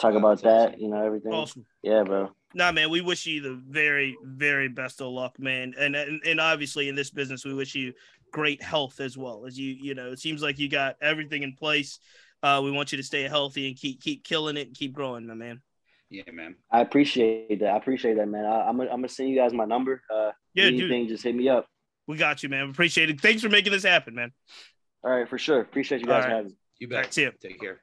talk 0.00 0.14
about 0.14 0.42
that. 0.42 0.68
Awesome. 0.70 0.80
You 0.80 0.88
know, 0.88 1.04
everything. 1.04 1.32
Awesome. 1.32 1.66
Yeah, 1.82 2.02
bro. 2.02 2.30
Nah, 2.54 2.70
man, 2.70 2.90
we 2.90 3.00
wish 3.00 3.26
you 3.26 3.42
the 3.42 3.60
very, 3.68 4.16
very 4.22 4.68
best 4.68 5.00
of 5.00 5.08
luck, 5.08 5.38
man. 5.38 5.74
And, 5.78 5.96
and 5.96 6.20
and 6.24 6.40
obviously 6.40 6.88
in 6.88 6.94
this 6.94 7.10
business, 7.10 7.44
we 7.44 7.54
wish 7.54 7.74
you 7.74 7.94
great 8.34 8.60
health 8.60 8.98
as 8.98 9.16
well 9.16 9.44
as 9.46 9.56
you 9.56 9.76
you 9.80 9.94
know 9.94 10.10
it 10.10 10.18
seems 10.18 10.42
like 10.42 10.58
you 10.58 10.68
got 10.68 10.96
everything 11.00 11.44
in 11.44 11.54
place 11.54 12.00
uh 12.42 12.60
we 12.64 12.72
want 12.72 12.90
you 12.90 12.98
to 12.98 13.04
stay 13.04 13.22
healthy 13.28 13.68
and 13.68 13.76
keep 13.76 14.02
keep 14.02 14.24
killing 14.24 14.56
it 14.56 14.66
and 14.66 14.76
keep 14.76 14.92
growing 14.92 15.24
my 15.24 15.34
man 15.34 15.62
yeah 16.10 16.24
man 16.32 16.56
i 16.72 16.80
appreciate 16.80 17.60
that 17.60 17.68
i 17.68 17.76
appreciate 17.76 18.16
that 18.16 18.26
man 18.26 18.44
I, 18.44 18.68
am 18.68 18.76
gonna, 18.76 18.90
I'm 18.90 18.96
gonna 18.96 19.08
send 19.08 19.28
you 19.28 19.36
guys 19.36 19.52
my 19.52 19.66
number 19.66 20.02
uh 20.12 20.32
yeah 20.52 20.64
anything 20.64 21.02
dude. 21.02 21.10
just 21.10 21.22
hit 21.22 21.36
me 21.36 21.48
up 21.48 21.68
we 22.08 22.16
got 22.16 22.42
you 22.42 22.48
man 22.48 22.70
appreciate 22.70 23.08
it 23.08 23.20
thanks 23.20 23.40
for 23.40 23.48
making 23.48 23.70
this 23.70 23.84
happen 23.84 24.16
man 24.16 24.32
all 25.04 25.12
right 25.12 25.28
for 25.28 25.38
sure 25.38 25.60
appreciate 25.60 26.00
you 26.00 26.08
guys 26.08 26.24
right. 26.24 26.32
having 26.32 26.56
you 26.80 26.88
bet 26.88 27.14
see 27.14 27.22
you. 27.22 27.32
take 27.40 27.60
care 27.60 27.78